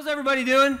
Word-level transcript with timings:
How's 0.00 0.08
everybody 0.08 0.44
doing? 0.44 0.78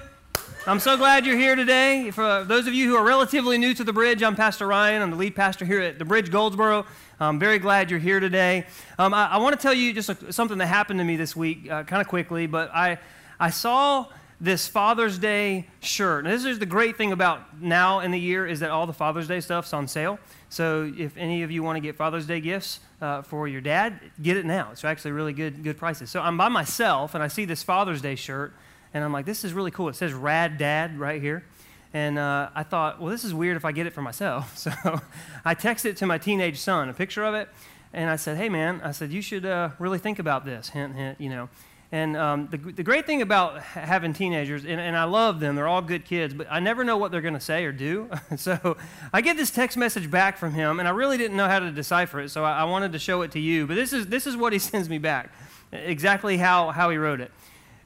I'm 0.66 0.80
so 0.80 0.96
glad 0.96 1.26
you're 1.26 1.36
here 1.36 1.54
today. 1.54 2.10
For 2.10 2.42
those 2.42 2.66
of 2.66 2.72
you 2.72 2.88
who 2.88 2.96
are 2.96 3.04
relatively 3.04 3.58
new 3.58 3.74
to 3.74 3.84
the 3.84 3.92
bridge, 3.92 4.22
I'm 4.22 4.34
Pastor 4.34 4.66
Ryan. 4.66 5.02
I'm 5.02 5.10
the 5.10 5.18
lead 5.18 5.36
pastor 5.36 5.66
here 5.66 5.82
at 5.82 5.98
the 5.98 6.06
Bridge 6.06 6.30
Goldsboro. 6.30 6.86
I'm 7.20 7.38
very 7.38 7.58
glad 7.58 7.90
you're 7.90 8.00
here 8.00 8.18
today. 8.18 8.66
Um, 8.98 9.12
I, 9.12 9.32
I 9.32 9.36
want 9.36 9.54
to 9.54 9.60
tell 9.60 9.74
you 9.74 9.92
just 9.92 10.08
a, 10.08 10.32
something 10.32 10.56
that 10.56 10.68
happened 10.68 11.00
to 11.00 11.04
me 11.04 11.16
this 11.16 11.36
week, 11.36 11.70
uh, 11.70 11.82
kind 11.84 12.00
of 12.00 12.08
quickly, 12.08 12.46
but 12.46 12.74
I, 12.74 12.98
I 13.38 13.50
saw 13.50 14.06
this 14.40 14.66
Father's 14.66 15.18
Day 15.18 15.66
shirt. 15.80 16.24
And 16.24 16.32
this 16.32 16.46
is 16.46 16.58
the 16.58 16.64
great 16.64 16.96
thing 16.96 17.12
about 17.12 17.60
now 17.60 18.00
in 18.00 18.12
the 18.12 18.18
year 18.18 18.46
is 18.46 18.60
that 18.60 18.70
all 18.70 18.86
the 18.86 18.94
Father's 18.94 19.28
Day 19.28 19.40
stuff's 19.40 19.74
on 19.74 19.86
sale. 19.86 20.18
So 20.48 20.90
if 20.96 21.14
any 21.18 21.42
of 21.42 21.50
you 21.50 21.62
want 21.62 21.76
to 21.76 21.80
get 21.80 21.94
Father's 21.94 22.26
Day 22.26 22.40
gifts 22.40 22.80
uh, 23.02 23.20
for 23.20 23.46
your 23.46 23.60
dad, 23.60 24.00
get 24.22 24.38
it 24.38 24.46
now. 24.46 24.70
It's 24.72 24.82
actually 24.82 25.12
really 25.12 25.34
good, 25.34 25.62
good 25.62 25.76
prices. 25.76 26.08
So 26.08 26.22
I'm 26.22 26.38
by 26.38 26.48
myself 26.48 27.14
and 27.14 27.22
I 27.22 27.28
see 27.28 27.44
this 27.44 27.62
Father's 27.62 28.00
Day 28.00 28.14
shirt, 28.14 28.54
and 28.92 29.04
I'm 29.04 29.12
like, 29.12 29.26
this 29.26 29.44
is 29.44 29.52
really 29.52 29.70
cool. 29.70 29.88
It 29.88 29.96
says 29.96 30.12
Rad 30.12 30.58
Dad 30.58 30.98
right 30.98 31.20
here. 31.20 31.44
And 31.92 32.18
uh, 32.18 32.50
I 32.54 32.62
thought, 32.62 33.00
well, 33.00 33.10
this 33.10 33.24
is 33.24 33.34
weird 33.34 33.56
if 33.56 33.64
I 33.64 33.72
get 33.72 33.86
it 33.86 33.92
for 33.92 34.02
myself. 34.02 34.56
So 34.58 35.00
I 35.44 35.54
texted 35.54 35.86
it 35.86 35.96
to 35.98 36.06
my 36.06 36.18
teenage 36.18 36.58
son, 36.58 36.88
a 36.88 36.92
picture 36.92 37.24
of 37.24 37.34
it, 37.34 37.48
and 37.92 38.08
I 38.08 38.16
said, 38.16 38.36
hey, 38.36 38.48
man, 38.48 38.80
I 38.84 38.92
said, 38.92 39.10
you 39.10 39.22
should 39.22 39.44
uh, 39.44 39.70
really 39.78 39.98
think 39.98 40.18
about 40.18 40.44
this. 40.44 40.68
Hint, 40.68 40.94
hint, 40.94 41.20
you 41.20 41.28
know. 41.28 41.48
And 41.92 42.16
um, 42.16 42.48
the, 42.48 42.56
the 42.56 42.84
great 42.84 43.04
thing 43.04 43.20
about 43.20 43.60
having 43.62 44.12
teenagers, 44.12 44.64
and, 44.64 44.80
and 44.80 44.96
I 44.96 45.04
love 45.04 45.40
them, 45.40 45.56
they're 45.56 45.66
all 45.66 45.82
good 45.82 46.04
kids, 46.04 46.32
but 46.32 46.46
I 46.48 46.60
never 46.60 46.84
know 46.84 46.96
what 46.96 47.10
they're 47.10 47.20
going 47.20 47.34
to 47.34 47.40
say 47.40 47.64
or 47.64 47.72
do. 47.72 48.08
so 48.36 48.76
I 49.12 49.20
get 49.22 49.36
this 49.36 49.50
text 49.50 49.76
message 49.76 50.08
back 50.08 50.36
from 50.36 50.54
him, 50.54 50.78
and 50.78 50.86
I 50.86 50.92
really 50.92 51.18
didn't 51.18 51.36
know 51.36 51.48
how 51.48 51.58
to 51.58 51.72
decipher 51.72 52.20
it, 52.20 52.28
so 52.28 52.44
I, 52.44 52.60
I 52.60 52.64
wanted 52.64 52.92
to 52.92 53.00
show 53.00 53.22
it 53.22 53.32
to 53.32 53.40
you. 53.40 53.66
But 53.66 53.74
this 53.74 53.92
is, 53.92 54.06
this 54.06 54.26
is 54.28 54.36
what 54.36 54.52
he 54.52 54.58
sends 54.60 54.88
me 54.88 54.98
back, 54.98 55.32
exactly 55.72 56.36
how, 56.36 56.70
how 56.70 56.90
he 56.90 56.96
wrote 56.96 57.20
it. 57.20 57.32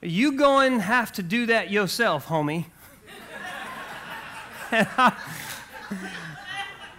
You 0.04 0.32
going 0.32 0.80
have 0.80 1.12
to 1.12 1.22
do 1.22 1.46
that 1.46 1.70
yourself, 1.70 2.26
homie. 2.26 2.66
I, 4.70 5.16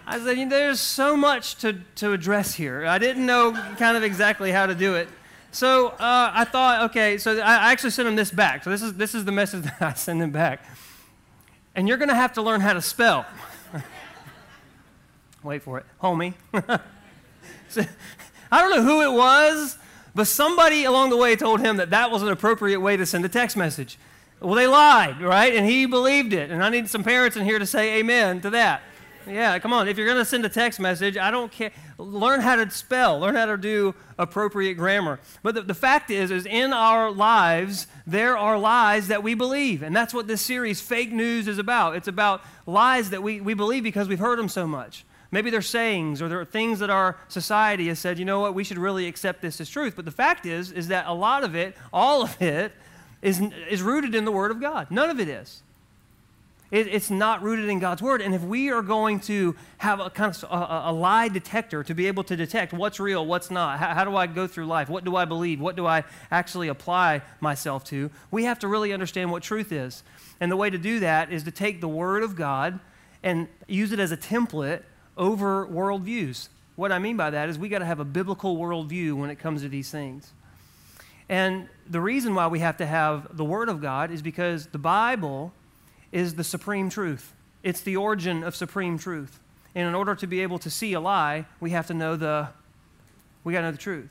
I 0.04 0.18
said, 0.18 0.50
there's 0.50 0.80
so 0.80 1.16
much 1.16 1.54
to, 1.58 1.74
to 1.96 2.12
address 2.12 2.54
here. 2.54 2.84
I 2.84 2.98
didn't 2.98 3.24
know 3.24 3.52
kind 3.78 3.96
of 3.96 4.02
exactly 4.02 4.50
how 4.50 4.66
to 4.66 4.74
do 4.74 4.96
it. 4.96 5.08
So 5.52 5.90
uh, 5.90 6.32
I 6.34 6.44
thought, 6.46 6.90
okay, 6.90 7.16
so 7.16 7.38
I 7.38 7.70
actually 7.70 7.90
sent 7.90 8.08
him 8.08 8.16
this 8.16 8.32
back. 8.32 8.64
So 8.64 8.70
this 8.70 8.82
is, 8.82 8.94
this 8.94 9.14
is 9.14 9.24
the 9.24 9.30
message 9.30 9.62
that 9.78 9.80
I 9.80 9.92
sent 9.92 10.20
him 10.20 10.32
back. 10.32 10.64
And 11.76 11.86
you're 11.86 11.98
going 11.98 12.08
to 12.08 12.16
have 12.16 12.32
to 12.32 12.42
learn 12.42 12.60
how 12.60 12.72
to 12.72 12.82
spell. 12.82 13.24
Wait 15.44 15.62
for 15.62 15.78
it. 15.78 15.86
Homie. 16.02 16.34
so, 17.68 17.82
I 18.50 18.62
don't 18.62 18.70
know 18.70 18.82
who 18.82 19.02
it 19.02 19.16
was, 19.16 19.78
but 20.16 20.26
somebody 20.26 20.84
along 20.84 21.10
the 21.10 21.16
way 21.16 21.36
told 21.36 21.60
him 21.60 21.76
that 21.76 21.90
that 21.90 22.10
was 22.10 22.22
an 22.22 22.28
appropriate 22.28 22.80
way 22.80 22.96
to 22.96 23.04
send 23.04 23.22
a 23.26 23.28
text 23.28 23.54
message. 23.54 23.98
Well, 24.40 24.54
they 24.54 24.66
lied, 24.66 25.20
right? 25.20 25.54
And 25.54 25.66
he 25.66 25.84
believed 25.84 26.32
it. 26.32 26.50
And 26.50 26.64
I 26.64 26.70
need 26.70 26.88
some 26.88 27.04
parents 27.04 27.36
in 27.36 27.44
here 27.44 27.58
to 27.58 27.66
say 27.66 27.98
amen 27.98 28.40
to 28.40 28.50
that. 28.50 28.80
Yeah, 29.26 29.58
come 29.58 29.74
on. 29.74 29.88
If 29.88 29.98
you're 29.98 30.06
going 30.06 30.18
to 30.18 30.24
send 30.24 30.46
a 30.46 30.48
text 30.48 30.80
message, 30.80 31.18
I 31.18 31.30
don't 31.30 31.52
care. 31.52 31.70
Learn 31.98 32.40
how 32.40 32.56
to 32.56 32.70
spell, 32.70 33.18
learn 33.20 33.34
how 33.34 33.44
to 33.44 33.58
do 33.58 33.94
appropriate 34.18 34.74
grammar. 34.74 35.20
But 35.42 35.54
the, 35.54 35.62
the 35.62 35.74
fact 35.74 36.10
is, 36.10 36.30
is 36.30 36.46
in 36.46 36.72
our 36.72 37.10
lives, 37.10 37.86
there 38.06 38.38
are 38.38 38.58
lies 38.58 39.08
that 39.08 39.22
we 39.22 39.34
believe. 39.34 39.82
And 39.82 39.94
that's 39.94 40.14
what 40.14 40.28
this 40.28 40.40
series, 40.40 40.80
Fake 40.80 41.12
News, 41.12 41.46
is 41.46 41.58
about. 41.58 41.94
It's 41.94 42.08
about 42.08 42.42
lies 42.64 43.10
that 43.10 43.22
we, 43.22 43.42
we 43.42 43.52
believe 43.52 43.82
because 43.82 44.08
we've 44.08 44.18
heard 44.18 44.38
them 44.38 44.48
so 44.48 44.66
much. 44.66 45.04
Maybe 45.30 45.50
they're 45.50 45.62
sayings 45.62 46.22
or 46.22 46.28
they're 46.28 46.44
things 46.44 46.78
that 46.78 46.90
our 46.90 47.16
society 47.28 47.88
has 47.88 47.98
said, 47.98 48.18
you 48.18 48.24
know 48.24 48.40
what, 48.40 48.54
we 48.54 48.64
should 48.64 48.78
really 48.78 49.06
accept 49.06 49.42
this 49.42 49.60
as 49.60 49.68
truth. 49.68 49.94
But 49.96 50.04
the 50.04 50.10
fact 50.10 50.46
is, 50.46 50.72
is 50.72 50.88
that 50.88 51.06
a 51.06 51.14
lot 51.14 51.44
of 51.44 51.54
it, 51.54 51.76
all 51.92 52.22
of 52.22 52.40
it, 52.40 52.72
is, 53.22 53.42
is 53.68 53.82
rooted 53.82 54.14
in 54.14 54.24
the 54.24 54.32
Word 54.32 54.50
of 54.50 54.60
God. 54.60 54.90
None 54.90 55.10
of 55.10 55.18
it 55.18 55.28
is. 55.28 55.62
It, 56.70 56.88
it's 56.88 57.10
not 57.10 57.42
rooted 57.42 57.68
in 57.68 57.78
God's 57.78 58.02
word. 58.02 58.20
And 58.20 58.34
if 58.34 58.42
we 58.42 58.70
are 58.70 58.82
going 58.82 59.20
to 59.20 59.54
have 59.78 60.00
a 60.00 60.10
kind 60.10 60.34
of 60.34 60.44
a, 60.50 60.90
a 60.90 60.92
lie 60.92 61.28
detector 61.28 61.84
to 61.84 61.94
be 61.94 62.08
able 62.08 62.24
to 62.24 62.36
detect 62.36 62.72
what's 62.72 62.98
real, 62.98 63.24
what's 63.24 63.50
not, 63.50 63.78
how, 63.78 63.94
how, 63.94 64.04
do 64.04 64.16
I 64.16 64.26
go 64.26 64.48
through 64.48 64.66
life, 64.66 64.88
what 64.88 65.04
do 65.04 65.14
I 65.14 65.24
believe, 65.24 65.60
what 65.60 65.76
do 65.76 65.86
I 65.86 66.02
actually 66.30 66.66
apply 66.68 67.22
myself 67.40 67.84
to, 67.84 68.10
we 68.32 68.44
have 68.44 68.58
to 68.60 68.68
really 68.68 68.92
understand 68.92 69.30
what 69.30 69.44
truth 69.44 69.70
is. 69.70 70.02
And 70.40 70.50
the 70.50 70.56
way 70.56 70.68
to 70.68 70.78
do 70.78 71.00
that 71.00 71.32
is 71.32 71.44
to 71.44 71.52
take 71.52 71.80
the 71.80 71.88
word 71.88 72.24
of 72.24 72.34
God 72.34 72.80
and 73.22 73.46
use 73.68 73.92
it 73.92 74.00
as 74.00 74.10
a 74.10 74.16
template 74.16 74.82
over 75.16 75.66
worldviews. 75.66 76.48
What 76.76 76.92
I 76.92 76.98
mean 76.98 77.16
by 77.16 77.30
that 77.30 77.48
is 77.48 77.58
we 77.58 77.68
got 77.68 77.78
to 77.78 77.86
have 77.86 78.00
a 78.00 78.04
biblical 78.04 78.56
worldview 78.56 79.14
when 79.14 79.30
it 79.30 79.36
comes 79.36 79.62
to 79.62 79.68
these 79.68 79.90
things. 79.90 80.30
And 81.28 81.68
the 81.88 82.00
reason 82.00 82.34
why 82.34 82.46
we 82.46 82.60
have 82.60 82.76
to 82.76 82.86
have 82.86 83.36
the 83.36 83.44
Word 83.44 83.68
of 83.68 83.80
God 83.80 84.10
is 84.10 84.22
because 84.22 84.66
the 84.66 84.78
Bible 84.78 85.52
is 86.12 86.34
the 86.34 86.44
supreme 86.44 86.90
truth. 86.90 87.32
It's 87.62 87.80
the 87.80 87.96
origin 87.96 88.44
of 88.44 88.54
supreme 88.54 88.98
truth. 88.98 89.40
And 89.74 89.88
in 89.88 89.94
order 89.94 90.14
to 90.14 90.26
be 90.26 90.40
able 90.40 90.58
to 90.60 90.70
see 90.70 90.92
a 90.92 91.00
lie, 91.00 91.46
we 91.60 91.70
have 91.70 91.86
to 91.88 91.94
know 91.94 92.16
the 92.16 92.48
we 93.44 93.52
got 93.52 93.60
to 93.60 93.66
know 93.66 93.72
the 93.72 93.78
truth. 93.78 94.08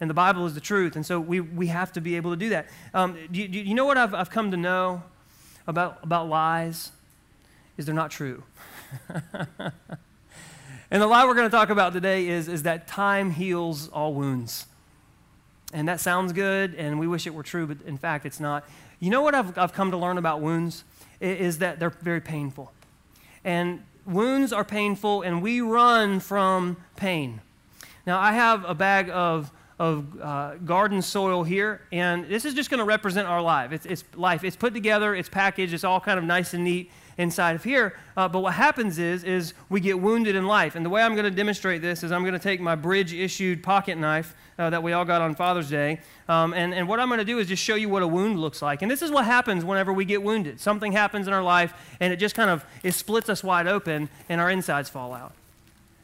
And 0.00 0.08
the 0.08 0.14
Bible 0.14 0.46
is 0.46 0.54
the 0.54 0.60
truth. 0.60 0.94
And 0.94 1.04
so 1.04 1.18
we, 1.18 1.40
we 1.40 1.68
have 1.68 1.92
to 1.92 2.00
be 2.00 2.16
able 2.16 2.30
to 2.30 2.36
do 2.36 2.50
that. 2.50 2.68
Um, 2.94 3.16
do, 3.32 3.40
you, 3.40 3.48
do 3.48 3.58
you 3.58 3.74
know 3.74 3.84
what 3.84 3.98
I've, 3.98 4.14
I've 4.14 4.30
come 4.30 4.52
to 4.52 4.56
know 4.56 5.02
about, 5.66 5.98
about 6.02 6.28
lies? 6.28 6.92
Is 7.76 7.86
they're 7.86 7.94
not 7.94 8.10
true. 8.10 8.44
and 10.90 11.02
the 11.02 11.06
lie 11.06 11.24
we're 11.24 11.34
going 11.34 11.48
to 11.48 11.56
talk 11.56 11.70
about 11.70 11.92
today 11.92 12.28
is, 12.28 12.48
is 12.48 12.62
that 12.64 12.86
time 12.86 13.30
heals 13.30 13.88
all 13.88 14.14
wounds. 14.14 14.66
And 15.72 15.88
that 15.88 16.00
sounds 16.00 16.32
good, 16.32 16.74
and 16.74 16.98
we 16.98 17.06
wish 17.06 17.26
it 17.26 17.34
were 17.34 17.42
true, 17.42 17.66
but 17.66 17.78
in 17.86 17.98
fact, 17.98 18.24
it's 18.24 18.40
not. 18.40 18.64
You 19.00 19.10
know 19.10 19.22
what 19.22 19.34
I've, 19.34 19.58
I've 19.58 19.72
come 19.72 19.90
to 19.90 19.96
learn 19.96 20.16
about 20.16 20.40
wounds? 20.40 20.84
is 21.20 21.58
that 21.58 21.78
they're 21.78 21.90
very 21.90 22.20
painful. 22.20 22.72
And 23.44 23.82
wounds 24.04 24.52
are 24.52 24.64
painful, 24.64 25.22
and 25.22 25.42
we 25.42 25.60
run 25.60 26.20
from 26.20 26.76
pain. 26.96 27.40
Now, 28.06 28.20
I 28.20 28.32
have 28.32 28.64
a 28.64 28.74
bag 28.74 29.10
of, 29.10 29.50
of 29.78 30.20
uh, 30.20 30.54
garden 30.56 31.02
soil 31.02 31.42
here, 31.42 31.82
and 31.92 32.26
this 32.26 32.44
is 32.44 32.54
just 32.54 32.70
going 32.70 32.78
to 32.78 32.84
represent 32.84 33.26
our 33.28 33.42
life. 33.42 33.72
It's, 33.72 33.86
it's 33.86 34.04
life. 34.14 34.44
It's 34.44 34.56
put 34.56 34.74
together, 34.74 35.14
it's 35.14 35.28
packaged, 35.28 35.74
it's 35.74 35.84
all 35.84 36.00
kind 36.00 36.18
of 36.18 36.24
nice 36.24 36.54
and 36.54 36.64
neat 36.64 36.90
inside 37.18 37.56
of 37.56 37.64
here. 37.64 37.98
Uh, 38.16 38.28
but 38.28 38.40
what 38.40 38.54
happens 38.54 38.98
is, 38.98 39.24
is 39.24 39.54
we 39.68 39.80
get 39.80 40.00
wounded 40.00 40.36
in 40.36 40.46
life. 40.46 40.74
And 40.74 40.84
the 40.84 40.90
way 40.90 41.02
I'm 41.02 41.14
going 41.14 41.24
to 41.24 41.30
demonstrate 41.30 41.82
this 41.82 42.02
is 42.02 42.12
I'm 42.12 42.22
going 42.22 42.34
to 42.34 42.38
take 42.38 42.60
my 42.60 42.74
bridge 42.74 43.12
issued 43.12 43.62
pocket 43.62 43.98
knife 43.98 44.34
uh, 44.58 44.70
that 44.70 44.82
we 44.82 44.92
all 44.92 45.04
got 45.04 45.20
on 45.22 45.34
Father's 45.34 45.70
Day. 45.70 46.00
Um, 46.28 46.54
and, 46.54 46.74
and 46.74 46.88
what 46.88 47.00
I'm 47.00 47.08
going 47.08 47.18
to 47.18 47.24
do 47.24 47.38
is 47.38 47.48
just 47.48 47.62
show 47.62 47.74
you 47.74 47.88
what 47.88 48.02
a 48.02 48.06
wound 48.06 48.38
looks 48.38 48.62
like. 48.62 48.82
And 48.82 48.90
this 48.90 49.02
is 49.02 49.10
what 49.10 49.24
happens 49.24 49.64
whenever 49.64 49.92
we 49.92 50.04
get 50.04 50.22
wounded. 50.22 50.60
Something 50.60 50.92
happens 50.92 51.26
in 51.26 51.32
our 51.32 51.42
life, 51.42 51.74
and 52.00 52.12
it 52.12 52.16
just 52.16 52.34
kind 52.34 52.50
of 52.50 52.64
it 52.82 52.92
splits 52.92 53.28
us 53.28 53.44
wide 53.44 53.66
open, 53.66 54.08
and 54.28 54.40
our 54.40 54.50
insides 54.50 54.88
fall 54.88 55.12
out. 55.12 55.32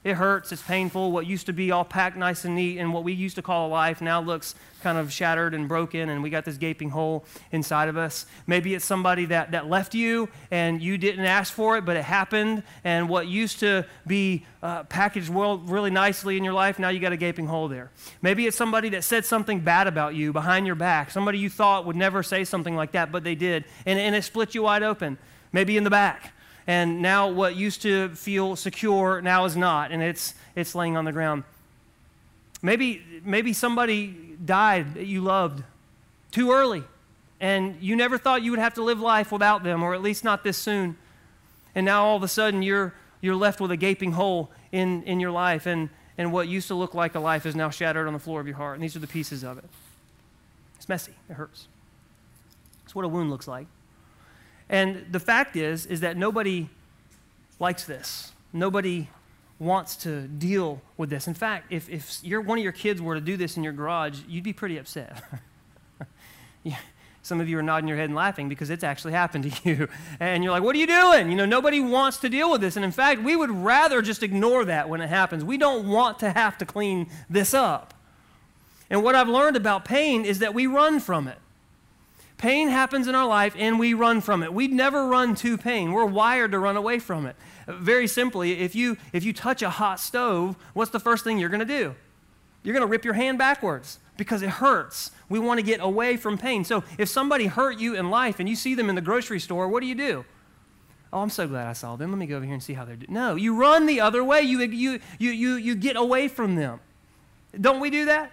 It 0.05 0.15
hurts, 0.15 0.51
it's 0.51 0.63
painful. 0.63 1.13
What 1.13 1.27
used 1.27 1.47
to 1.47 1.53
be 1.53 1.71
all 1.71 1.85
packed 1.85 2.17
nice 2.17 2.45
and 2.45 2.57
neat 2.57 2.79
and 2.79 2.93
what 2.93 3.05
we 3.05 3.13
used 3.13 3.37
to 3.37 3.43
call 3.43 3.69
a 3.69 3.71
life 3.71 4.01
now 4.01 4.21
looks 4.21 4.57
kind 4.83 4.99
of 4.99 5.13
shattered 5.13 5.55
and 5.55 5.69
broken, 5.69 6.09
and 6.09 6.25
we 6.25 6.29
got 6.29 6.45
this 6.45 6.57
gaping 6.57 6.91
hole 6.91 7.25
inside 7.53 7.89
of 7.89 7.97
us. 7.97 8.27
Maybe 8.49 8.75
it's 8.75 8.85
somebody 8.85 9.27
that, 9.27 9.53
that 9.53 9.69
left 9.69 9.95
you 9.95 10.29
and 10.51 10.83
you 10.83 10.99
didn't 10.99 11.25
ask 11.25 11.53
for 11.53 11.77
it, 11.77 11.85
but 11.85 11.97
it 11.97 12.03
happened, 12.03 12.65
and 12.83 13.09
what 13.09 13.29
used 13.29 13.61
to 13.61 13.87
be 14.05 14.45
uh, 14.61 14.83
packaged 14.85 15.29
well, 15.29 15.59
really 15.59 15.91
nicely 15.91 16.37
in 16.37 16.43
your 16.43 16.53
life, 16.53 16.81
now 16.81 16.89
you 16.89 16.99
got 16.99 17.13
a 17.13 17.17
gaping 17.17 17.47
hole 17.47 17.69
there. 17.69 17.93
Maybe 18.23 18.49
it's 18.49 18.57
somebody 18.57 18.89
that 18.89 19.05
said 19.05 19.25
something 19.25 19.61
bad 19.61 19.87
about 19.87 20.17
you 20.17 20.33
behind 20.33 20.67
your 20.67 20.75
back, 20.75 21.13
somebody 21.13 21.39
you 21.39 21.49
thought 21.49 21.87
would 21.87 21.97
never 21.97 22.25
say 22.25 22.43
something 22.43 22.75
like 22.75 22.91
that, 22.91 23.13
but 23.13 23.23
they 23.23 23.37
did, 23.37 23.65
and, 23.87 24.01
and 24.01 24.17
it 24.17 24.25
split 24.25 24.53
you 24.53 24.65
wide 24.65 24.83
open. 24.83 25.17
Maybe 25.53 25.77
in 25.77 25.85
the 25.85 25.91
back 25.91 26.33
and 26.67 27.03
now 27.03 27.29
what 27.29 27.57
used 27.57 27.83
to 27.83 28.11
feel 28.11 28.57
secure 28.57 29.21
now 29.21 29.45
is 29.45 29.57
not, 29.57 29.91
and 29.91 30.03
it's, 30.03 30.35
it's 30.55 30.75
laying 30.75 30.97
on 30.97 31.05
the 31.05 31.13
ground. 31.13 31.45
Maybe, 32.63 33.03
maybe 33.25 33.53
somebody 33.53 34.37
died 34.45 34.95
that 34.95 35.07
you 35.07 35.21
loved 35.21 35.65
too 36.31 36.53
early, 36.53 36.85
and 37.41 37.77
you 37.81 37.97
never 37.97 38.19
thought 38.19 38.43
you 38.43 38.53
would 38.53 38.61
have 38.61 38.75
to 38.75 38.83
live 38.83 39.01
life 39.01 39.33
without 39.33 39.65
them, 39.65 39.83
or 39.83 39.95
at 39.95 40.03
least 40.03 40.23
not 40.23 40.45
this 40.45 40.57
soon. 40.57 40.97
And 41.75 41.85
now 41.85 42.05
all 42.05 42.17
of 42.17 42.23
a 42.23 42.29
sudden 42.29 42.63
you're, 42.63 42.95
you're 43.21 43.35
left 43.35 43.61
with 43.61 43.71
a 43.73 43.77
gaping 43.77 44.13
hole 44.13 44.51
in, 44.71 45.03
in 45.03 45.19
your 45.19 45.33
life, 45.33 45.67
and, 45.67 45.89
and 46.17 46.33
what 46.33 46.47
used 46.47 46.69
to 46.69 46.75
look 46.75 46.95
like 46.95 47.17
a 47.17 47.21
life 47.21 47.45
is 47.47 47.57
now 47.57 47.71
shattered 47.71 48.07
on 48.07 48.13
the 48.13 48.21
floor 48.21 48.41
of 48.41 48.47
your 48.47 48.57
heart. 48.57 48.75
And 48.75 48.85
these 48.85 48.95
are 48.95 49.01
the 49.01 49.07
pieces 49.09 49.43
of 49.43 49.59
it. 49.59 49.65
It's 50.77 50.89
messy, 50.89 51.15
it 51.29 51.35
hurts. 51.35 51.67
It's 52.85 52.95
what 52.95 53.05
a 53.05 53.09
wound 53.09 53.31
looks 53.31 53.49
like. 53.49 53.67
And 54.73 55.07
the 55.13 55.21
fact 55.21 55.55
is, 55.55 55.85
is 55.87 56.01
that 56.01 56.17
nobody 56.17 56.71
likes 57.61 57.85
this. 57.85 58.33
Nobody 58.55 59.09
wants 59.59 59.97
to 59.97 60.23
deal 60.23 60.81
with 60.97 61.11
this. 61.11 61.29
In 61.29 61.35
fact, 61.35 61.71
if, 61.71 61.89
if 61.89 62.19
you 62.23 62.41
one 62.41 62.59
of 62.59 62.65
your 62.65 62.73
kids 62.73 63.01
were 63.01 63.15
to 63.15 63.21
do 63.21 63.37
this 63.37 63.57
in 63.57 63.63
your 63.63 63.75
garage, 63.75 64.21
you'd 64.27 64.43
be 64.43 64.55
pretty 64.55 64.79
upset. 64.79 65.23
Some 67.23 67.41
of 67.41 67.49
you 67.49 67.57
are 67.59 67.63
nodding 67.63 67.87
your 67.87 67.97
head 67.97 68.07
and 68.07 68.17
laughing 68.17 68.49
because 68.49 68.71
it's 68.71 68.83
actually 68.83 69.13
happened 69.13 69.53
to 69.53 69.69
you. 69.71 69.89
And 70.19 70.43
you're 70.43 70.53
like, 70.53 70.63
what 70.63 70.75
are 70.75 70.79
you 70.79 70.87
doing? 70.87 71.31
You 71.31 71.37
know, 71.37 71.45
nobody 71.45 71.79
wants 71.79 72.17
to 72.19 72.29
deal 72.29 72.51
with 72.51 72.63
this. 72.63 72.75
And 72.75 72.85
in 72.85 72.91
fact, 72.91 73.23
we 73.23 73.37
would 73.37 73.51
rather 73.51 74.03
just 74.03 74.23
ignore 74.23 74.65
that 74.65 74.89
when 74.89 75.03
it 75.03 75.09
happens. 75.09 75.45
We 75.45 75.59
don't 75.59 75.87
want 75.87 76.19
to 76.21 76.31
have 76.31 76.59
to 76.59 76.67
clean 76.67 77.09
this 77.31 77.55
up. 77.55 77.95
And 78.91 79.05
what 79.05 79.15
I've 79.15 79.29
learned 79.29 79.57
about 79.57 79.85
pain 79.85 80.25
is 80.25 80.41
that 80.41 80.55
we 80.55 80.67
run 80.67 80.99
from 80.99 81.29
it. 81.29 81.39
Pain 82.43 82.67
happens 82.67 83.07
in 83.07 83.15
our 83.15 83.25
life 83.25 83.55
and 83.57 83.79
we 83.79 83.95
run 83.95 84.21
from 84.21 84.43
it. 84.43 84.53
We'd 84.53 84.73
never 84.73 85.07
run 85.07 85.37
to 85.37 85.57
pain. 85.57 85.93
We're 85.93 86.05
wired 86.05 86.51
to 86.51 86.59
run 86.59 86.77
away 86.77 86.99
from 86.99 87.25
it. 87.25 87.37
Very 87.69 88.09
simply, 88.09 88.59
if 88.59 88.75
you 88.75 88.97
if 89.13 89.23
you 89.23 89.33
touch 89.33 89.63
a 89.63 89.71
hot 89.71 90.01
stove, 90.01 90.57
what's 90.73 90.91
the 90.91 90.99
first 90.99 91.23
thing 91.23 91.39
you're 91.39 91.49
going 91.49 91.61
to 91.61 91.65
do? 91.65 91.95
You're 92.65 92.73
going 92.73 92.85
to 92.85 92.91
rip 92.91 93.05
your 93.05 93.15
hand 93.15 93.39
backwards 93.39 94.01
because 94.17 94.43
it 94.43 94.51
hurts. 94.51 95.13
We 95.29 95.39
want 95.39 95.61
to 95.61 95.63
get 95.63 95.79
away 95.81 96.17
from 96.17 96.37
pain. 96.37 96.65
So 96.65 96.83
if 96.99 97.09
somebody 97.09 97.47
hurt 97.47 97.79
you 97.79 97.95
in 97.95 98.11
life 98.11 98.41
and 98.41 98.49
you 98.49 98.57
see 98.57 98.75
them 98.75 98.89
in 98.89 98.97
the 98.97 99.01
grocery 99.01 99.39
store, 99.39 99.69
what 99.69 99.81
do 99.81 99.87
you 99.87 99.95
do? 99.95 100.25
Oh, 101.13 101.21
I'm 101.21 101.31
so 101.31 101.47
glad 101.47 101.69
I 101.69 101.75
saw 101.75 101.95
them. 101.95 102.11
Let 102.11 102.19
me 102.19 102.27
go 102.27 102.39
over 102.39 102.45
here 102.45 102.55
and 102.55 102.63
see 102.63 102.73
how 102.73 102.85
they're 102.85 102.97
doing. 102.97 103.13
No, 103.13 103.37
you 103.37 103.55
run 103.55 103.87
the 103.87 104.01
other 104.01 104.25
way. 104.25 104.43
You, 104.43 104.63
you, 104.63 104.99
you, 105.21 105.31
you, 105.31 105.55
you 105.55 105.75
get 105.77 105.95
away 105.95 106.27
from 106.27 106.57
them. 106.57 106.81
Don't 107.61 107.79
we 107.79 107.89
do 107.89 108.07
that? 108.07 108.33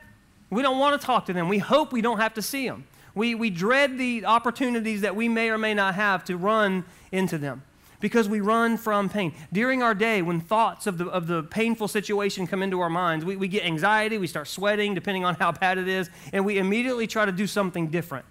We 0.49 0.63
don't 0.63 0.79
want 0.79 0.99
to 0.99 1.05
talk 1.05 1.27
to 1.27 1.33
them. 1.33 1.47
We 1.47 1.59
hope 1.59 1.93
we 1.93 2.01
don't 2.01 2.17
have 2.17 2.33
to 2.33 2.41
see 2.41 2.67
them. 2.67 2.85
We, 3.19 3.35
we 3.35 3.49
dread 3.49 3.97
the 3.97 4.23
opportunities 4.23 5.01
that 5.01 5.13
we 5.13 5.27
may 5.27 5.49
or 5.49 5.57
may 5.57 5.73
not 5.73 5.95
have 5.95 6.23
to 6.23 6.37
run 6.37 6.85
into 7.11 7.37
them 7.37 7.63
because 7.99 8.29
we 8.29 8.39
run 8.39 8.77
from 8.77 9.09
pain. 9.09 9.33
During 9.51 9.83
our 9.83 9.93
day, 9.93 10.21
when 10.21 10.39
thoughts 10.39 10.87
of 10.87 10.97
the, 10.97 11.07
of 11.07 11.27
the 11.27 11.43
painful 11.43 11.89
situation 11.89 12.47
come 12.47 12.63
into 12.63 12.79
our 12.79 12.89
minds, 12.89 13.25
we, 13.25 13.35
we 13.35 13.49
get 13.49 13.65
anxiety, 13.65 14.17
we 14.17 14.27
start 14.27 14.47
sweating, 14.47 14.95
depending 14.95 15.25
on 15.25 15.35
how 15.35 15.51
bad 15.51 15.77
it 15.77 15.89
is, 15.89 16.09
and 16.31 16.45
we 16.45 16.59
immediately 16.59 17.07
try 17.07 17.25
to 17.25 17.33
do 17.33 17.45
something 17.45 17.87
different. 17.87 18.23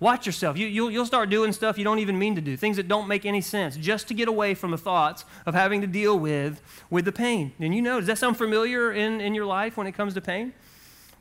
Watch 0.00 0.26
yourself. 0.26 0.58
You, 0.58 0.66
you'll, 0.66 0.90
you'll 0.90 1.06
start 1.06 1.30
doing 1.30 1.54
stuff 1.54 1.78
you 1.78 1.84
don't 1.84 2.00
even 2.00 2.18
mean 2.18 2.34
to 2.34 2.42
do, 2.42 2.58
things 2.58 2.76
that 2.76 2.88
don't 2.88 3.08
make 3.08 3.24
any 3.24 3.40
sense, 3.40 3.74
just 3.78 4.06
to 4.08 4.14
get 4.14 4.28
away 4.28 4.52
from 4.52 4.70
the 4.70 4.76
thoughts 4.76 5.24
of 5.46 5.54
having 5.54 5.80
to 5.80 5.86
deal 5.86 6.18
with, 6.18 6.60
with 6.90 7.06
the 7.06 7.12
pain. 7.12 7.52
And 7.58 7.74
you 7.74 7.80
know, 7.80 8.00
does 8.00 8.06
that 8.08 8.18
sound 8.18 8.36
familiar 8.36 8.92
in, 8.92 9.22
in 9.22 9.34
your 9.34 9.46
life 9.46 9.78
when 9.78 9.86
it 9.86 9.92
comes 9.92 10.12
to 10.12 10.20
pain? 10.20 10.52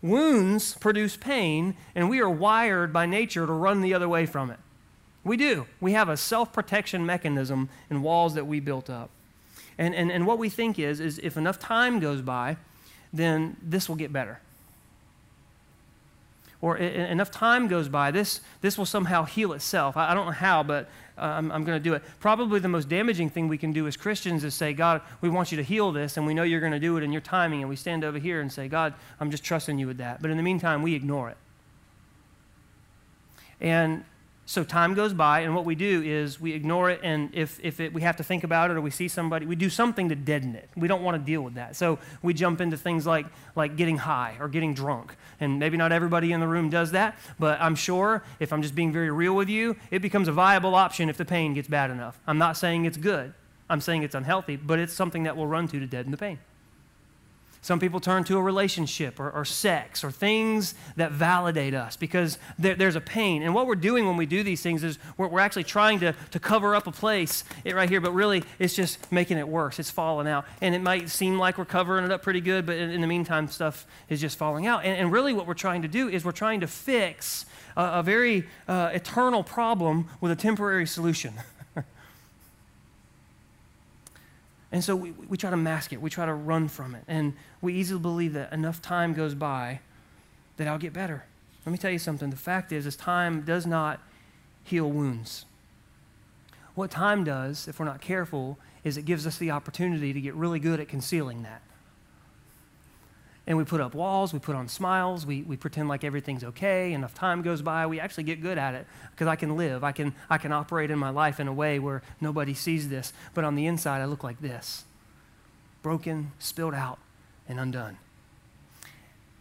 Wounds 0.02 0.76
produce 0.76 1.18
pain, 1.18 1.76
and 1.96 2.10
we 2.10 2.20
are 2.20 2.30
wired 2.30 2.94
by 2.94 3.06
nature 3.06 3.46
to 3.46 3.52
run 3.52 3.82
the 3.82 3.94
other 3.94 4.10
way 4.10 4.26
from 4.26 4.52
it. 4.52 4.60
We 5.24 5.38
do. 5.38 5.66
We 5.82 5.94
have 5.94 6.10
a 6.10 6.18
self 6.18 6.54
protection 6.54 7.06
mechanism 7.06 7.70
in 7.90 8.02
walls 8.02 8.36
that 8.36 8.46
we 8.46 8.60
built 8.60 8.90
up. 8.90 9.10
And, 9.78 9.96
and, 9.96 10.12
and 10.12 10.26
what 10.26 10.38
we 10.38 10.50
think 10.50 10.80
is, 10.80 11.00
is 11.00 11.20
if 11.20 11.36
enough 11.36 11.60
time 11.60 12.00
goes 12.00 12.22
by, 12.22 12.58
then 13.12 13.58
this 13.62 13.90
will 13.90 13.96
get 13.96 14.14
better. 14.14 14.40
Or 16.66 16.78
enough 16.78 17.30
time 17.30 17.68
goes 17.68 17.90
by, 17.90 18.10
this, 18.10 18.42
this 18.62 18.76
will 18.76 18.88
somehow 18.88 19.24
heal 19.26 19.54
itself. 19.54 19.96
I, 19.96 20.10
I 20.10 20.14
don't 20.16 20.26
know 20.26 20.32
how, 20.32 20.64
but 20.64 20.90
uh, 21.16 21.22
I'm, 21.22 21.52
I'm 21.52 21.64
going 21.64 21.78
to 21.78 21.84
do 21.90 21.94
it. 21.94 22.02
Probably 22.20 22.60
the 22.60 22.68
most 22.68 22.90
damaging 22.90 23.30
thing 23.30 23.48
we 23.48 23.60
can 23.60 23.72
do 23.72 23.86
as 23.86 23.96
Christians 23.96 24.44
is 24.44 24.56
say, 24.56 24.74
God, 24.74 25.02
we 25.22 25.30
want 25.30 25.52
you 25.52 25.58
to 25.58 25.64
heal 25.64 25.92
this, 25.92 26.18
and 26.18 26.26
we 26.26 26.34
know 26.34 26.42
you're 26.42 26.62
going 26.62 26.72
to 26.72 26.80
do 26.80 26.98
it 26.98 27.04
in 27.04 27.12
your 27.12 27.22
timing. 27.22 27.62
And 27.62 27.70
we 27.70 27.76
stand 27.76 28.04
over 28.04 28.18
here 28.18 28.42
and 28.42 28.52
say, 28.52 28.68
God, 28.68 28.96
I'm 29.20 29.30
just 29.30 29.44
trusting 29.44 29.78
you 29.78 29.86
with 29.86 29.98
that. 29.98 30.24
But 30.24 30.32
in 30.32 30.38
the 30.38 30.42
meantime, 30.44 30.82
we 30.82 30.96
ignore 30.96 31.30
it. 31.30 31.38
And 33.62 34.04
so 34.48 34.64
time 34.64 34.94
goes 34.94 35.12
by, 35.12 35.40
and 35.40 35.56
what 35.56 35.66
we 35.66 35.74
do 35.74 36.04
is 36.04 36.40
we 36.40 36.54
ignore 36.54 36.92
it, 36.92 37.00
and 37.02 37.34
if, 37.34 37.60
if 37.64 37.80
it, 37.80 37.94
we 37.94 38.02
have 38.02 38.18
to 38.18 38.24
think 38.24 38.44
about 38.44 38.70
it 38.70 38.78
or 38.78 38.82
we 38.82 38.92
see 38.92 39.08
somebody, 39.08 39.48
we 39.48 39.56
do 39.56 39.72
something 39.72 40.10
to 40.10 40.16
deaden 40.16 40.56
it. 40.56 40.70
We 40.76 40.88
don't 40.88 41.02
want 41.02 41.20
to 41.20 41.26
deal 41.26 41.42
with 41.42 41.56
that. 41.56 41.76
So 41.76 41.98
we 42.22 42.36
jump 42.36 42.62
into 42.62 42.78
things 42.78 43.08
like, 43.08 43.26
like 43.56 43.76
getting 43.76 43.98
high 43.98 44.38
or 44.40 44.48
getting 44.48 44.76
drunk. 44.76 45.16
And 45.40 45.58
maybe 45.58 45.78
not 45.78 45.92
everybody 45.92 46.32
in 46.32 46.42
the 46.42 46.48
room 46.48 46.70
does 46.70 46.92
that, 46.92 47.18
but 47.40 47.60
I'm 47.60 47.74
sure 47.74 48.24
if 48.40 48.54
I'm 48.54 48.62
just 48.62 48.76
being 48.76 48.94
very 48.94 49.10
real 49.10 49.36
with 49.36 49.50
you, 49.50 49.78
it 49.90 50.04
becomes 50.04 50.28
a 50.28 50.32
viable 50.32 50.76
option 50.76 51.10
if 51.10 51.18
the 51.18 51.26
pain 51.26 51.56
gets 51.56 51.68
bad 51.68 51.90
enough. 51.90 52.20
I'm 52.28 52.38
not 52.38 52.56
saying 52.56 52.86
it's 52.86 52.98
good, 52.98 53.34
I'm 53.68 53.82
saying 53.82 54.04
it's 54.04 54.16
unhealthy, 54.16 54.58
but 54.58 54.78
it's 54.78 54.94
something 54.94 55.24
that 55.24 55.36
we'll 55.36 55.48
run 55.48 55.68
to 55.70 55.80
to 55.80 55.88
deaden 55.88 56.12
the 56.12 56.18
pain. 56.18 56.38
Some 57.66 57.80
people 57.80 58.00
turn 58.00 58.24
to 58.26 58.38
a 58.38 58.42
relationship 58.44 59.20
or, 59.20 59.32
or 59.32 59.44
sex 59.44 60.04
or 60.04 60.12
things 60.12 60.76
that 60.98 61.12
validate 61.14 61.74
us 61.74 61.98
because 61.98 62.38
there, 62.60 62.76
there's 62.76 62.96
a 62.96 63.02
pain. 63.02 63.42
And 63.42 63.56
what 63.56 63.66
we're 63.66 63.74
doing 63.74 64.06
when 64.06 64.18
we 64.18 64.28
do 64.28 64.44
these 64.44 64.62
things 64.62 64.84
is 64.84 65.00
we're, 65.18 65.30
we're 65.30 65.40
actually 65.40 65.64
trying 65.64 66.00
to, 66.02 66.14
to 66.30 66.40
cover 66.40 66.76
up 66.76 66.86
a 66.86 66.92
place 66.92 67.44
it 67.64 67.74
right 67.74 67.90
here, 67.90 68.00
but 68.00 68.14
really 68.14 68.44
it's 68.60 68.76
just 68.76 69.12
making 69.12 69.40
it 69.40 69.48
worse. 69.48 69.80
It's 69.80 69.90
falling 69.90 70.28
out. 70.28 70.46
And 70.62 70.76
it 70.76 70.82
might 70.84 71.10
seem 71.10 71.40
like 71.40 71.58
we're 71.58 71.66
covering 71.66 72.06
it 72.06 72.12
up 72.12 72.22
pretty 72.22 72.40
good, 72.40 72.68
but 72.68 72.76
in, 72.76 72.92
in 72.92 73.02
the 73.02 73.08
meantime, 73.08 73.48
stuff 73.48 73.88
is 74.10 74.22
just 74.22 74.38
falling 74.38 74.68
out. 74.68 74.86
And, 74.86 74.96
and, 74.96 75.12
really, 75.12 75.34
what 75.34 75.48
we're 75.48 75.56
trying 75.56 75.82
to 75.82 75.88
do 75.88 76.08
is 76.08 76.24
we're 76.24 76.34
trying 76.34 76.60
to 76.60 76.68
fix 76.68 77.48
a, 77.76 77.84
a 77.84 78.04
very 78.04 78.48
uh, 78.68 78.92
eternal 78.94 79.44
problem 79.44 80.08
with 80.22 80.32
a 80.32 80.36
temporary 80.36 80.86
solution. 80.86 81.34
And 84.72 84.84
so 84.84 84.96
we, 84.96 85.12
we 85.12 85.38
try 85.38 85.50
to 85.50 85.58
mask 85.58 85.94
it, 85.94 86.02
we 86.02 86.10
try 86.10 86.26
to 86.26 86.34
run 86.34 86.68
from 86.68 86.96
it. 86.96 87.04
And 87.08 87.34
we 87.62 87.74
easily 87.74 88.00
believe 88.00 88.34
that 88.34 88.52
enough 88.52 88.82
time 88.82 89.14
goes 89.14 89.34
by 89.34 89.80
that 90.58 90.68
I'll 90.68 90.78
get 90.78 90.94
better. 90.94 91.26
Let 91.66 91.72
me 91.72 91.78
tell 91.78 91.92
you 91.92 92.00
something. 92.00 92.30
The 92.30 92.36
fact 92.36 92.72
is, 92.72 92.86
is 92.86 92.96
time 92.96 93.42
does 93.42 93.66
not 93.66 94.00
heal 94.64 94.90
wounds. 94.90 95.46
What 96.76 96.92
time 96.92 97.24
does, 97.24 97.68
if 97.68 97.80
we're 97.80 97.86
not 97.86 98.02
careful, 98.02 98.58
is 98.84 98.98
it 98.98 99.06
gives 99.06 99.26
us 99.26 99.38
the 99.38 99.52
opportunity 99.52 100.14
to 100.14 100.22
get 100.22 100.36
really 100.36 100.60
good 100.60 100.80
at 100.80 100.88
concealing 100.88 101.44
that 101.44 101.62
and 103.48 103.58
we 103.58 103.64
put 103.64 103.80
up 103.80 103.94
walls, 103.94 104.34
we 104.34 104.40
put 104.40 104.56
on 104.56 104.68
smiles, 104.68 105.26
we, 105.26 105.44
we 105.44 105.56
pretend 105.56 105.88
like 105.88 106.04
everything's 106.04 106.44
okay. 106.44 106.94
Enough 106.94 107.14
time 107.14 107.42
goes 107.42 107.62
by, 107.62 107.86
we 107.86 108.00
actually 108.00 108.24
get 108.24 108.42
good 108.42 108.58
at 108.58 108.74
it 108.74 108.88
because 109.12 109.28
I 109.28 109.36
can 109.36 109.56
live. 109.56 109.84
I 109.84 109.92
can, 109.92 110.16
I 110.30 110.38
can 110.38 110.52
operate 110.52 110.90
in 110.90 110.98
my 110.98 111.12
life 111.12 111.40
in 111.40 111.48
a 111.48 111.54
way 111.54 111.78
where 111.78 112.02
nobody 112.20 112.54
sees 112.54 112.90
this. 112.90 113.14
But 113.34 113.44
on 113.44 113.56
the 113.56 113.68
inside, 113.68 114.02
I 114.02 114.06
look 114.06 114.24
like 114.24 114.42
this 114.42 114.86
broken, 115.84 116.32
spilled 116.40 116.74
out, 116.74 116.98
and 117.48 117.60
undone. 117.60 117.98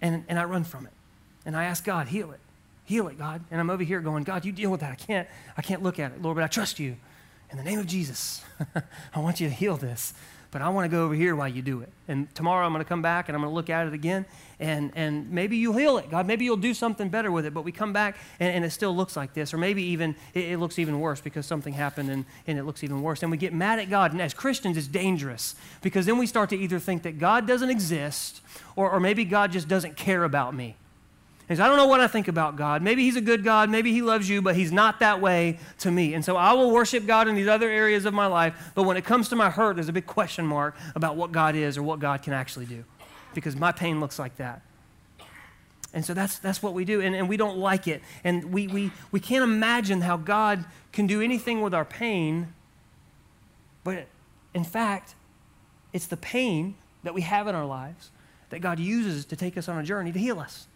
And, 0.02 0.24
and 0.28 0.38
I 0.38 0.44
run 0.44 0.64
from 0.64 0.84
it. 0.86 0.92
And 1.46 1.56
I 1.56 1.64
ask 1.64 1.82
God, 1.82 2.08
heal 2.08 2.32
it. 2.32 2.40
Heal 2.84 3.08
it, 3.08 3.16
God. 3.16 3.42
And 3.50 3.58
I'm 3.58 3.70
over 3.70 3.82
here 3.82 4.00
going, 4.00 4.24
God, 4.24 4.44
you 4.44 4.52
deal 4.52 4.70
with 4.70 4.80
that. 4.80 4.92
I 4.92 4.96
can't, 4.96 5.26
I 5.56 5.62
can't 5.62 5.82
look 5.82 5.98
at 5.98 6.12
it, 6.12 6.20
Lord, 6.20 6.34
but 6.34 6.44
I 6.44 6.48
trust 6.48 6.78
you. 6.78 6.96
In 7.50 7.56
the 7.56 7.64
name 7.64 7.78
of 7.78 7.86
Jesus, 7.86 8.42
I 9.14 9.20
want 9.20 9.40
you 9.40 9.48
to 9.48 9.54
heal 9.54 9.78
this 9.78 10.12
but 10.54 10.62
I 10.62 10.68
want 10.68 10.84
to 10.84 10.88
go 10.88 11.04
over 11.04 11.14
here 11.14 11.34
while 11.34 11.48
you 11.48 11.62
do 11.62 11.80
it. 11.80 11.88
And 12.06 12.32
tomorrow 12.32 12.64
I'm 12.64 12.72
going 12.72 12.84
to 12.84 12.88
come 12.88 13.02
back 13.02 13.28
and 13.28 13.34
I'm 13.34 13.42
going 13.42 13.50
to 13.50 13.54
look 13.56 13.70
at 13.70 13.88
it 13.88 13.92
again, 13.92 14.24
and, 14.60 14.92
and 14.94 15.28
maybe 15.32 15.56
you'll 15.56 15.76
heal 15.76 15.98
it, 15.98 16.08
God. 16.08 16.28
Maybe 16.28 16.44
you'll 16.44 16.56
do 16.56 16.74
something 16.74 17.08
better 17.08 17.32
with 17.32 17.44
it. 17.44 17.52
But 17.52 17.62
we 17.62 17.72
come 17.72 17.92
back 17.92 18.16
and, 18.38 18.54
and 18.54 18.64
it 18.64 18.70
still 18.70 18.94
looks 18.94 19.16
like 19.16 19.34
this, 19.34 19.52
or 19.52 19.58
maybe 19.58 19.82
even 19.82 20.14
it, 20.32 20.44
it, 20.50 20.58
looks 20.60 20.78
even 20.78 21.00
worse 21.00 21.20
because 21.20 21.44
something 21.44 21.72
happened 21.72 22.08
and, 22.08 22.24
and 22.46 22.56
it 22.56 22.62
looks 22.62 22.84
even 22.84 23.02
worse. 23.02 23.22
And 23.22 23.32
we 23.32 23.36
get 23.36 23.52
mad 23.52 23.80
at 23.80 23.90
God. 23.90 24.12
And 24.12 24.22
as 24.22 24.32
Christians, 24.32 24.76
it's 24.76 24.86
dangerous 24.86 25.56
because 25.82 26.06
then 26.06 26.18
we 26.18 26.26
start 26.28 26.50
to 26.50 26.56
either 26.56 26.78
think 26.78 27.02
that 27.02 27.18
God 27.18 27.48
doesn't 27.48 27.68
exist 27.68 28.40
or, 28.76 28.88
or 28.88 29.00
maybe 29.00 29.24
God 29.24 29.50
just 29.50 29.66
doesn't 29.66 29.96
care 29.96 30.22
about 30.22 30.54
me. 30.54 30.76
Is 31.48 31.60
I 31.60 31.68
don't 31.68 31.76
know 31.76 31.86
what 31.86 32.00
I 32.00 32.06
think 32.06 32.28
about 32.28 32.56
God. 32.56 32.80
Maybe 32.82 33.02
He's 33.02 33.16
a 33.16 33.20
good 33.20 33.44
God. 33.44 33.68
Maybe 33.68 33.92
He 33.92 34.00
loves 34.00 34.28
you, 34.28 34.40
but 34.40 34.56
He's 34.56 34.72
not 34.72 35.00
that 35.00 35.20
way 35.20 35.58
to 35.78 35.90
me. 35.90 36.14
And 36.14 36.24
so 36.24 36.36
I 36.36 36.54
will 36.54 36.70
worship 36.70 37.06
God 37.06 37.28
in 37.28 37.34
these 37.34 37.48
other 37.48 37.68
areas 37.68 38.06
of 38.06 38.14
my 38.14 38.26
life. 38.26 38.72
But 38.74 38.84
when 38.84 38.96
it 38.96 39.04
comes 39.04 39.28
to 39.28 39.36
my 39.36 39.50
hurt, 39.50 39.76
there's 39.76 39.88
a 39.88 39.92
big 39.92 40.06
question 40.06 40.46
mark 40.46 40.76
about 40.94 41.16
what 41.16 41.32
God 41.32 41.54
is 41.54 41.76
or 41.76 41.82
what 41.82 42.00
God 42.00 42.22
can 42.22 42.32
actually 42.32 42.66
do 42.66 42.84
because 43.34 43.56
my 43.56 43.72
pain 43.72 44.00
looks 44.00 44.18
like 44.18 44.36
that. 44.36 44.62
And 45.92 46.04
so 46.04 46.12
that's, 46.12 46.38
that's 46.38 46.62
what 46.62 46.74
we 46.74 46.84
do. 46.84 47.00
And, 47.00 47.14
and 47.14 47.28
we 47.28 47.36
don't 47.36 47.58
like 47.58 47.86
it. 47.86 48.02
And 48.24 48.52
we, 48.52 48.66
we, 48.66 48.90
we 49.12 49.20
can't 49.20 49.44
imagine 49.44 50.00
how 50.00 50.16
God 50.16 50.64
can 50.92 51.06
do 51.06 51.20
anything 51.20 51.60
with 51.60 51.72
our 51.72 51.84
pain. 51.84 52.52
But 53.84 54.06
in 54.54 54.64
fact, 54.64 55.14
it's 55.92 56.06
the 56.06 56.16
pain 56.16 56.74
that 57.04 57.14
we 57.14 57.20
have 57.20 57.46
in 57.46 57.54
our 57.54 57.66
lives 57.66 58.10
that 58.50 58.60
God 58.60 58.80
uses 58.80 59.24
to 59.26 59.36
take 59.36 59.56
us 59.56 59.68
on 59.68 59.78
a 59.78 59.84
journey 59.84 60.10
to 60.10 60.18
heal 60.18 60.40
us. 60.40 60.66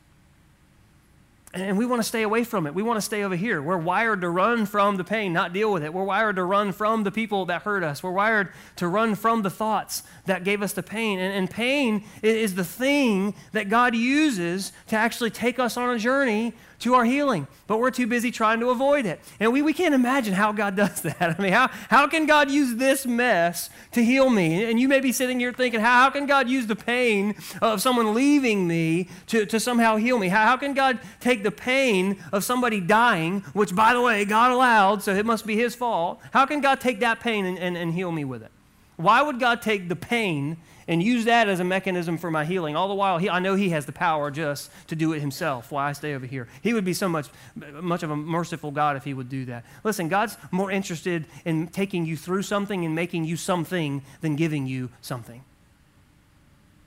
And 1.54 1.78
we 1.78 1.86
want 1.86 2.00
to 2.00 2.06
stay 2.06 2.22
away 2.22 2.44
from 2.44 2.66
it. 2.66 2.74
We 2.74 2.82
want 2.82 2.98
to 2.98 3.02
stay 3.02 3.24
over 3.24 3.34
here. 3.34 3.62
We're 3.62 3.78
wired 3.78 4.20
to 4.20 4.28
run 4.28 4.66
from 4.66 4.96
the 4.96 5.04
pain, 5.04 5.32
not 5.32 5.54
deal 5.54 5.72
with 5.72 5.82
it. 5.82 5.94
We're 5.94 6.04
wired 6.04 6.36
to 6.36 6.44
run 6.44 6.72
from 6.72 7.04
the 7.04 7.10
people 7.10 7.46
that 7.46 7.62
hurt 7.62 7.82
us. 7.82 8.02
We're 8.02 8.10
wired 8.10 8.52
to 8.76 8.86
run 8.86 9.14
from 9.14 9.40
the 9.40 9.48
thoughts 9.48 10.02
that 10.26 10.44
gave 10.44 10.60
us 10.60 10.74
the 10.74 10.82
pain. 10.82 11.18
And, 11.18 11.32
and 11.32 11.50
pain 11.50 12.04
is 12.22 12.54
the 12.54 12.64
thing 12.64 13.34
that 13.52 13.70
God 13.70 13.94
uses 13.94 14.72
to 14.88 14.96
actually 14.96 15.30
take 15.30 15.58
us 15.58 15.78
on 15.78 15.94
a 15.94 15.98
journey 15.98 16.52
to 16.80 16.94
our 16.94 17.04
healing, 17.04 17.46
but 17.66 17.78
we're 17.78 17.90
too 17.90 18.06
busy 18.06 18.30
trying 18.30 18.60
to 18.60 18.70
avoid 18.70 19.04
it. 19.04 19.20
And 19.40 19.52
we, 19.52 19.62
we 19.62 19.72
can't 19.72 19.94
imagine 19.94 20.34
how 20.34 20.52
God 20.52 20.76
does 20.76 21.02
that. 21.02 21.36
I 21.38 21.42
mean, 21.42 21.52
how, 21.52 21.68
how 21.88 22.06
can 22.06 22.26
God 22.26 22.50
use 22.50 22.76
this 22.76 23.04
mess 23.04 23.70
to 23.92 24.04
heal 24.04 24.30
me? 24.30 24.64
And 24.64 24.78
you 24.78 24.88
may 24.88 25.00
be 25.00 25.12
sitting 25.12 25.40
here 25.40 25.52
thinking, 25.52 25.80
how, 25.80 26.02
how 26.02 26.10
can 26.10 26.26
God 26.26 26.48
use 26.48 26.66
the 26.66 26.76
pain 26.76 27.34
of 27.60 27.82
someone 27.82 28.14
leaving 28.14 28.66
me 28.68 29.08
to, 29.26 29.44
to 29.46 29.58
somehow 29.58 29.96
heal 29.96 30.18
me? 30.18 30.28
How, 30.28 30.44
how 30.44 30.56
can 30.56 30.74
God 30.74 31.00
take 31.20 31.42
the 31.42 31.50
pain 31.50 32.22
of 32.32 32.44
somebody 32.44 32.80
dying, 32.80 33.40
which, 33.52 33.74
by 33.74 33.92
the 33.92 34.00
way, 34.00 34.24
God 34.24 34.52
allowed, 34.52 35.02
so 35.02 35.14
it 35.14 35.26
must 35.26 35.46
be 35.46 35.56
His 35.56 35.74
fault? 35.74 36.20
How 36.32 36.46
can 36.46 36.60
God 36.60 36.80
take 36.80 37.00
that 37.00 37.20
pain 37.20 37.44
and, 37.44 37.58
and, 37.58 37.76
and 37.76 37.92
heal 37.92 38.12
me 38.12 38.24
with 38.24 38.42
it? 38.42 38.52
Why 38.96 39.22
would 39.22 39.38
God 39.38 39.62
take 39.62 39.88
the 39.88 39.96
pain 39.96 40.56
and 40.88 41.02
use 41.02 41.26
that 41.26 41.48
as 41.48 41.60
a 41.60 41.64
mechanism 41.64 42.16
for 42.16 42.30
my 42.30 42.46
healing. 42.46 42.74
All 42.74 42.88
the 42.88 42.94
while, 42.94 43.18
he, 43.18 43.28
I 43.28 43.38
know 43.38 43.54
He 43.54 43.68
has 43.70 43.84
the 43.84 43.92
power 43.92 44.30
just 44.30 44.70
to 44.88 44.96
do 44.96 45.12
it 45.12 45.20
Himself. 45.20 45.70
Why 45.70 45.90
I 45.90 45.92
stay 45.92 46.14
over 46.14 46.24
here? 46.24 46.48
He 46.62 46.72
would 46.72 46.84
be 46.84 46.94
so 46.94 47.08
much, 47.08 47.28
much 47.54 48.02
of 48.02 48.10
a 48.10 48.16
merciful 48.16 48.70
God 48.70 48.96
if 48.96 49.04
He 49.04 49.12
would 49.12 49.28
do 49.28 49.44
that. 49.44 49.64
Listen, 49.84 50.08
God's 50.08 50.38
more 50.50 50.70
interested 50.70 51.26
in 51.44 51.68
taking 51.68 52.06
you 52.06 52.16
through 52.16 52.42
something 52.42 52.86
and 52.86 52.94
making 52.94 53.24
you 53.24 53.36
something 53.36 54.02
than 54.22 54.34
giving 54.34 54.66
you 54.66 54.88
something. 55.02 55.44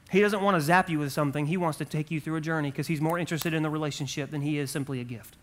He 0.09 0.19
doesn't 0.19 0.41
want 0.41 0.55
to 0.55 0.61
zap 0.61 0.89
you 0.89 0.99
with 0.99 1.13
something. 1.13 1.45
He 1.45 1.55
wants 1.55 1.77
to 1.77 1.85
take 1.85 2.11
you 2.11 2.19
through 2.19 2.35
a 2.35 2.41
journey 2.41 2.71
because 2.71 2.87
He's 2.87 2.99
more 2.99 3.19
interested 3.19 3.53
in 3.53 3.61
the 3.61 3.69
relationship 3.69 4.31
than 4.31 4.41
He 4.41 4.57
is 4.57 4.71
simply 4.71 4.99
a 4.99 5.05
gift. 5.05 5.35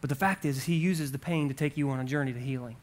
But 0.00 0.08
the 0.08 0.16
fact 0.16 0.46
is, 0.46 0.64
He 0.64 0.74
uses 0.74 1.12
the 1.12 1.18
pain 1.18 1.48
to 1.48 1.54
take 1.54 1.76
you 1.76 1.90
on 1.90 2.00
a 2.00 2.04
journey 2.04 2.32
to 2.32 2.40
healing. 2.40 2.76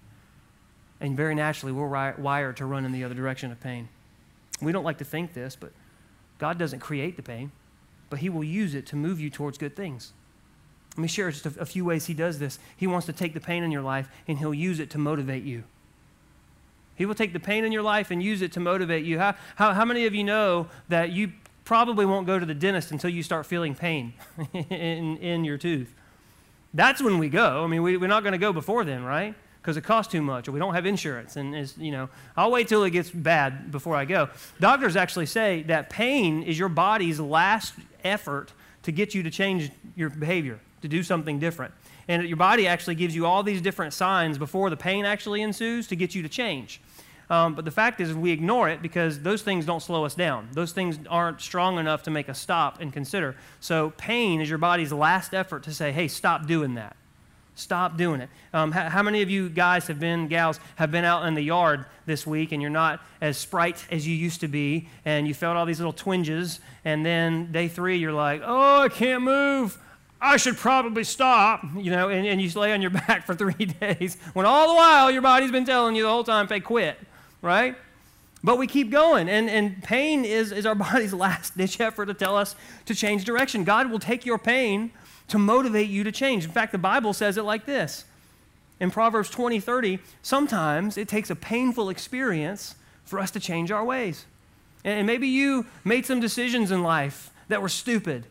And 1.03 1.17
very 1.17 1.35
naturally, 1.35 1.73
we're 1.73 2.15
wired 2.17 2.55
to 2.57 2.65
run 2.65 2.85
in 2.85 2.93
the 2.93 3.03
other 3.03 3.13
direction 3.13 3.51
of 3.51 3.59
pain. 3.59 3.89
We 4.61 4.71
don't 4.71 4.85
like 4.85 4.99
to 4.99 5.03
think 5.03 5.33
this, 5.33 5.53
but 5.53 5.73
God 6.39 6.57
doesn't 6.57 6.79
create 6.79 7.17
the 7.17 7.21
pain, 7.21 7.51
but 8.09 8.19
He 8.19 8.29
will 8.29 8.43
use 8.43 8.73
it 8.73 8.87
to 8.87 8.95
move 8.95 9.19
you 9.19 9.29
towards 9.29 9.57
good 9.57 9.75
things. 9.75 10.13
Let 10.91 11.01
me 11.01 11.09
share 11.09 11.29
just 11.29 11.45
a, 11.45 11.59
a 11.59 11.65
few 11.65 11.83
ways 11.83 12.05
He 12.05 12.13
does 12.13 12.39
this. 12.39 12.57
He 12.77 12.87
wants 12.87 13.05
to 13.07 13.13
take 13.13 13.33
the 13.33 13.41
pain 13.41 13.63
in 13.63 13.69
your 13.69 13.81
life, 13.81 14.07
and 14.29 14.39
He'll 14.39 14.53
use 14.53 14.79
it 14.79 14.89
to 14.91 14.97
motivate 14.97 15.43
you. 15.43 15.65
He 16.95 17.05
will 17.05 17.15
take 17.15 17.33
the 17.33 17.39
pain 17.39 17.65
in 17.65 17.73
your 17.73 17.83
life 17.83 18.09
and 18.09 18.23
use 18.23 18.41
it 18.41 18.53
to 18.53 18.61
motivate 18.61 19.03
you. 19.03 19.19
How, 19.19 19.35
how, 19.57 19.73
how 19.73 19.83
many 19.83 20.05
of 20.05 20.15
you 20.15 20.23
know 20.23 20.67
that 20.87 21.11
you 21.11 21.33
probably 21.65 22.05
won't 22.05 22.27
go 22.27 22.39
to 22.39 22.45
the 22.45 22.53
dentist 22.53 22.91
until 22.91 23.09
you 23.09 23.23
start 23.23 23.45
feeling 23.45 23.75
pain 23.75 24.13
in, 24.53 25.17
in 25.17 25.43
your 25.43 25.57
tooth? 25.57 25.93
That's 26.73 27.01
when 27.01 27.19
we 27.19 27.27
go. 27.27 27.61
I 27.65 27.67
mean, 27.67 27.83
we, 27.83 27.97
we're 27.97 28.07
not 28.07 28.23
going 28.23 28.31
to 28.31 28.37
go 28.37 28.53
before 28.53 28.85
then, 28.85 29.03
right? 29.03 29.35
Because 29.63 29.77
it 29.77 29.85
costs 29.85 30.11
too 30.11 30.21
much, 30.21 30.49
or 30.49 30.51
we 30.51 30.59
don't 30.59 30.73
have 30.73 30.85
insurance. 30.85 31.37
And, 31.37 31.55
it's, 31.55 31.77
you 31.77 31.91
know, 31.91 32.09
I'll 32.35 32.51
wait 32.51 32.67
till 32.67 32.83
it 32.83 32.91
gets 32.91 33.09
bad 33.09 33.71
before 33.71 33.95
I 33.95 34.03
go. 34.03 34.27
Doctors 34.59 34.97
actually 34.97 35.25
say 35.25 35.63
that 35.63 35.89
pain 35.89 36.43
is 36.43 36.59
your 36.59 36.67
body's 36.67 37.17
last 37.17 37.73
effort 38.03 38.51
to 38.83 38.91
get 38.91 39.15
you 39.15 39.23
to 39.23 39.31
change 39.31 39.71
your 39.95 40.09
behavior, 40.09 40.59
to 40.81 40.89
do 40.89 41.01
something 41.01 41.39
different. 41.39 41.73
And 42.09 42.27
your 42.27 42.35
body 42.35 42.67
actually 42.67 42.95
gives 42.95 43.15
you 43.15 43.25
all 43.25 43.41
these 43.41 43.61
different 43.61 43.93
signs 43.93 44.37
before 44.37 44.69
the 44.69 44.75
pain 44.75 45.05
actually 45.05 45.41
ensues 45.41 45.87
to 45.87 45.95
get 45.95 46.13
you 46.13 46.21
to 46.23 46.29
change. 46.29 46.81
Um, 47.29 47.55
but 47.55 47.65
the 47.65 47.71
fact 47.71 48.01
is, 48.01 48.13
we 48.13 48.31
ignore 48.31 48.69
it 48.69 48.81
because 48.81 49.21
those 49.21 49.41
things 49.41 49.65
don't 49.65 49.81
slow 49.81 50.03
us 50.03 50.13
down. 50.13 50.49
Those 50.51 50.73
things 50.73 50.99
aren't 51.09 51.41
strong 51.41 51.79
enough 51.79 52.03
to 52.03 52.11
make 52.11 52.27
us 52.29 52.37
stop 52.37 52.81
and 52.81 52.91
consider. 52.91 53.35
So, 53.59 53.91
pain 53.91 54.41
is 54.41 54.49
your 54.49 54.57
body's 54.57 54.91
last 54.91 55.33
effort 55.33 55.63
to 55.63 55.73
say, 55.73 55.91
hey, 55.91 56.09
stop 56.09 56.45
doing 56.45 56.75
that. 56.75 56.97
Stop 57.55 57.97
doing 57.97 58.21
it. 58.21 58.29
Um, 58.51 58.71
how, 58.71 58.89
how, 58.89 59.03
many 59.03 59.21
of 59.21 59.29
you 59.29 59.47
guys 59.47 59.85
have 59.87 59.99
been, 59.99 60.27
gals, 60.27 60.59
have 60.75 60.91
been 60.91 61.05
out 61.05 61.25
in 61.27 61.35
the 61.35 61.41
yard 61.41 61.85
this 62.05 62.25
week 62.25 62.51
and 62.51 62.61
you're 62.61 62.71
not 62.71 62.99
as 63.21 63.37
sprite 63.37 63.85
as 63.91 64.07
you 64.07 64.15
used 64.15 64.39
to 64.41 64.47
be 64.47 64.89
and 65.05 65.27
you 65.27 65.35
felt 65.35 65.55
all 65.55 65.65
these 65.65 65.79
little 65.79 65.93
twinges 65.93 66.59
and 66.83 67.05
then 67.05 67.51
day 67.51 67.67
three 67.67 67.97
you're 67.97 68.11
like, 68.11 68.41
oh, 68.43 68.81
I 68.81 68.89
can't 68.89 69.21
move. 69.21 69.77
I 70.19 70.37
should 70.37 70.57
probably 70.57 71.03
stop, 71.03 71.63
you 71.75 71.91
know, 71.91 72.09
and, 72.09 72.25
and 72.25 72.41
you 72.41 72.49
lay 72.59 72.73
on 72.73 72.81
your 72.81 72.91
back 73.07 73.25
for 73.25 73.35
three 73.35 73.65
days 73.79 74.17
when 74.33 74.45
all 74.45 74.69
the 74.69 74.73
while 74.73 75.11
your 75.11 75.21
body's 75.21 75.51
been 75.51 75.65
telling 75.65 75.95
you 75.95 76.03
the 76.03 76.09
whole 76.09 76.23
time, 76.23 76.47
hey, 76.47 76.59
quit, 76.59 76.97
right? 77.41 77.75
But 78.43 78.57
we 78.57 78.67
keep 78.67 78.89
going, 78.89 79.29
and, 79.29 79.49
and 79.49 79.81
pain 79.83 80.25
is, 80.25 80.51
is 80.51 80.65
our 80.65 80.75
body's 80.89 81.13
last 81.13 81.57
ditch 81.57 81.79
effort 81.79 82.07
to 82.07 82.13
tell 82.13 82.35
us 82.35 82.55
to 82.85 82.95
change 82.95 83.25
direction. 83.25 83.63
God 83.63 83.91
will 83.91 83.99
take 83.99 84.25
your 84.25 84.37
pain 84.37 84.91
to 85.33 85.39
motivate 85.39 85.89
you 85.89 86.03
to 86.03 86.11
change. 86.11 86.45
In 86.45 86.51
fact, 86.51 86.71
the 86.71 86.77
Bible 86.77 87.11
says 87.11 87.39
it 87.39 87.41
like 87.41 87.65
this 87.65 88.05
in 88.79 88.91
Proverbs 88.91 89.31
20 89.31 89.59
30, 89.59 89.97
sometimes 90.21 90.95
it 90.95 91.07
takes 91.07 91.31
a 91.31 91.35
painful 91.35 91.89
experience 91.89 92.75
for 93.03 93.17
us 93.17 93.31
to 93.31 93.39
change 93.39 93.71
our 93.71 93.83
ways. 93.83 94.27
And 94.83 95.07
maybe 95.07 95.27
you 95.27 95.65
made 95.83 96.05
some 96.05 96.19
decisions 96.19 96.69
in 96.69 96.83
life 96.83 97.31
that 97.47 97.63
were 97.63 97.69
stupid 97.69 98.27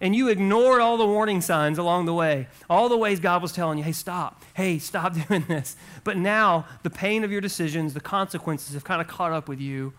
and 0.00 0.14
you 0.14 0.28
ignored 0.28 0.80
all 0.80 0.96
the 0.96 1.06
warning 1.06 1.40
signs 1.40 1.76
along 1.76 2.06
the 2.06 2.14
way, 2.14 2.46
all 2.70 2.88
the 2.88 2.96
ways 2.96 3.18
God 3.18 3.42
was 3.42 3.50
telling 3.50 3.78
you, 3.78 3.82
hey, 3.82 3.90
stop, 3.90 4.44
hey, 4.54 4.78
stop 4.78 5.12
doing 5.28 5.44
this. 5.48 5.74
But 6.04 6.18
now 6.18 6.66
the 6.84 6.90
pain 6.90 7.24
of 7.24 7.32
your 7.32 7.40
decisions, 7.40 7.94
the 7.94 8.00
consequences 8.00 8.74
have 8.74 8.84
kind 8.84 9.00
of 9.00 9.08
caught 9.08 9.32
up 9.32 9.48
with 9.48 9.60
you, 9.60 9.92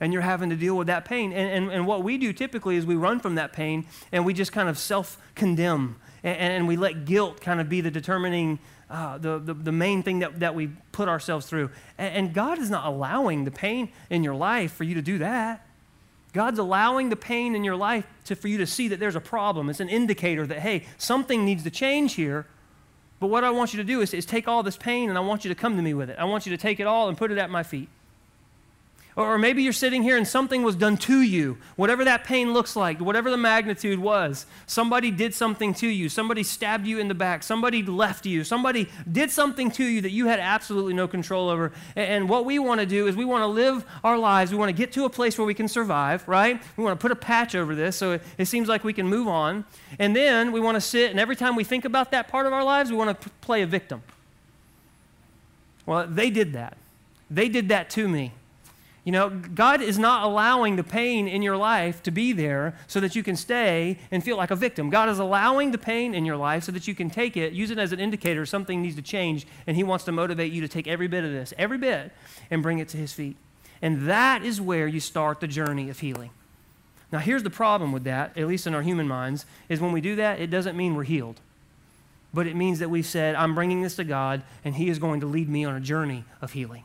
and 0.00 0.12
you're 0.12 0.22
having 0.22 0.50
to 0.50 0.56
deal 0.56 0.76
with 0.76 0.86
that 0.86 1.04
pain. 1.04 1.32
And, 1.32 1.50
and, 1.50 1.72
and 1.72 1.86
what 1.86 2.02
we 2.02 2.18
do 2.18 2.32
typically 2.32 2.76
is 2.76 2.86
we 2.86 2.96
run 2.96 3.20
from 3.20 3.36
that 3.36 3.52
pain 3.52 3.86
and 4.10 4.24
we 4.24 4.32
just 4.32 4.52
kind 4.52 4.68
of 4.68 4.78
self 4.78 5.18
condemn, 5.34 5.96
and, 6.24 6.36
and, 6.36 6.68
we 6.68 6.76
let 6.76 7.04
guilt 7.04 7.40
kind 7.40 7.60
of 7.60 7.68
be 7.68 7.80
the 7.80 7.90
determining. 7.90 8.58
Uh, 8.90 9.18
the, 9.18 9.38
the, 9.38 9.54
the, 9.54 9.70
main 9.70 10.02
thing 10.02 10.18
that, 10.18 10.40
that 10.40 10.52
we 10.52 10.66
put 10.90 11.08
ourselves 11.08 11.46
through. 11.46 11.70
And, 11.96 12.12
and 12.12 12.34
God 12.34 12.58
is 12.58 12.70
not 12.70 12.86
allowing 12.86 13.44
the 13.44 13.52
pain 13.52 13.92
in 14.10 14.24
your 14.24 14.34
life 14.34 14.72
for 14.72 14.82
you 14.82 14.96
to 14.96 15.00
do 15.00 15.18
that. 15.18 15.64
God's 16.32 16.58
allowing 16.58 17.08
the 17.08 17.14
pain 17.14 17.54
in 17.54 17.62
your 17.62 17.76
life 17.76 18.04
to, 18.24 18.34
for 18.34 18.48
you 18.48 18.58
to 18.58 18.66
see 18.66 18.88
that 18.88 18.98
there's 18.98 19.14
a 19.14 19.20
problem. 19.20 19.70
It's 19.70 19.78
an 19.78 19.88
indicator 19.88 20.44
that, 20.44 20.58
hey, 20.58 20.86
something 20.98 21.44
needs 21.44 21.62
to 21.62 21.70
change 21.70 22.14
here. 22.14 22.46
But 23.20 23.28
what 23.28 23.44
I 23.44 23.50
want 23.50 23.72
you 23.72 23.76
to 23.76 23.84
do 23.84 24.00
is, 24.00 24.14
is 24.14 24.26
take 24.26 24.48
all 24.48 24.62
this 24.62 24.76
pain 24.76 25.08
and 25.08 25.18
I 25.18 25.20
want 25.20 25.44
you 25.44 25.50
to 25.50 25.54
come 25.54 25.76
to 25.76 25.82
me 25.82 25.94
with 25.94 26.10
it. 26.10 26.18
I 26.18 26.24
want 26.24 26.46
you 26.46 26.50
to 26.50 26.60
take 26.60 26.80
it 26.80 26.88
all 26.88 27.08
and 27.08 27.18
put 27.18 27.30
it 27.30 27.38
at 27.38 27.48
my 27.48 27.62
feet. 27.62 27.88
Or 29.16 29.38
maybe 29.38 29.62
you're 29.62 29.72
sitting 29.72 30.02
here 30.02 30.16
and 30.16 30.26
something 30.26 30.62
was 30.62 30.76
done 30.76 30.96
to 30.98 31.20
you, 31.20 31.58
whatever 31.76 32.04
that 32.04 32.24
pain 32.24 32.52
looks 32.52 32.76
like, 32.76 33.00
whatever 33.00 33.30
the 33.30 33.36
magnitude 33.36 33.98
was. 33.98 34.46
Somebody 34.66 35.10
did 35.10 35.34
something 35.34 35.74
to 35.74 35.88
you. 35.88 36.08
Somebody 36.08 36.42
stabbed 36.42 36.86
you 36.86 36.98
in 36.98 37.08
the 37.08 37.14
back. 37.14 37.42
Somebody 37.42 37.82
left 37.82 38.24
you. 38.24 38.44
Somebody 38.44 38.88
did 39.10 39.30
something 39.30 39.70
to 39.72 39.84
you 39.84 40.00
that 40.02 40.10
you 40.10 40.26
had 40.26 40.38
absolutely 40.38 40.94
no 40.94 41.08
control 41.08 41.48
over. 41.48 41.72
And 41.96 42.28
what 42.28 42.44
we 42.44 42.58
want 42.60 42.80
to 42.80 42.86
do 42.86 43.08
is 43.08 43.16
we 43.16 43.24
want 43.24 43.42
to 43.42 43.48
live 43.48 43.84
our 44.04 44.16
lives. 44.16 44.52
We 44.52 44.58
want 44.58 44.68
to 44.68 44.76
get 44.76 44.92
to 44.92 45.04
a 45.04 45.10
place 45.10 45.36
where 45.36 45.46
we 45.46 45.54
can 45.54 45.68
survive, 45.68 46.26
right? 46.28 46.62
We 46.76 46.84
want 46.84 46.98
to 46.98 47.02
put 47.02 47.10
a 47.10 47.16
patch 47.16 47.54
over 47.54 47.74
this 47.74 47.96
so 47.96 48.12
it, 48.12 48.22
it 48.38 48.46
seems 48.46 48.68
like 48.68 48.84
we 48.84 48.92
can 48.92 49.08
move 49.08 49.26
on. 49.26 49.64
And 49.98 50.14
then 50.14 50.52
we 50.52 50.60
want 50.60 50.76
to 50.76 50.80
sit, 50.80 51.10
and 51.10 51.18
every 51.18 51.36
time 51.36 51.56
we 51.56 51.64
think 51.64 51.84
about 51.84 52.12
that 52.12 52.28
part 52.28 52.46
of 52.46 52.52
our 52.52 52.64
lives, 52.64 52.90
we 52.90 52.96
want 52.96 53.20
to 53.20 53.30
play 53.40 53.62
a 53.62 53.66
victim. 53.66 54.02
Well, 55.84 56.06
they 56.06 56.30
did 56.30 56.52
that. 56.52 56.76
They 57.28 57.48
did 57.48 57.68
that 57.70 57.90
to 57.90 58.08
me. 58.08 58.32
You 59.04 59.12
know, 59.12 59.30
God 59.30 59.80
is 59.80 59.98
not 59.98 60.24
allowing 60.24 60.76
the 60.76 60.84
pain 60.84 61.26
in 61.26 61.40
your 61.40 61.56
life 61.56 62.02
to 62.02 62.10
be 62.10 62.32
there 62.32 62.76
so 62.86 63.00
that 63.00 63.16
you 63.16 63.22
can 63.22 63.34
stay 63.34 63.98
and 64.10 64.22
feel 64.22 64.36
like 64.36 64.50
a 64.50 64.56
victim. 64.56 64.90
God 64.90 65.08
is 65.08 65.18
allowing 65.18 65.70
the 65.70 65.78
pain 65.78 66.14
in 66.14 66.26
your 66.26 66.36
life 66.36 66.64
so 66.64 66.72
that 66.72 66.86
you 66.86 66.94
can 66.94 67.08
take 67.08 67.36
it, 67.36 67.54
use 67.54 67.70
it 67.70 67.78
as 67.78 67.92
an 67.92 68.00
indicator 68.00 68.44
something 68.44 68.82
needs 68.82 68.96
to 68.96 69.02
change, 69.02 69.46
and 69.66 69.76
He 69.76 69.82
wants 69.82 70.04
to 70.04 70.12
motivate 70.12 70.52
you 70.52 70.60
to 70.60 70.68
take 70.68 70.86
every 70.86 71.08
bit 71.08 71.24
of 71.24 71.32
this, 71.32 71.54
every 71.56 71.78
bit, 71.78 72.12
and 72.50 72.62
bring 72.62 72.78
it 72.78 72.88
to 72.88 72.98
His 72.98 73.12
feet. 73.12 73.36
And 73.80 74.06
that 74.06 74.44
is 74.44 74.60
where 74.60 74.86
you 74.86 75.00
start 75.00 75.40
the 75.40 75.48
journey 75.48 75.88
of 75.88 76.00
healing. 76.00 76.30
Now, 77.10 77.18
here's 77.18 77.42
the 77.42 77.50
problem 77.50 77.92
with 77.92 78.04
that, 78.04 78.36
at 78.36 78.46
least 78.46 78.66
in 78.66 78.74
our 78.74 78.82
human 78.82 79.08
minds, 79.08 79.46
is 79.70 79.80
when 79.80 79.92
we 79.92 80.02
do 80.02 80.14
that, 80.16 80.40
it 80.40 80.48
doesn't 80.48 80.76
mean 80.76 80.94
we're 80.94 81.04
healed. 81.04 81.40
But 82.32 82.46
it 82.46 82.54
means 82.54 82.78
that 82.80 82.90
we've 82.90 83.06
said, 83.06 83.34
I'm 83.34 83.54
bringing 83.54 83.82
this 83.82 83.96
to 83.96 84.04
God, 84.04 84.42
and 84.62 84.74
He 84.74 84.90
is 84.90 84.98
going 84.98 85.20
to 85.20 85.26
lead 85.26 85.48
me 85.48 85.64
on 85.64 85.74
a 85.74 85.80
journey 85.80 86.24
of 86.42 86.52
healing. 86.52 86.84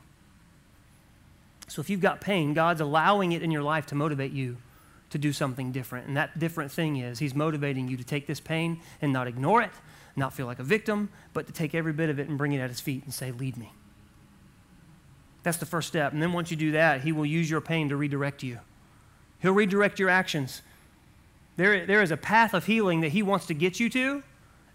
So 1.76 1.82
if 1.82 1.90
you've 1.90 2.00
got 2.00 2.22
pain, 2.22 2.54
God's 2.54 2.80
allowing 2.80 3.34
it 3.34 3.44
in 3.44 3.52
your 3.52 3.62
life 3.62 3.88
to 3.88 3.96
motivate 3.96 4.32
you 4.32 4.56
to 5.10 5.18
do 5.18 5.34
something 5.34 5.74
different. 5.74 6.08
And 6.08 6.16
that 6.16 6.40
different 6.40 6.72
thing 6.72 6.96
is 6.96 7.20
He's 7.20 7.36
motivating 7.36 7.90
you 7.90 7.98
to 7.98 8.04
take 8.06 8.28
this 8.28 8.40
pain 8.40 8.80
and 9.02 9.12
not 9.12 9.28
ignore 9.28 9.62
it, 9.62 9.72
not 10.16 10.32
feel 10.32 10.46
like 10.46 10.60
a 10.60 10.64
victim, 10.64 11.10
but 11.34 11.48
to 11.48 11.52
take 11.52 11.76
every 11.76 11.92
bit 11.92 12.10
of 12.10 12.18
it 12.18 12.30
and 12.30 12.38
bring 12.38 12.54
it 12.54 12.60
at 12.60 12.70
His 12.70 12.80
feet 12.80 13.04
and 13.04 13.14
say, 13.14 13.34
Lead 13.34 13.58
me. 13.58 13.74
That's 15.44 15.58
the 15.58 15.66
first 15.66 15.90
step. 15.90 16.14
And 16.14 16.22
then 16.22 16.32
once 16.32 16.50
you 16.50 16.56
do 16.56 16.72
that, 16.72 17.02
He 17.02 17.12
will 17.12 17.26
use 17.26 17.50
your 17.50 17.60
pain 17.60 17.90
to 17.90 17.98
redirect 17.98 18.42
you. 18.42 18.60
He'll 19.40 19.52
redirect 19.52 20.00
your 20.00 20.10
actions. 20.10 20.62
There, 21.58 21.86
there 21.86 22.02
is 22.02 22.10
a 22.10 22.16
path 22.16 22.54
of 22.54 22.68
healing 22.68 23.02
that 23.02 23.10
He 23.10 23.22
wants 23.22 23.48
to 23.48 23.54
get 23.54 23.82
you 23.82 23.90
to, 23.90 24.24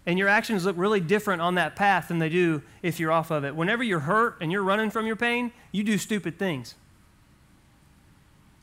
and 0.05 0.19
your 0.19 0.27
actions 0.27 0.65
look 0.65 0.77
really 0.77 0.99
different 0.99 1.41
on 1.41 1.55
that 1.55 1.75
path 1.75 2.09
than 2.09 2.19
they 2.19 2.29
do 2.29 2.61
if 2.83 2.99
you're 2.99 3.11
off 3.11 3.31
of 3.31 3.43
it. 3.43 3.55
Whenever 3.55 3.81
you're 3.81 4.01
hurt 4.01 4.37
and 4.39 4.51
you're 4.51 4.61
running 4.61 4.91
from 4.91 5.07
your 5.07 5.15
pain, 5.15 5.51
you 5.71 5.83
do 5.83 5.97
stupid 5.97 6.37
things. 6.37 6.75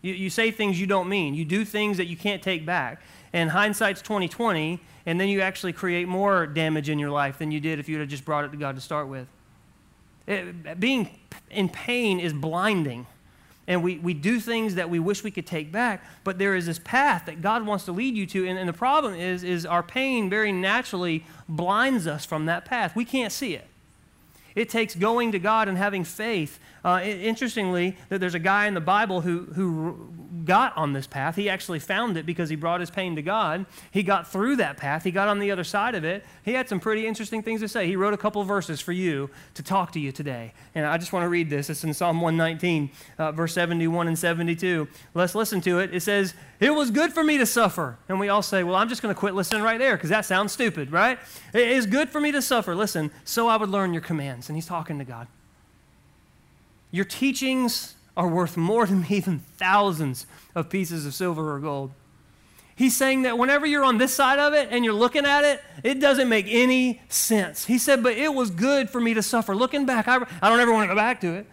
You, 0.03 0.15
you 0.15 0.31
say 0.31 0.51
things 0.51 0.81
you 0.81 0.87
don't 0.87 1.09
mean. 1.09 1.35
You 1.35 1.45
do 1.45 1.65
things 1.65 1.97
that 1.97 2.07
you 2.07 2.17
can't 2.17 2.43
take 2.43 2.65
back. 2.65 3.03
And 3.33 3.51
hindsight's 3.51 4.01
2020, 4.03 4.81
and 5.07 5.21
then 5.21 5.29
you 5.29 5.41
actually 5.41 5.73
create 5.73 6.09
more 6.09 6.47
damage 6.47 6.89
in 6.89 6.99
your 6.99 7.11
life 7.11 7.39
than 7.39 7.51
you 7.51 7.61
did 7.61 7.79
if 7.79 7.89
you 7.89 7.99
had 7.99 8.09
just 8.09 8.25
brought 8.25 8.45
it 8.45 8.51
to 8.53 8.57
God 8.57 8.75
to 8.77 8.81
start 8.81 9.09
with. 9.09 9.27
It, 10.27 10.79
being 10.81 11.19
in 11.51 11.69
pain 11.69 12.21
is 12.21 12.33
blinding. 12.33 13.07
And 13.67 13.83
we, 13.83 13.99
we 13.99 14.15
do 14.15 14.41
things 14.41 14.77
that 14.77 14.89
we 14.89 14.99
wish 14.99 15.23
we 15.23 15.31
could 15.31 15.47
take 15.47 15.71
back, 15.71 16.03
but 16.25 16.39
there 16.39 16.55
is 16.55 16.65
this 16.65 16.79
path 16.79 17.25
that 17.27 17.43
God 17.43 17.67
wants 17.67 17.85
to 17.85 17.93
lead 17.93 18.17
you 18.17 18.25
to. 18.27 18.49
And, 18.49 18.59
and 18.59 18.67
the 18.67 18.73
problem 18.73 19.15
is, 19.15 19.45
is 19.45 19.67
our 19.67 19.83
pain 19.83 20.31
very 20.31 20.53
naturally 20.53 21.25
blinds 21.49 22.07
us 22.07 22.25
from 22.25 22.47
that 22.47 22.65
path. 22.65 22.97
We 22.97 23.05
can't 23.05 23.31
see 23.31 23.55
it. 23.55 23.67
It 24.59 24.69
takes 24.69 24.97
going 24.97 25.31
to 25.33 25.39
God 25.39 25.69
and 25.69 25.79
having 25.79 26.03
faith. 26.03 26.59
Uh, 26.85 27.01
interestingly, 27.05 27.97
there's 28.09 28.35
a 28.35 28.41
guy 28.41 28.67
in 28.67 28.75
the 28.75 28.81
Bible 28.81 29.21
who, 29.21 29.45
who 29.55 30.11
got 30.49 30.75
on 30.79 30.95
this 30.95 31.07
path. 31.07 31.37
He 31.37 31.49
actually 31.49 31.79
found 31.79 32.17
it 32.17 32.25
because 32.25 32.49
he 32.49 32.57
brought 32.57 32.81
his 32.81 32.91
pain 32.91 33.15
to 33.17 33.23
God. 33.23 33.67
He 33.91 34.03
got 34.03 34.27
through 34.27 34.57
that 34.57 34.79
path. 34.79 35.05
He 35.05 35.11
got 35.11 35.29
on 35.29 35.39
the 35.39 35.51
other 35.51 35.63
side 35.63 35.95
of 35.95 36.05
it. 36.05 36.25
He 36.43 36.55
had 36.55 36.69
some 36.71 36.81
pretty 36.81 37.07
interesting 37.07 37.43
things 37.43 37.61
to 37.61 37.69
say. 37.69 37.87
He 37.87 37.95
wrote 37.95 38.15
a 38.15 38.17
couple 38.17 38.43
verses 38.45 38.81
for 38.81 38.93
you 38.93 39.29
to 39.55 39.63
talk 39.63 39.93
to 39.93 40.01
you 40.01 40.11
today. 40.11 40.55
And 40.75 40.87
I 40.87 40.97
just 40.97 41.13
want 41.13 41.25
to 41.25 41.29
read 41.29 41.51
this. 41.51 41.69
It's 41.69 41.85
in 41.85 41.93
Psalm 41.93 42.23
119, 42.23 42.91
uh, 43.19 43.33
verse 43.33 43.53
71 43.53 44.09
and 44.09 44.19
72. 44.19 44.89
Let's 45.13 45.35
listen 45.35 45.61
to 45.61 45.81
it. 45.81 45.95
It 45.95 46.01
says, 46.01 46.33
It 46.61 46.71
was 46.71 46.91
good 46.91 47.13
for 47.13 47.23
me 47.23 47.37
to 47.37 47.47
suffer. 47.47 47.99
And 48.09 48.19
we 48.19 48.31
all 48.31 48.43
say, 48.43 48.65
Well, 48.65 48.75
I'm 48.75 48.89
just 48.89 49.03
going 49.03 49.15
to 49.15 49.19
quit 49.19 49.35
listening 49.35 49.63
right 49.63 49.79
there 49.79 49.97
because 49.97 50.11
that 50.11 50.25
sounds 50.25 50.53
stupid, 50.53 50.91
right? 50.91 51.19
It 51.53 51.69
is 51.69 51.85
good 51.85 52.09
for 52.09 52.21
me 52.21 52.33
to 52.33 52.41
suffer. 52.41 52.75
Listen, 52.75 53.11
so 53.23 53.49
I 53.49 53.59
would 53.59 53.69
learn 53.69 53.93
your 53.93 54.03
commands. 54.03 54.49
And 54.49 54.57
he's 54.57 54.67
talking 54.67 54.99
to 54.99 55.05
God. 55.05 55.29
Your 56.91 57.05
teachings 57.05 57.97
are 58.19 58.27
worth 58.27 58.57
more 58.57 58.85
to 58.85 58.93
me 58.93 59.21
than 59.21 59.39
thousands 59.57 60.27
of 60.55 60.69
pieces 60.69 61.07
of 61.07 61.15
silver 61.15 61.55
or 61.55 61.61
gold. 61.61 61.93
He's 62.75 62.97
saying 62.97 63.23
that 63.23 63.39
whenever 63.39 63.65
you're 63.65 63.85
on 63.85 63.99
this 63.99 64.13
side 64.13 64.41
of 64.41 64.55
it 64.55 64.69
and 64.71 64.85
you're 64.85 64.95
looking 64.95 65.25
at 65.25 65.45
it, 65.45 65.63
it 65.85 66.01
doesn't 66.01 66.29
make 66.29 66.47
any 66.49 67.01
sense. 67.09 67.65
He 67.65 67.79
said, 67.79 68.03
But 68.03 68.15
it 68.15 68.35
was 68.35 68.51
good 68.51 68.91
for 68.91 69.01
me 69.01 69.15
to 69.15 69.23
suffer. 69.23 69.55
Looking 69.55 69.87
back, 69.87 70.09
I, 70.09 70.17
I 70.43 70.49
don't 70.49 70.61
ever 70.61 70.73
want 70.73 70.89
to 70.89 70.95
go 70.95 70.97
back 70.97 71.21
to 71.23 71.35
it. 71.35 71.47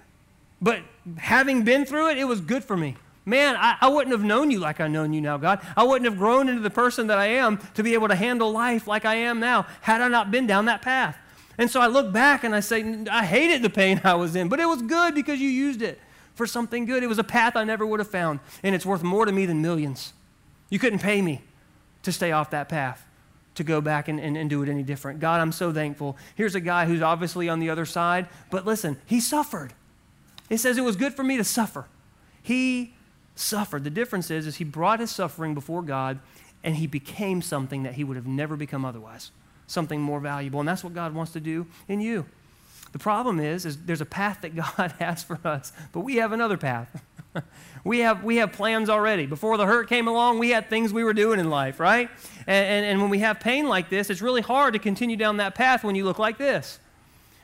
But 0.59 0.81
having 1.17 1.63
been 1.63 1.85
through 1.85 2.09
it, 2.09 2.17
it 2.17 2.25
was 2.25 2.41
good 2.41 2.63
for 2.63 2.75
me. 2.75 2.95
Man, 3.25 3.55
I, 3.55 3.77
I 3.81 3.87
wouldn't 3.89 4.11
have 4.11 4.23
known 4.23 4.49
you 4.51 4.59
like 4.59 4.79
I 4.79 4.87
known 4.87 5.13
you 5.13 5.21
now, 5.21 5.37
God. 5.37 5.61
I 5.77 5.83
wouldn't 5.83 6.05
have 6.05 6.17
grown 6.17 6.47
into 6.49 6.61
the 6.61 6.69
person 6.69 7.07
that 7.07 7.17
I 7.17 7.27
am 7.27 7.59
to 7.75 7.83
be 7.83 7.93
able 7.93 8.07
to 8.07 8.15
handle 8.15 8.51
life 8.51 8.87
like 8.87 9.05
I 9.05 9.15
am 9.15 9.39
now 9.39 9.67
had 9.81 10.01
I 10.01 10.07
not 10.07 10.31
been 10.31 10.45
down 10.45 10.65
that 10.65 10.81
path. 10.81 11.17
And 11.57 11.69
so 11.69 11.79
I 11.79 11.87
look 11.87 12.11
back 12.11 12.43
and 12.43 12.55
I 12.55 12.59
say, 12.59 13.05
I 13.11 13.25
hated 13.25 13.61
the 13.61 13.69
pain 13.69 14.01
I 14.03 14.15
was 14.15 14.35
in, 14.35 14.47
but 14.47 14.59
it 14.59 14.65
was 14.65 14.81
good 14.81 15.13
because 15.13 15.39
you 15.39 15.49
used 15.49 15.81
it 15.83 15.99
for 16.35 16.45
something 16.45 16.85
good. 16.85 17.01
It 17.01 17.07
was 17.07 17.19
a 17.19 17.23
path 17.23 17.55
I 17.55 17.63
never 17.63 17.85
would 17.85 17.99
have 17.99 18.09
found, 18.09 18.39
and 18.61 18.75
it's 18.75 18.85
worth 18.85 19.03
more 19.03 19.25
to 19.25 19.31
me 19.31 19.45
than 19.45 19.61
millions. 19.61 20.13
You 20.69 20.79
couldn't 20.79 20.99
pay 20.99 21.21
me 21.21 21.41
to 22.03 22.11
stay 22.11 22.31
off 22.31 22.51
that 22.51 22.69
path, 22.69 23.05
to 23.55 23.63
go 23.63 23.81
back 23.81 24.07
and, 24.07 24.19
and, 24.19 24.37
and 24.37 24.49
do 24.49 24.61
it 24.61 24.69
any 24.69 24.83
different. 24.83 25.19
God, 25.19 25.41
I'm 25.41 25.51
so 25.51 25.73
thankful. 25.73 26.17
Here's 26.35 26.55
a 26.55 26.59
guy 26.59 26.85
who's 26.85 27.01
obviously 27.01 27.49
on 27.49 27.59
the 27.59 27.69
other 27.69 27.85
side, 27.85 28.27
but 28.51 28.65
listen, 28.65 28.97
he 29.05 29.19
suffered. 29.19 29.73
It 30.49 30.59
says 30.59 30.77
it 30.77 30.83
was 30.83 30.95
good 30.95 31.13
for 31.13 31.23
me 31.23 31.37
to 31.37 31.43
suffer. 31.43 31.87
He 32.43 32.93
suffered. 33.35 33.83
The 33.83 33.89
difference 33.89 34.29
is, 34.29 34.45
is 34.45 34.57
he 34.57 34.63
brought 34.63 34.99
his 34.99 35.11
suffering 35.11 35.53
before 35.53 35.81
God 35.81 36.19
and 36.63 36.75
he 36.75 36.87
became 36.87 37.41
something 37.41 37.83
that 37.83 37.93
he 37.93 38.03
would 38.03 38.15
have 38.15 38.27
never 38.27 38.55
become 38.55 38.85
otherwise, 38.85 39.31
something 39.67 40.01
more 40.01 40.19
valuable. 40.19 40.59
And 40.59 40.69
that's 40.69 40.83
what 40.83 40.93
God 40.93 41.13
wants 41.13 41.31
to 41.33 41.39
do 41.39 41.67
in 41.87 42.01
you. 42.01 42.25
The 42.95 42.99
problem 42.99 43.41
is, 43.41 43.65
is 43.65 43.75
there's 43.75 43.99
a 43.99 44.05
path 44.05 44.39
that 44.43 44.55
God 44.77 44.93
has 44.99 45.21
for 45.21 45.37
us, 45.43 45.73
but 45.91 45.99
we 45.99 46.15
have 46.15 46.31
another 46.31 46.55
path. 46.55 47.03
we, 47.83 47.99
have, 47.99 48.23
we 48.23 48.37
have 48.37 48.53
plans 48.53 48.89
already. 48.89 49.25
Before 49.25 49.57
the 49.57 49.65
hurt 49.65 49.89
came 49.89 50.07
along, 50.07 50.39
we 50.39 50.51
had 50.51 50.69
things 50.69 50.93
we 50.93 51.03
were 51.03 51.13
doing 51.13 51.37
in 51.41 51.49
life, 51.49 51.81
right? 51.81 52.09
And, 52.47 52.65
and, 52.65 52.85
and 52.85 53.01
when 53.01 53.09
we 53.09 53.19
have 53.19 53.41
pain 53.41 53.67
like 53.67 53.89
this, 53.89 54.09
it's 54.09 54.21
really 54.21 54.39
hard 54.39 54.75
to 54.75 54.79
continue 54.79 55.17
down 55.17 55.35
that 55.37 55.55
path 55.55 55.83
when 55.83 55.95
you 55.95 56.05
look 56.05 56.19
like 56.19 56.37
this. 56.37 56.79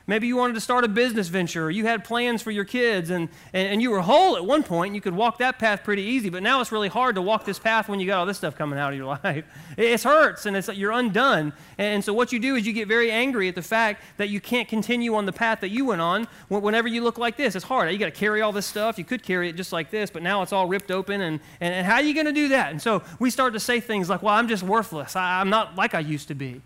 Maybe 0.06 0.26
you 0.26 0.36
wanted 0.36 0.54
to 0.54 0.60
start 0.60 0.84
a 0.84 0.88
business 0.88 1.28
venture, 1.28 1.66
or 1.66 1.70
you 1.70 1.86
had 1.86 2.04
plans 2.04 2.42
for 2.42 2.50
your 2.50 2.64
kids, 2.64 3.10
and, 3.10 3.28
and, 3.52 3.68
and, 3.68 3.82
you 3.82 3.90
were 3.90 4.00
whole 4.00 4.36
at 4.36 4.44
one 4.44 4.62
point. 4.64 4.94
You 4.94 5.00
could 5.00 5.14
walk 5.14 5.38
that 5.38 5.58
path 5.58 5.84
pretty 5.84 6.02
easy, 6.02 6.28
but 6.28 6.42
now 6.42 6.60
it's 6.60 6.72
really 6.72 6.88
hard 6.88 7.14
to 7.14 7.22
walk 7.22 7.44
this 7.44 7.58
path 7.58 7.88
when 7.88 8.00
you 8.00 8.06
got 8.06 8.18
all 8.18 8.26
this 8.26 8.38
stuff 8.38 8.56
coming 8.56 8.78
out 8.78 8.92
of 8.92 8.98
your 8.98 9.06
life. 9.24 9.44
It, 9.76 9.84
it 9.84 10.02
hurts, 10.02 10.46
and 10.46 10.56
it's, 10.56 10.68
you're 10.68 10.90
undone. 10.90 11.52
And, 11.78 12.04
so, 12.04 12.12
what 12.12 12.32
you 12.32 12.40
do 12.40 12.56
is 12.56 12.66
you 12.66 12.72
get 12.72 12.88
very 12.88 13.10
angry 13.10 13.48
at 13.48 13.54
the 13.54 13.62
fact 13.62 14.02
that 14.16 14.28
you 14.28 14.40
can't 14.40 14.68
continue 14.68 15.14
on 15.14 15.26
the 15.26 15.32
path 15.32 15.60
that 15.60 15.70
you 15.70 15.84
went 15.84 16.00
on 16.00 16.26
whenever 16.48 16.88
you 16.88 17.04
look 17.04 17.18
like 17.18 17.36
this. 17.36 17.54
It's 17.54 17.64
hard. 17.64 17.92
You 17.92 17.98
got 17.98 18.06
to 18.06 18.10
carry 18.10 18.42
all 18.42 18.52
this 18.52 18.66
stuff. 18.66 18.98
You 18.98 19.04
could 19.04 19.22
carry 19.22 19.48
it 19.48 19.56
just 19.56 19.72
like 19.72 19.90
this, 19.90 20.10
but 20.10 20.22
now 20.22 20.42
it's 20.42 20.52
all 20.52 20.66
ripped 20.66 20.90
open, 20.90 21.20
and, 21.20 21.40
and, 21.60 21.74
and 21.74 21.86
how 21.86 21.94
are 21.94 22.02
you 22.02 22.14
going 22.14 22.26
to 22.26 22.32
do 22.32 22.48
that? 22.48 22.72
And 22.72 22.82
so, 22.82 23.02
we 23.20 23.30
start 23.30 23.52
to 23.52 23.60
say 23.60 23.78
things 23.78 24.08
like, 24.08 24.22
Well, 24.22 24.34
I'm 24.34 24.48
just 24.48 24.64
worthless. 24.64 25.14
I, 25.14 25.40
I'm 25.40 25.50
not 25.50 25.76
like 25.76 25.94
I 25.94 26.00
used 26.00 26.28
to 26.28 26.34
be. 26.34 26.60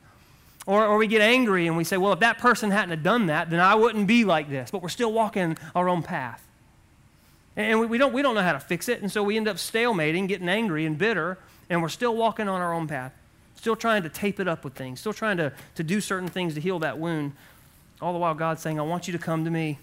Or, 0.67 0.85
or 0.85 0.97
we 0.97 1.07
get 1.07 1.21
angry 1.21 1.69
and 1.69 1.77
we 1.77 1.85
say, 1.85 1.97
well, 1.97 2.13
if 2.13 2.21
that 2.21 2.39
person 2.39 2.73
hadn't 2.73 2.91
have 2.91 3.03
done 3.03 3.27
that, 3.27 3.51
then 3.51 3.61
I 3.61 3.77
wouldn't 3.77 4.09
be 4.09 4.25
like 4.25 4.51
this. 4.51 4.71
But 4.71 4.83
we're 4.83 4.89
still 4.89 5.13
walking 5.13 5.57
our 5.75 5.89
own 5.89 6.03
path. 6.03 6.43
And 7.57 7.81
we, 7.81 7.87
we, 7.87 7.99
don't, 7.99 8.13
we 8.13 8.21
don't 8.21 8.35
know 8.35 8.43
how 8.43 8.53
to 8.53 8.61
fix 8.61 8.89
it. 8.89 9.01
And 9.01 9.11
so 9.11 9.23
we 9.23 9.37
end 9.37 9.47
up 9.49 9.57
stalemating, 9.57 10.27
getting 10.27 10.49
angry 10.49 10.85
and 10.85 10.99
bitter, 10.99 11.39
and 11.71 11.81
we're 11.81 11.89
still 11.89 12.17
walking 12.17 12.49
on 12.49 12.61
our 12.61 12.75
own 12.75 12.89
path. 12.89 13.13
Still 13.55 13.77
trying 13.77 14.03
to 14.03 14.09
tape 14.09 14.41
it 14.41 14.49
up 14.49 14.65
with 14.65 14.75
things, 14.75 15.01
still 15.01 15.15
trying 15.15 15.39
to, 15.39 15.53
to 15.77 15.83
do 15.83 16.01
certain 16.01 16.29
things 16.29 16.55
to 16.55 16.61
heal 16.61 16.81
that 16.81 16.99
wound. 16.99 17.33
All 18.03 18.13
the 18.13 18.19
while 18.19 18.35
God's 18.35 18.61
saying, 18.61 18.79
I 18.79 18.83
want 18.83 19.07
you 19.07 19.13
to 19.13 19.19
come 19.19 19.45
to 19.45 19.51
me. 19.51 19.79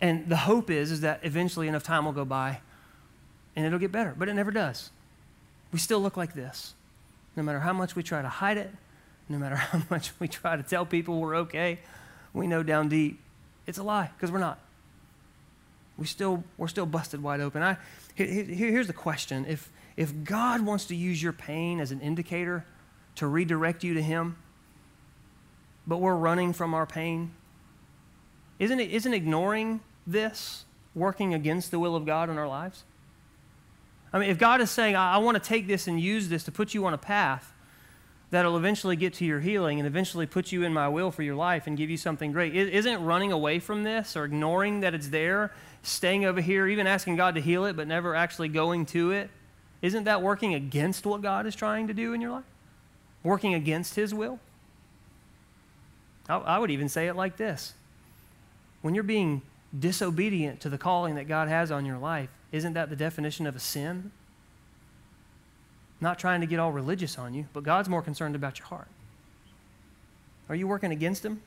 And 0.00 0.28
the 0.28 0.36
hope 0.36 0.70
is, 0.70 0.90
is 0.90 1.00
that 1.00 1.20
eventually 1.22 1.68
enough 1.68 1.82
time 1.82 2.04
will 2.04 2.12
go 2.12 2.24
by 2.24 2.60
and 3.56 3.64
it'll 3.64 3.78
get 3.78 3.90
better. 3.90 4.14
But 4.16 4.28
it 4.28 4.34
never 4.34 4.50
does. 4.50 4.90
We 5.72 5.78
still 5.78 6.00
look 6.00 6.16
like 6.16 6.34
this. 6.34 6.74
No 7.34 7.42
matter 7.42 7.60
how 7.60 7.72
much 7.72 7.96
we 7.96 8.02
try 8.02 8.22
to 8.22 8.28
hide 8.28 8.58
it, 8.58 8.70
no 9.28 9.38
matter 9.38 9.56
how 9.56 9.82
much 9.90 10.12
we 10.18 10.28
try 10.28 10.56
to 10.56 10.62
tell 10.62 10.86
people 10.86 11.20
we're 11.20 11.36
okay, 11.36 11.78
we 12.32 12.46
know 12.46 12.62
down 12.62 12.88
deep 12.88 13.20
it's 13.66 13.78
a 13.78 13.82
lie 13.82 14.10
because 14.16 14.30
we're 14.30 14.38
not. 14.38 14.58
We 15.98 16.06
still, 16.06 16.44
we're 16.56 16.68
still 16.68 16.86
busted 16.86 17.22
wide 17.22 17.40
open. 17.40 17.62
I, 17.62 17.78
here, 18.14 18.44
here's 18.44 18.86
the 18.86 18.92
question 18.92 19.46
if, 19.46 19.70
if 19.96 20.24
God 20.24 20.60
wants 20.60 20.86
to 20.86 20.96
use 20.96 21.22
your 21.22 21.32
pain 21.32 21.80
as 21.80 21.90
an 21.90 22.00
indicator 22.00 22.64
to 23.16 23.26
redirect 23.26 23.82
you 23.82 23.94
to 23.94 24.02
Him, 24.02 24.36
but 25.86 25.98
we're 25.98 26.16
running 26.16 26.52
from 26.52 26.74
our 26.74 26.86
pain, 26.86 27.32
isn't, 28.58 28.78
it, 28.78 28.90
isn't 28.90 29.14
ignoring 29.14 29.80
this 30.06 30.64
working 30.94 31.34
against 31.34 31.70
the 31.70 31.78
will 31.78 31.96
of 31.96 32.06
God 32.06 32.30
in 32.30 32.38
our 32.38 32.48
lives? 32.48 32.84
I 34.12 34.18
mean, 34.18 34.30
if 34.30 34.38
God 34.38 34.60
is 34.60 34.70
saying, 34.70 34.96
I, 34.96 35.14
I 35.14 35.18
want 35.18 35.42
to 35.42 35.42
take 35.42 35.66
this 35.66 35.88
and 35.88 36.00
use 36.00 36.28
this 36.28 36.44
to 36.44 36.52
put 36.52 36.74
you 36.74 36.86
on 36.86 36.94
a 36.94 36.98
path, 36.98 37.52
that'll 38.30 38.56
eventually 38.56 38.96
get 38.96 39.14
to 39.14 39.24
your 39.24 39.40
healing 39.40 39.78
and 39.78 39.86
eventually 39.86 40.26
put 40.26 40.52
you 40.52 40.64
in 40.64 40.72
my 40.72 40.88
will 40.88 41.10
for 41.10 41.22
your 41.22 41.36
life 41.36 41.66
and 41.66 41.76
give 41.76 41.90
you 41.90 41.96
something 41.96 42.32
great. 42.32 42.54
Isn't 42.54 43.04
running 43.04 43.32
away 43.32 43.58
from 43.58 43.84
this 43.84 44.16
or 44.16 44.24
ignoring 44.24 44.80
that 44.80 44.94
it's 44.94 45.08
there, 45.08 45.52
staying 45.82 46.24
over 46.24 46.40
here, 46.40 46.66
even 46.66 46.86
asking 46.86 47.16
God 47.16 47.34
to 47.36 47.40
heal 47.40 47.64
it, 47.64 47.76
but 47.76 47.86
never 47.86 48.14
actually 48.14 48.48
going 48.48 48.86
to 48.86 49.12
it? 49.12 49.30
Isn't 49.82 50.04
that 50.04 50.22
working 50.22 50.54
against 50.54 51.06
what 51.06 51.22
God 51.22 51.46
is 51.46 51.54
trying 51.54 51.86
to 51.86 51.94
do 51.94 52.12
in 52.12 52.20
your 52.20 52.32
life? 52.32 52.44
Working 53.22 53.54
against 53.54 53.94
His 53.94 54.12
will? 54.12 54.40
I, 56.28 56.36
I 56.36 56.58
would 56.58 56.70
even 56.70 56.88
say 56.88 57.06
it 57.06 57.14
like 57.14 57.36
this 57.36 57.74
when 58.82 58.94
you're 58.94 59.04
being 59.04 59.42
disobedient 59.76 60.60
to 60.60 60.68
the 60.68 60.78
calling 60.78 61.16
that 61.16 61.26
God 61.26 61.48
has 61.48 61.70
on 61.70 61.84
your 61.84 61.98
life, 61.98 62.30
isn't 62.52 62.74
that 62.74 62.88
the 62.88 62.96
definition 62.96 63.46
of 63.46 63.56
a 63.56 63.58
sin? 63.58 64.12
Not 66.06 66.20
trying 66.20 66.40
to 66.40 66.46
get 66.46 66.60
all 66.60 66.70
religious 66.70 67.18
on 67.18 67.34
you, 67.34 67.46
but 67.52 67.64
God's 67.64 67.88
more 67.88 68.00
concerned 68.00 68.36
about 68.36 68.60
your 68.60 68.66
heart. 68.68 68.86
Are 70.48 70.54
you 70.54 70.68
working 70.68 70.92
against 70.92 71.24
Him? 71.24 71.42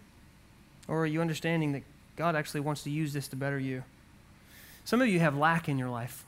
Or 0.90 1.04
are 1.04 1.06
you 1.06 1.22
understanding 1.22 1.72
that 1.72 1.84
God 2.18 2.36
actually 2.36 2.60
wants 2.60 2.84
to 2.84 2.90
use 2.90 3.14
this 3.14 3.30
to 3.30 3.38
better 3.38 3.58
you? 3.58 3.86
Some 4.84 5.02
of 5.02 5.08
you 5.08 5.22
have 5.22 5.38
lack 5.38 5.70
in 5.70 5.78
your 5.78 5.90
life. 5.90 6.26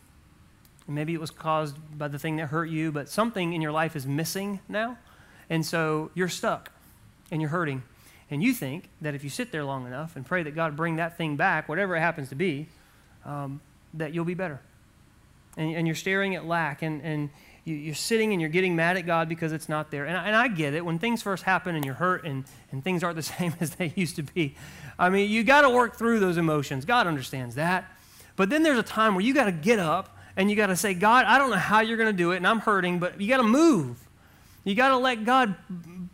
Maybe 0.88 1.14
it 1.14 1.20
was 1.20 1.30
caused 1.30 1.76
by 1.98 2.08
the 2.08 2.18
thing 2.18 2.38
that 2.38 2.48
hurt 2.48 2.70
you, 2.70 2.94
but 2.94 3.10
something 3.10 3.52
in 3.52 3.62
your 3.62 3.74
life 3.74 3.98
is 3.98 4.08
missing 4.08 4.62
now. 4.70 4.98
And 5.50 5.66
so 5.66 6.12
you're 6.14 6.30
stuck 6.30 6.72
and 7.32 7.42
you're 7.42 7.50
hurting. 7.50 7.84
And 8.30 8.42
you 8.42 8.54
think 8.54 8.88
that 9.02 9.14
if 9.14 9.26
you 9.26 9.30
sit 9.30 9.52
there 9.52 9.66
long 9.66 9.86
enough 9.86 10.16
and 10.16 10.26
pray 10.26 10.42
that 10.44 10.56
God 10.56 10.78
bring 10.78 10.96
that 10.96 11.18
thing 11.18 11.36
back, 11.36 11.68
whatever 11.68 11.98
it 11.98 12.00
happens 12.00 12.30
to 12.30 12.36
be, 12.36 12.68
um, 13.26 13.60
that 13.94 14.14
you'll 14.14 14.24
be 14.24 14.36
better. 14.36 14.62
And, 15.58 15.76
and 15.76 15.86
you're 15.86 15.98
staring 15.98 16.36
at 16.36 16.46
lack 16.46 16.82
and, 16.82 17.02
and 17.02 17.30
you, 17.64 17.92
are 17.92 17.96
sitting 17.96 18.32
and 18.32 18.42
you're 18.42 18.50
getting 18.50 18.76
mad 18.76 18.98
at 18.98 19.06
God 19.06 19.30
because 19.30 19.52
it's 19.52 19.70
not 19.70 19.92
there. 19.92 20.06
And 20.06 20.18
I, 20.18 20.28
and 20.28 20.36
I 20.36 20.48
get 20.48 20.74
it. 20.74 20.84
When 20.84 21.00
things 21.00 21.22
first 21.22 21.44
happen 21.44 21.76
and 21.76 21.86
you're 21.86 21.96
hurt 21.96 22.26
and, 22.26 22.44
and 22.72 22.84
things 22.84 23.04
aren't 23.04 23.16
the 23.16 23.24
same 23.24 23.54
as 23.60 23.76
they 23.76 23.94
used 23.96 24.16
to 24.16 24.24
be, 24.24 24.56
I 24.98 25.10
mean, 25.10 25.30
you 25.30 25.44
got 25.44 25.62
to 25.62 25.70
work 25.70 25.96
through 25.96 26.20
those 26.20 26.38
emotions. 26.38 26.86
God 26.86 27.08
understands 27.08 27.56
that. 27.56 27.92
But 28.36 28.50
then 28.50 28.64
there's 28.64 28.80
a 28.80 28.84
time 28.84 29.14
where 29.14 29.24
you 29.24 29.34
got 29.34 29.46
to 29.46 29.52
get 29.52 29.80
up 29.80 30.18
and 30.36 30.50
you 30.50 30.56
got 30.56 30.68
to 30.68 30.76
say, 30.76 30.94
God, 30.94 31.26
I 31.26 31.38
don't 31.38 31.50
know 31.50 31.58
how 31.58 31.82
you're 31.82 31.98
going 31.98 32.12
to 32.12 32.18
do 32.18 32.32
it, 32.32 32.38
and 32.38 32.48
I'm 32.48 32.60
hurting, 32.60 33.00
but 33.00 33.20
you 33.20 33.28
got 33.28 33.38
to 33.38 33.44
move. 33.44 33.98
You 34.64 34.76
got 34.76 34.90
to 34.90 34.98
let 34.98 35.26
God 35.26 35.56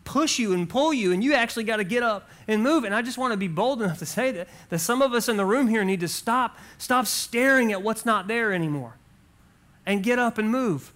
push 0.04 0.40
you 0.40 0.54
and 0.54 0.68
pull 0.68 0.94
you, 0.94 1.12
and 1.12 1.24
you 1.24 1.34
actually 1.34 1.66
got 1.66 1.78
to 1.78 1.84
get 1.84 2.02
up 2.02 2.30
and 2.48 2.64
move. 2.64 2.84
And 2.84 2.96
I 2.96 3.02
just 3.02 3.18
want 3.18 3.34
to 3.34 3.38
be 3.38 3.48
bold 3.48 3.82
enough 3.84 4.00
to 4.00 4.06
say 4.06 4.32
that, 4.32 4.48
that 4.70 4.80
some 4.80 5.02
of 5.02 5.14
us 5.14 5.30
in 5.30 5.38
the 5.38 5.46
room 5.46 5.68
here 5.68 5.84
need 5.84 6.00
to 6.00 6.08
stop, 6.08 6.58
stop 6.78 7.06
staring 7.06 7.72
at 7.72 7.82
what's 7.82 8.06
not 8.06 8.28
there 8.28 8.54
anymore 8.54 8.96
and 9.86 10.04
get 10.04 10.18
up 10.20 10.38
and 10.38 10.50
move. 10.50 10.94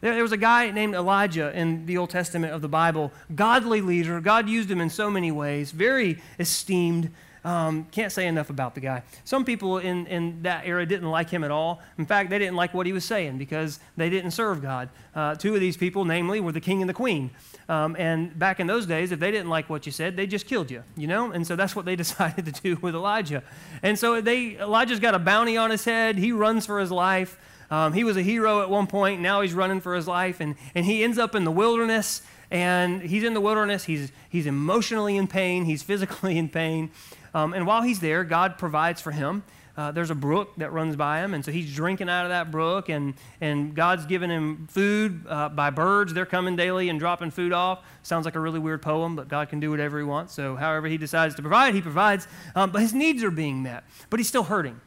There, 0.00 0.22
was 0.22 0.32
a 0.32 0.36
guy 0.36 0.70
named 0.70 0.94
Elijah 0.94 1.56
in 1.58 1.84
the 1.86 1.98
Old 1.98 2.10
Testament 2.10 2.52
of 2.52 2.62
the 2.62 2.68
Bible, 2.68 3.12
godly 3.34 3.80
leader. 3.80 4.20
God 4.20 4.48
used 4.48 4.70
him 4.70 4.80
in 4.80 4.90
so 4.90 5.10
many 5.10 5.32
ways, 5.32 5.72
very 5.72 6.22
esteemed. 6.38 7.10
Um, 7.44 7.86
can't 7.90 8.12
say 8.12 8.26
enough 8.26 8.50
about 8.50 8.74
the 8.74 8.80
guy. 8.80 9.02
Some 9.24 9.44
people 9.44 9.78
in, 9.78 10.06
in 10.06 10.42
that 10.42 10.66
era 10.66 10.86
didn't 10.86 11.10
like 11.10 11.30
him 11.30 11.42
at 11.42 11.50
all. 11.50 11.80
In 11.96 12.06
fact, 12.06 12.30
they 12.30 12.38
didn't 12.38 12.56
like 12.56 12.74
what 12.74 12.86
he 12.86 12.92
was 12.92 13.04
saying 13.04 13.38
because 13.38 13.80
they 13.96 14.10
didn't 14.10 14.32
serve 14.32 14.62
God. 14.62 14.88
Uh, 15.14 15.34
two 15.34 15.54
of 15.54 15.60
these 15.60 15.76
people, 15.76 16.04
namely, 16.04 16.40
were 16.40 16.52
the 16.52 16.60
king 16.60 16.80
and 16.80 16.88
the 16.88 16.94
queen. 16.94 17.30
Um, 17.68 17.96
and 17.98 18.38
back 18.38 18.60
in 18.60 18.66
those 18.66 18.86
days, 18.86 19.12
if 19.12 19.18
they 19.18 19.30
didn't 19.30 19.48
like 19.48 19.68
what 19.68 19.84
you 19.86 19.92
said, 19.92 20.16
they 20.16 20.26
just 20.26 20.46
killed 20.46 20.70
you, 20.70 20.82
you 20.96 21.06
know? 21.06 21.32
And 21.32 21.46
so 21.46 21.56
that's 21.56 21.74
what 21.74 21.84
they 21.86 21.96
decided 22.04 22.44
to 22.46 22.62
do 22.62 22.76
with 22.80 22.94
Elijah. 22.94 23.42
And 23.82 23.98
so 23.98 24.20
they, 24.20 24.58
Elijah's 24.58 25.00
got 25.00 25.14
a 25.14 25.18
bounty 25.18 25.56
on 25.56 25.70
his 25.70 25.84
head. 25.84 26.18
He 26.18 26.32
runs 26.32 26.66
for 26.66 26.78
his 26.78 26.92
life. 26.92 27.38
Um, 27.70 27.92
he 27.92 28.04
was 28.04 28.16
a 28.16 28.22
hero 28.22 28.62
at 28.62 28.70
one 28.70 28.86
point. 28.86 29.20
Now 29.20 29.40
he's 29.40 29.54
running 29.54 29.80
for 29.80 29.94
his 29.94 30.08
life. 30.08 30.40
And, 30.40 30.56
and 30.74 30.84
he 30.84 31.02
ends 31.02 31.18
up 31.18 31.34
in 31.34 31.44
the 31.44 31.50
wilderness. 31.50 32.22
And 32.50 33.02
he's 33.02 33.24
in 33.24 33.34
the 33.34 33.40
wilderness. 33.40 33.84
He's, 33.84 34.10
he's 34.30 34.46
emotionally 34.46 35.16
in 35.16 35.26
pain. 35.26 35.64
He's 35.64 35.82
physically 35.84 36.38
in 36.38 36.48
pain. 36.48 36.90
Um, 37.34 37.52
and 37.52 37.66
while 37.66 37.82
he's 37.82 38.00
there, 38.00 38.24
God 38.24 38.58
provides 38.58 39.00
for 39.00 39.10
him. 39.10 39.42
Uh, 39.78 39.92
there's 39.92 40.10
a 40.10 40.14
brook 40.14 40.56
that 40.56 40.72
runs 40.72 40.96
by 40.96 41.20
him, 41.20 41.34
and 41.34 41.44
so 41.44 41.52
he's 41.52 41.72
drinking 41.72 42.08
out 42.08 42.24
of 42.24 42.30
that 42.30 42.50
brook, 42.50 42.88
and, 42.88 43.14
and 43.40 43.76
God's 43.76 44.06
giving 44.06 44.28
him 44.28 44.66
food 44.66 45.24
uh, 45.28 45.50
by 45.50 45.70
birds. 45.70 46.12
They're 46.12 46.26
coming 46.26 46.56
daily 46.56 46.88
and 46.88 46.98
dropping 46.98 47.30
food 47.30 47.52
off. 47.52 47.84
Sounds 48.02 48.24
like 48.24 48.34
a 48.34 48.40
really 48.40 48.58
weird 48.58 48.82
poem, 48.82 49.14
but 49.14 49.28
God 49.28 49.48
can 49.50 49.60
do 49.60 49.70
whatever 49.70 49.98
he 49.98 50.04
wants. 50.04 50.34
So, 50.34 50.56
however 50.56 50.88
he 50.88 50.98
decides 50.98 51.36
to 51.36 51.42
provide, 51.42 51.74
he 51.74 51.80
provides. 51.80 52.26
Um, 52.56 52.72
but 52.72 52.82
his 52.82 52.92
needs 52.92 53.22
are 53.22 53.30
being 53.30 53.62
met, 53.62 53.84
but 54.10 54.18
he's 54.18 54.26
still 54.26 54.42
hurting. 54.42 54.80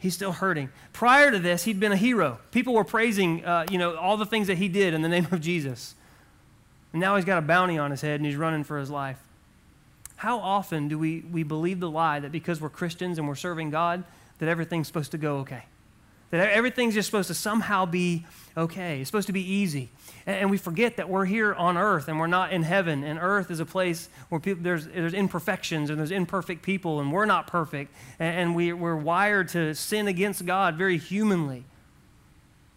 He's 0.00 0.14
still 0.14 0.32
hurting. 0.32 0.70
Prior 0.92 1.30
to 1.30 1.38
this, 1.38 1.62
he'd 1.62 1.78
been 1.78 1.92
a 1.92 1.96
hero. 1.96 2.40
People 2.50 2.74
were 2.74 2.84
praising, 2.84 3.44
uh, 3.44 3.66
you 3.70 3.78
know, 3.78 3.94
all 3.96 4.16
the 4.16 4.26
things 4.26 4.48
that 4.48 4.58
he 4.58 4.68
did 4.68 4.94
in 4.94 5.02
the 5.02 5.08
name 5.16 5.28
of 5.30 5.40
Jesus. 5.40 5.94
And 6.92 7.00
now 7.00 7.14
he's 7.14 7.24
got 7.24 7.38
a 7.38 7.42
bounty 7.42 7.78
on 7.78 7.92
his 7.92 8.00
head 8.00 8.18
and 8.18 8.26
he's 8.26 8.36
running 8.36 8.64
for 8.64 8.78
his 8.78 8.90
life. 8.90 9.18
How 10.16 10.38
often 10.38 10.88
do 10.88 10.98
we, 10.98 11.20
we 11.30 11.44
believe 11.44 11.80
the 11.80 11.88
lie 11.88 12.18
that 12.18 12.32
because 12.32 12.60
we're 12.60 12.68
Christians 12.68 13.18
and 13.18 13.28
we're 13.28 13.36
serving 13.36 13.70
God, 13.70 14.04
that 14.38 14.48
everything's 14.48 14.86
supposed 14.86 15.12
to 15.12 15.18
go 15.18 15.38
okay? 15.38 15.64
That 16.30 16.50
everything's 16.50 16.94
just 16.94 17.06
supposed 17.06 17.28
to 17.28 17.34
somehow 17.34 17.86
be 17.86 18.24
okay. 18.56 19.00
It's 19.00 19.08
supposed 19.08 19.26
to 19.26 19.32
be 19.32 19.42
easy. 19.42 19.90
And, 20.26 20.50
we 20.50 20.58
forget 20.58 20.96
that 20.96 21.08
we're 21.08 21.24
here 21.24 21.54
on 21.54 21.76
earth 21.76 22.06
and 22.06 22.20
we're 22.20 22.28
not 22.28 22.52
in 22.52 22.62
heaven. 22.62 23.02
And 23.02 23.18
earth 23.20 23.50
is 23.50 23.58
a 23.58 23.66
place 23.66 24.08
where 24.28 24.40
people, 24.40 24.62
there's, 24.62 24.86
there's 24.86 25.14
imperfections 25.14 25.90
and 25.90 25.98
there's 25.98 26.10
imperfect 26.10 26.62
people, 26.62 27.00
and 27.00 27.12
we're 27.12 27.26
not 27.26 27.46
perfect. 27.46 27.92
And, 28.18 28.54
we, 28.54 28.72
we're 28.72 28.96
wired 28.96 29.48
to 29.50 29.74
sin 29.74 30.06
against 30.08 30.46
God 30.46 30.76
very 30.76 30.98
humanly. 30.98 31.64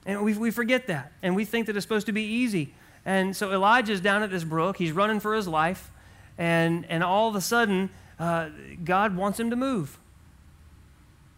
And 0.06 0.24
we, 0.24 0.34
we 0.36 0.52
forget 0.52 0.88
that. 0.88 1.12
And 1.22 1.36
we 1.36 1.46
think 1.46 1.68
that 1.68 1.76
it's 1.76 1.84
supposed 1.86 2.08
to 2.08 2.12
be 2.12 2.24
easy. 2.24 2.74
And 3.06 3.36
so 3.36 3.52
Elijah's 3.52 4.02
down 4.02 4.24
at 4.24 4.32
this 4.32 4.44
brook. 4.44 4.78
He's 4.78 4.92
running 4.92 5.20
for 5.20 5.36
his 5.36 5.48
life. 5.48 5.92
And, 6.38 6.86
and 6.90 7.04
all 7.04 7.30
of 7.30 7.36
a 7.36 7.42
sudden, 7.42 7.90
uh, 8.18 8.50
God 8.84 9.16
wants 9.16 9.40
him 9.40 9.50
to 9.52 9.56
move 9.56 10.00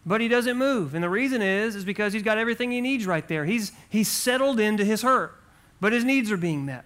but 0.06 0.20
he 0.20 0.28
doesn't 0.28 0.56
move. 0.56 0.94
And 0.94 1.02
the 1.02 1.10
reason 1.10 1.42
is, 1.42 1.74
is 1.74 1.84
because 1.84 2.12
he's 2.12 2.22
got 2.22 2.38
everything 2.38 2.70
he 2.70 2.80
needs 2.80 3.06
right 3.06 3.26
there. 3.26 3.44
He's, 3.44 3.72
he's 3.90 4.08
settled 4.08 4.60
into 4.60 4.84
his 4.84 5.02
hurt, 5.02 5.34
but 5.80 5.92
his 5.92 6.04
needs 6.04 6.30
are 6.30 6.36
being 6.36 6.64
met. 6.64 6.84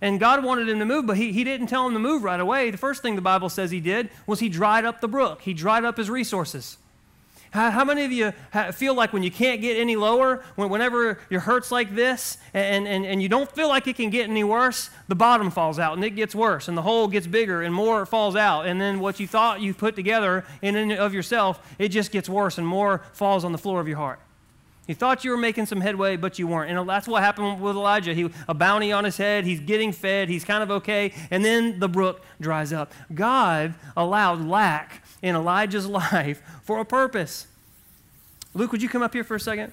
And 0.00 0.20
God 0.20 0.44
wanted 0.44 0.68
him 0.68 0.78
to 0.78 0.84
move, 0.84 1.06
but 1.06 1.16
he, 1.16 1.32
he 1.32 1.42
didn't 1.42 1.66
tell 1.66 1.86
him 1.86 1.94
to 1.94 1.98
move 1.98 2.22
right 2.22 2.38
away. 2.38 2.70
The 2.70 2.78
first 2.78 3.02
thing 3.02 3.16
the 3.16 3.22
Bible 3.22 3.48
says 3.48 3.70
he 3.70 3.80
did 3.80 4.10
was 4.26 4.38
he 4.38 4.48
dried 4.48 4.84
up 4.84 5.00
the 5.00 5.08
brook, 5.08 5.42
he 5.42 5.52
dried 5.52 5.84
up 5.84 5.96
his 5.96 6.08
resources. 6.08 6.78
How, 7.50 7.70
how 7.70 7.84
many 7.84 8.04
of 8.04 8.12
you 8.12 8.32
feel 8.72 8.94
like 8.94 9.12
when 9.12 9.22
you 9.22 9.30
can't 9.30 9.60
get 9.60 9.78
any 9.78 9.96
lower, 9.96 10.42
when, 10.56 10.68
whenever 10.68 11.18
your 11.30 11.40
hurt's 11.40 11.70
like 11.70 11.94
this, 11.94 12.38
and, 12.52 12.86
and, 12.86 13.04
and 13.06 13.22
you 13.22 13.28
don't 13.28 13.50
feel 13.50 13.68
like 13.68 13.86
it 13.86 13.96
can 13.96 14.10
get 14.10 14.28
any 14.28 14.44
worse, 14.44 14.90
the 15.08 15.14
bottom 15.14 15.50
falls 15.50 15.78
out 15.78 15.94
and 15.94 16.04
it 16.04 16.10
gets 16.10 16.34
worse, 16.34 16.68
and 16.68 16.76
the 16.76 16.82
hole 16.82 17.08
gets 17.08 17.26
bigger 17.26 17.62
and 17.62 17.74
more 17.74 18.04
falls 18.06 18.36
out, 18.36 18.66
and 18.66 18.80
then 18.80 19.00
what 19.00 19.20
you 19.20 19.26
thought 19.26 19.60
you 19.60 19.72
put 19.74 19.96
together 19.96 20.44
in 20.62 20.76
and 20.76 20.92
of 20.92 21.14
yourself, 21.14 21.74
it 21.78 21.88
just 21.88 22.12
gets 22.12 22.28
worse 22.28 22.58
and 22.58 22.66
more 22.66 23.02
falls 23.12 23.44
on 23.44 23.52
the 23.52 23.58
floor 23.58 23.80
of 23.80 23.88
your 23.88 23.98
heart. 23.98 24.20
You 24.86 24.94
thought 24.94 25.24
you 25.24 25.32
were 25.32 25.36
making 25.36 25.66
some 25.66 25.80
headway, 25.80 26.16
but 26.16 26.38
you 26.38 26.46
weren't. 26.46 26.70
And 26.70 26.88
that's 26.88 27.08
what 27.08 27.20
happened 27.22 27.60
with 27.60 27.74
Elijah. 27.74 28.14
He 28.14 28.30
a 28.46 28.54
bounty 28.54 28.92
on 28.92 29.04
his 29.04 29.16
head, 29.16 29.44
he's 29.44 29.58
getting 29.58 29.90
fed, 29.90 30.28
he's 30.28 30.44
kind 30.44 30.62
of 30.62 30.70
okay, 30.70 31.12
and 31.30 31.44
then 31.44 31.80
the 31.80 31.88
brook 31.88 32.22
dries 32.40 32.72
up. 32.72 32.92
God 33.12 33.74
allowed 33.96 34.42
lack 34.42 35.02
in 35.26 35.34
Elijah's 35.34 35.86
life 36.12 36.42
for 36.62 36.78
a 36.78 36.84
purpose. 36.84 37.46
Luke, 38.54 38.72
would 38.72 38.82
you 38.82 38.88
come 38.88 39.02
up 39.02 39.12
here 39.12 39.24
for 39.24 39.34
a 39.34 39.40
second? 39.40 39.72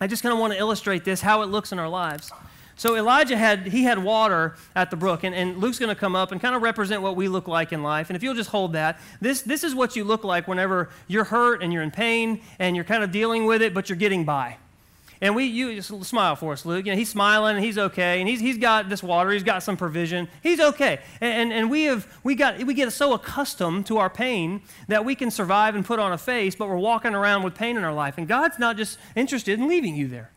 I 0.00 0.06
just 0.06 0.22
kind 0.22 0.32
of 0.32 0.38
want 0.38 0.52
to 0.52 0.58
illustrate 0.58 1.04
this, 1.04 1.20
how 1.20 1.42
it 1.42 1.46
looks 1.46 1.72
in 1.72 1.78
our 1.78 1.88
lives. 1.88 2.32
So 2.76 2.96
Elijah 2.96 3.36
had 3.36 3.66
he 3.68 3.84
had 3.84 4.02
water 4.02 4.56
at 4.74 4.90
the 4.90 4.96
brook, 4.96 5.22
and, 5.22 5.34
and 5.34 5.58
Luke's 5.58 5.78
going 5.78 5.94
to 5.94 6.00
come 6.00 6.16
up 6.16 6.32
and 6.32 6.40
kind 6.40 6.56
of 6.56 6.62
represent 6.62 7.02
what 7.02 7.14
we 7.14 7.28
look 7.28 7.46
like 7.46 7.74
in 7.74 7.82
life. 7.82 8.08
And 8.08 8.16
if 8.16 8.22
you'll 8.22 8.34
just 8.34 8.48
hold 8.48 8.72
that, 8.72 8.98
this 9.20 9.42
this 9.42 9.62
is 9.62 9.74
what 9.74 9.96
you 9.96 10.04
look 10.04 10.24
like 10.24 10.48
whenever 10.48 10.88
you're 11.06 11.24
hurt 11.24 11.62
and 11.62 11.74
you're 11.74 11.82
in 11.82 11.90
pain 11.90 12.40
and 12.58 12.74
you're 12.74 12.86
kind 12.86 13.04
of 13.04 13.12
dealing 13.12 13.44
with 13.44 13.60
it, 13.60 13.74
but 13.74 13.90
you're 13.90 13.98
getting 13.98 14.24
by. 14.24 14.56
And 15.22 15.36
we, 15.36 15.44
you 15.44 15.74
just 15.74 16.04
smile 16.04 16.34
for 16.34 16.54
us, 16.54 16.64
Luke. 16.64 16.86
You 16.86 16.92
know, 16.92 16.98
he's 16.98 17.10
smiling 17.10 17.56
and 17.56 17.64
he's 17.64 17.76
okay, 17.76 18.20
and 18.20 18.28
he's, 18.28 18.40
he's 18.40 18.56
got 18.56 18.88
this 18.88 19.02
water, 19.02 19.30
he's 19.30 19.42
got 19.42 19.62
some 19.62 19.76
provision, 19.76 20.28
he's 20.42 20.60
okay. 20.60 21.00
And, 21.20 21.34
and, 21.34 21.52
and 21.52 21.70
we 21.70 21.84
have 21.84 22.06
we 22.24 22.34
got 22.34 22.58
we 22.62 22.72
get 22.72 22.90
so 22.92 23.12
accustomed 23.12 23.86
to 23.86 23.98
our 23.98 24.08
pain 24.08 24.62
that 24.88 25.04
we 25.04 25.14
can 25.14 25.30
survive 25.30 25.74
and 25.74 25.84
put 25.84 25.98
on 25.98 26.12
a 26.12 26.18
face, 26.18 26.54
but 26.54 26.68
we're 26.68 26.76
walking 26.76 27.14
around 27.14 27.42
with 27.42 27.54
pain 27.54 27.76
in 27.76 27.84
our 27.84 27.92
life. 27.92 28.16
And 28.16 28.26
God's 28.26 28.58
not 28.58 28.78
just 28.78 28.98
interested 29.14 29.58
in 29.58 29.68
leaving 29.68 29.94
you 29.94 30.08
there. 30.08 30.30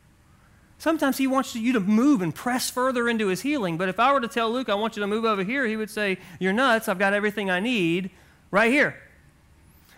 Sometimes 0.79 1.17
he 1.17 1.27
wants 1.27 1.55
you 1.55 1.71
to 1.71 1.79
move 1.79 2.21
and 2.21 2.35
press 2.35 2.69
further 2.69 3.07
into 3.07 3.27
his 3.27 3.41
healing. 3.41 3.77
But 3.77 3.87
if 3.87 4.01
I 4.01 4.11
were 4.11 4.19
to 4.19 4.27
tell 4.27 4.51
Luke, 4.51 4.67
I 4.67 4.75
want 4.75 4.97
you 4.97 5.01
to 5.01 5.07
move 5.07 5.23
over 5.23 5.41
here, 5.41 5.65
he 5.65 5.77
would 5.77 5.89
say, 5.89 6.17
You're 6.39 6.51
nuts. 6.51 6.89
I've 6.89 6.99
got 6.99 7.13
everything 7.13 7.49
I 7.49 7.61
need 7.61 8.11
right 8.51 8.69
here. 8.69 8.97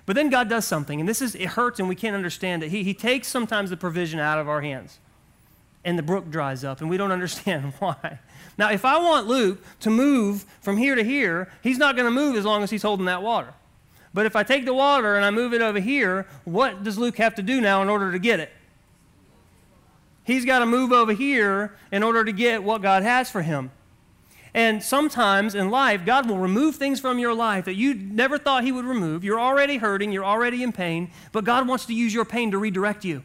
But 0.06 0.16
then 0.16 0.30
God 0.30 0.50
does 0.50 0.66
something, 0.66 1.00
and 1.00 1.10
this 1.10 1.22
is, 1.22 1.36
it 1.36 1.50
hurts 1.50 1.80
and 1.80 1.90
we 1.90 1.96
can't 1.96 2.16
understand 2.16 2.64
it. 2.64 2.70
He, 2.70 2.84
he 2.84 2.94
takes 2.94 3.28
sometimes 3.28 3.70
the 3.70 3.78
provision 3.78 4.20
out 4.20 4.38
of 4.38 4.48
our 4.48 4.62
hands, 4.62 5.00
and 5.84 5.98
the 5.98 6.04
brook 6.04 6.30
dries 6.30 6.64
up, 6.64 6.82
and 6.82 6.90
we 6.90 6.98
don't 6.98 7.12
understand 7.14 7.74
why. 7.80 8.20
Now, 8.58 8.72
if 8.72 8.86
I 8.86 8.98
want 8.98 9.28
Luke 9.28 9.64
to 9.82 9.90
move 9.90 10.46
from 10.62 10.78
here 10.78 10.96
to 10.96 11.04
here, 11.04 11.52
he's 11.62 11.78
not 11.78 11.96
going 11.96 12.06
to 12.06 12.12
move 12.12 12.36
as 12.36 12.46
long 12.46 12.64
as 12.64 12.70
he's 12.70 12.84
holding 12.84 13.06
that 13.08 13.24
water. 13.24 13.54
But 14.14 14.26
if 14.26 14.36
I 14.36 14.44
take 14.44 14.64
the 14.64 14.74
water 14.74 15.18
and 15.18 15.26
I 15.26 15.32
move 15.32 15.54
it 15.54 15.62
over 15.62 15.80
here, 15.80 16.26
what 16.46 16.84
does 16.84 16.98
Luke 16.98 17.18
have 17.18 17.36
to 17.36 17.42
do 17.42 17.60
now 17.60 17.82
in 17.82 17.90
order 17.90 18.14
to 18.14 18.20
get 18.20 18.40
it? 18.40 18.50
He's 20.24 20.46
got 20.46 20.60
to 20.60 20.66
move 20.66 20.92
over 20.92 21.14
here 21.14 21.76
in 21.92 22.02
order 22.02 22.24
to 22.24 22.32
get 22.32 22.64
what 22.64 22.82
God 22.82 23.04
has 23.04 23.30
for 23.30 23.42
him. 23.42 23.72
And 24.56 24.82
sometimes 24.82 25.54
in 25.54 25.70
life, 25.70 26.06
God 26.06 26.30
will 26.30 26.38
remove 26.38 26.78
things 26.78 27.02
from 27.02 27.20
your 27.20 27.34
life 27.34 27.66
that 27.66 27.76
you 27.76 27.94
never 27.94 28.38
thought 28.38 28.64
He 28.64 28.72
would 28.72 28.86
remove. 28.86 29.26
You're 29.26 29.40
already 29.40 29.76
hurting, 29.76 30.14
you're 30.14 30.24
already 30.24 30.64
in 30.64 30.72
pain, 30.72 31.12
but 31.34 31.44
God 31.44 31.68
wants 31.68 31.86
to 31.88 31.94
use 31.94 32.14
your 32.14 32.24
pain 32.24 32.52
to 32.52 32.58
redirect 32.58 33.04
you. 33.04 33.24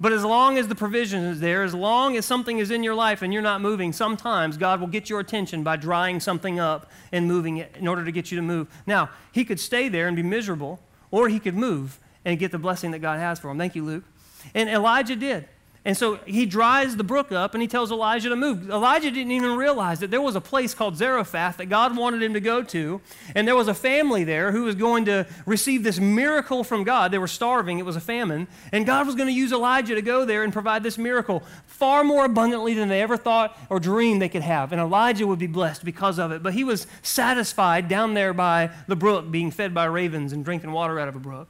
But 0.00 0.12
as 0.12 0.24
long 0.24 0.58
as 0.58 0.66
the 0.66 0.74
provision 0.74 1.22
is 1.22 1.38
there, 1.38 1.62
as 1.62 1.72
long 1.72 2.16
as 2.16 2.26
something 2.26 2.58
is 2.58 2.72
in 2.72 2.82
your 2.82 2.96
life 2.96 3.22
and 3.22 3.32
you're 3.32 3.40
not 3.40 3.60
moving, 3.60 3.92
sometimes 3.92 4.56
God 4.56 4.80
will 4.80 4.88
get 4.88 5.08
your 5.08 5.20
attention 5.20 5.62
by 5.62 5.76
drying 5.76 6.18
something 6.18 6.58
up 6.58 6.90
and 7.12 7.28
moving 7.28 7.58
it 7.58 7.76
in 7.78 7.86
order 7.86 8.04
to 8.04 8.10
get 8.10 8.32
you 8.32 8.36
to 8.36 8.42
move. 8.42 8.66
Now, 8.84 9.10
He 9.30 9.44
could 9.44 9.60
stay 9.60 9.88
there 9.88 10.08
and 10.08 10.16
be 10.16 10.24
miserable, 10.24 10.80
or 11.12 11.28
He 11.28 11.38
could 11.38 11.54
move 11.54 12.00
and 12.24 12.40
get 12.40 12.50
the 12.50 12.58
blessing 12.58 12.90
that 12.90 12.98
God 12.98 13.20
has 13.20 13.38
for 13.38 13.50
him. 13.50 13.58
Thank 13.58 13.76
you, 13.76 13.84
Luke. 13.84 14.04
And 14.52 14.68
Elijah 14.68 15.14
did. 15.16 15.48
And 15.84 15.96
so 15.96 16.16
he 16.26 16.46
dries 16.46 16.94
the 16.94 17.02
brook 17.02 17.32
up 17.32 17.54
and 17.54 17.62
he 17.62 17.66
tells 17.66 17.90
Elijah 17.90 18.28
to 18.28 18.36
move. 18.36 18.70
Elijah 18.70 19.10
didn't 19.10 19.32
even 19.32 19.56
realize 19.56 19.98
that 19.98 20.12
there 20.12 20.22
was 20.22 20.36
a 20.36 20.40
place 20.40 20.74
called 20.74 20.96
Zarephath 20.96 21.56
that 21.56 21.66
God 21.66 21.96
wanted 21.96 22.22
him 22.22 22.34
to 22.34 22.40
go 22.40 22.62
to. 22.62 23.00
And 23.34 23.48
there 23.48 23.56
was 23.56 23.66
a 23.66 23.74
family 23.74 24.22
there 24.22 24.52
who 24.52 24.62
was 24.62 24.76
going 24.76 25.06
to 25.06 25.26
receive 25.44 25.82
this 25.82 25.98
miracle 25.98 26.62
from 26.62 26.84
God. 26.84 27.10
They 27.10 27.18
were 27.18 27.26
starving, 27.26 27.80
it 27.80 27.84
was 27.84 27.96
a 27.96 28.00
famine. 28.00 28.46
And 28.70 28.86
God 28.86 29.06
was 29.06 29.16
going 29.16 29.26
to 29.26 29.34
use 29.34 29.50
Elijah 29.50 29.96
to 29.96 30.02
go 30.02 30.24
there 30.24 30.44
and 30.44 30.52
provide 30.52 30.84
this 30.84 30.98
miracle 30.98 31.42
far 31.66 32.04
more 32.04 32.26
abundantly 32.26 32.74
than 32.74 32.88
they 32.88 33.02
ever 33.02 33.16
thought 33.16 33.58
or 33.68 33.80
dreamed 33.80 34.22
they 34.22 34.28
could 34.28 34.42
have. 34.42 34.70
And 34.70 34.80
Elijah 34.80 35.26
would 35.26 35.40
be 35.40 35.48
blessed 35.48 35.84
because 35.84 36.20
of 36.20 36.30
it. 36.30 36.44
But 36.44 36.54
he 36.54 36.62
was 36.62 36.86
satisfied 37.02 37.88
down 37.88 38.14
there 38.14 38.32
by 38.32 38.70
the 38.86 38.94
brook, 38.94 39.32
being 39.32 39.50
fed 39.50 39.74
by 39.74 39.86
ravens 39.86 40.32
and 40.32 40.44
drinking 40.44 40.70
water 40.70 41.00
out 41.00 41.08
of 41.08 41.16
a 41.16 41.20
brook. 41.20 41.48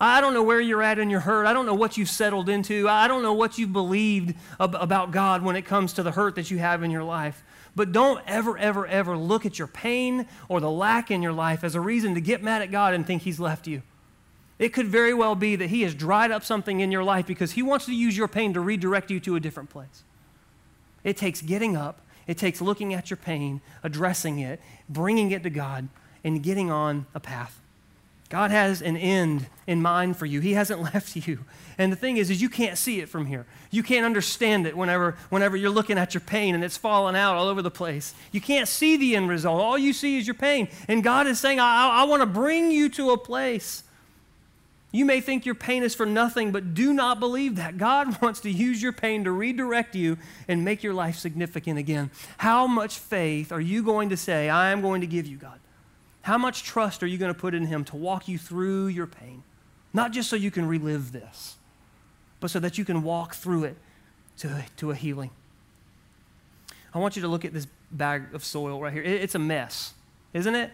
I 0.00 0.20
don't 0.20 0.34
know 0.34 0.42
where 0.42 0.60
you're 0.60 0.82
at 0.82 0.98
in 0.98 1.10
your 1.10 1.20
hurt. 1.20 1.46
I 1.46 1.52
don't 1.52 1.66
know 1.66 1.74
what 1.74 1.96
you've 1.96 2.08
settled 2.08 2.48
into. 2.48 2.88
I 2.88 3.06
don't 3.06 3.22
know 3.22 3.34
what 3.34 3.58
you've 3.58 3.72
believed 3.72 4.34
ab- 4.58 4.74
about 4.74 5.12
God 5.12 5.42
when 5.42 5.54
it 5.54 5.62
comes 5.62 5.92
to 5.92 6.02
the 6.02 6.10
hurt 6.10 6.34
that 6.34 6.50
you 6.50 6.58
have 6.58 6.82
in 6.82 6.90
your 6.90 7.04
life. 7.04 7.44
But 7.76 7.92
don't 7.92 8.20
ever, 8.26 8.58
ever, 8.58 8.86
ever 8.86 9.16
look 9.16 9.46
at 9.46 9.58
your 9.58 9.68
pain 9.68 10.26
or 10.48 10.60
the 10.60 10.70
lack 10.70 11.10
in 11.10 11.22
your 11.22 11.32
life 11.32 11.64
as 11.64 11.74
a 11.74 11.80
reason 11.80 12.14
to 12.14 12.20
get 12.20 12.42
mad 12.42 12.62
at 12.62 12.70
God 12.70 12.94
and 12.94 13.06
think 13.06 13.22
He's 13.22 13.40
left 13.40 13.66
you. 13.66 13.82
It 14.58 14.70
could 14.70 14.88
very 14.88 15.14
well 15.14 15.34
be 15.34 15.56
that 15.56 15.70
He 15.70 15.82
has 15.82 15.94
dried 15.94 16.30
up 16.30 16.44
something 16.44 16.80
in 16.80 16.92
your 16.92 17.04
life 17.04 17.26
because 17.26 17.52
He 17.52 17.62
wants 17.62 17.86
to 17.86 17.94
use 17.94 18.16
your 18.16 18.28
pain 18.28 18.52
to 18.54 18.60
redirect 18.60 19.10
you 19.10 19.20
to 19.20 19.36
a 19.36 19.40
different 19.40 19.70
place. 19.70 20.02
It 21.04 21.16
takes 21.16 21.40
getting 21.40 21.76
up, 21.76 22.00
it 22.26 22.38
takes 22.38 22.60
looking 22.60 22.92
at 22.92 23.10
your 23.10 23.16
pain, 23.16 23.60
addressing 23.82 24.38
it, 24.38 24.60
bringing 24.88 25.30
it 25.30 25.42
to 25.44 25.50
God, 25.50 25.88
and 26.22 26.42
getting 26.42 26.70
on 26.70 27.06
a 27.14 27.20
path. 27.20 27.61
God 28.32 28.50
has 28.50 28.80
an 28.80 28.96
end 28.96 29.44
in 29.66 29.82
mind 29.82 30.16
for 30.16 30.24
you. 30.24 30.40
He 30.40 30.54
hasn't 30.54 30.80
left 30.94 31.14
you. 31.14 31.40
And 31.76 31.92
the 31.92 31.96
thing 31.96 32.16
is, 32.16 32.30
is 32.30 32.40
you 32.40 32.48
can't 32.48 32.78
see 32.78 32.98
it 33.00 33.10
from 33.10 33.26
here. 33.26 33.44
You 33.70 33.82
can't 33.82 34.06
understand 34.06 34.66
it 34.66 34.74
whenever, 34.74 35.18
whenever 35.28 35.54
you're 35.54 35.68
looking 35.68 35.98
at 35.98 36.14
your 36.14 36.22
pain 36.22 36.54
and 36.54 36.64
it's 36.64 36.78
falling 36.78 37.14
out 37.14 37.36
all 37.36 37.46
over 37.46 37.60
the 37.60 37.70
place. 37.70 38.14
You 38.32 38.40
can't 38.40 38.66
see 38.66 38.96
the 38.96 39.16
end 39.16 39.28
result. 39.28 39.60
All 39.60 39.76
you 39.76 39.92
see 39.92 40.16
is 40.16 40.26
your 40.26 40.32
pain. 40.32 40.68
And 40.88 41.04
God 41.04 41.26
is 41.26 41.38
saying, 41.40 41.60
I, 41.60 41.64
I, 41.64 42.00
I 42.00 42.04
want 42.04 42.22
to 42.22 42.26
bring 42.26 42.70
you 42.70 42.88
to 42.90 43.10
a 43.10 43.18
place. 43.18 43.84
You 44.92 45.04
may 45.04 45.20
think 45.20 45.44
your 45.44 45.54
pain 45.54 45.82
is 45.82 45.94
for 45.94 46.06
nothing, 46.06 46.52
but 46.52 46.72
do 46.72 46.94
not 46.94 47.20
believe 47.20 47.56
that. 47.56 47.76
God 47.76 48.18
wants 48.22 48.40
to 48.40 48.50
use 48.50 48.82
your 48.82 48.92
pain 48.92 49.24
to 49.24 49.30
redirect 49.30 49.94
you 49.94 50.16
and 50.48 50.64
make 50.64 50.82
your 50.82 50.94
life 50.94 51.18
significant 51.18 51.78
again. 51.78 52.10
How 52.38 52.66
much 52.66 52.98
faith 52.98 53.52
are 53.52 53.60
you 53.60 53.82
going 53.82 54.08
to 54.08 54.16
say, 54.16 54.48
I 54.48 54.70
am 54.70 54.80
going 54.80 55.02
to 55.02 55.06
give 55.06 55.26
you, 55.26 55.36
God? 55.36 55.58
How 56.22 56.38
much 56.38 56.62
trust 56.62 57.02
are 57.02 57.06
you 57.06 57.18
going 57.18 57.34
to 57.34 57.38
put 57.38 57.54
in 57.54 57.66
Him 57.66 57.84
to 57.86 57.96
walk 57.96 58.28
you 58.28 58.38
through 58.38 58.86
your 58.86 59.06
pain? 59.06 59.42
Not 59.92 60.12
just 60.12 60.30
so 60.30 60.36
you 60.36 60.50
can 60.50 60.66
relive 60.66 61.12
this, 61.12 61.56
but 62.40 62.50
so 62.50 62.58
that 62.60 62.78
you 62.78 62.84
can 62.84 63.02
walk 63.02 63.34
through 63.34 63.64
it 63.64 63.76
to, 64.38 64.64
to 64.78 64.90
a 64.90 64.94
healing. 64.94 65.30
I 66.94 66.98
want 66.98 67.16
you 67.16 67.22
to 67.22 67.28
look 67.28 67.44
at 67.44 67.52
this 67.52 67.66
bag 67.90 68.34
of 68.34 68.44
soil 68.44 68.80
right 68.80 68.92
here. 68.92 69.02
It, 69.02 69.22
it's 69.22 69.34
a 69.34 69.38
mess, 69.38 69.94
isn't 70.32 70.54
it? 70.54 70.70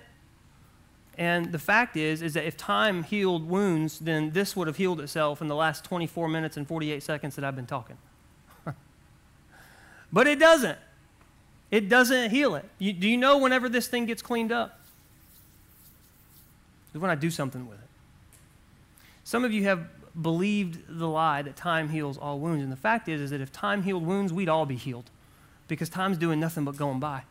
And 1.16 1.50
the 1.50 1.58
fact 1.58 1.96
is, 1.96 2.22
is 2.22 2.34
that 2.34 2.44
if 2.44 2.56
time 2.56 3.02
healed 3.02 3.48
wounds, 3.48 3.98
then 3.98 4.30
this 4.30 4.54
would 4.54 4.68
have 4.68 4.76
healed 4.76 5.00
itself 5.00 5.40
in 5.40 5.48
the 5.48 5.54
last 5.56 5.84
24 5.84 6.28
minutes 6.28 6.56
and 6.56 6.66
48 6.66 7.02
seconds 7.02 7.34
that 7.34 7.44
I've 7.44 7.56
been 7.56 7.66
talking. 7.66 7.98
but 10.12 10.28
it 10.28 10.38
doesn't. 10.38 10.78
It 11.72 11.88
doesn't 11.88 12.30
heal 12.30 12.54
it. 12.54 12.64
You, 12.78 12.92
do 12.92 13.08
you 13.08 13.16
know 13.16 13.38
whenever 13.38 13.68
this 13.68 13.88
thing 13.88 14.06
gets 14.06 14.22
cleaned 14.22 14.52
up? 14.52 14.77
Is 16.98 17.02
when 17.02 17.10
I 17.10 17.14
do 17.14 17.30
something 17.30 17.66
with 17.68 17.78
it. 17.78 17.88
Some 19.24 19.44
of 19.44 19.52
you 19.52 19.64
have 19.64 19.86
believed 20.20 20.80
the 20.88 21.06
lie 21.06 21.42
that 21.42 21.56
time 21.56 21.88
heals 21.88 22.18
all 22.18 22.38
wounds. 22.40 22.62
And 22.62 22.72
the 22.72 22.76
fact 22.76 23.08
is, 23.08 23.20
is 23.20 23.30
that 23.30 23.40
if 23.40 23.52
time 23.52 23.82
healed 23.82 24.04
wounds, 24.04 24.32
we'd 24.32 24.48
all 24.48 24.66
be 24.66 24.76
healed 24.76 25.10
because 25.68 25.88
time's 25.88 26.18
doing 26.18 26.40
nothing 26.40 26.64
but 26.64 26.76
going 26.76 26.98
by. 26.98 27.22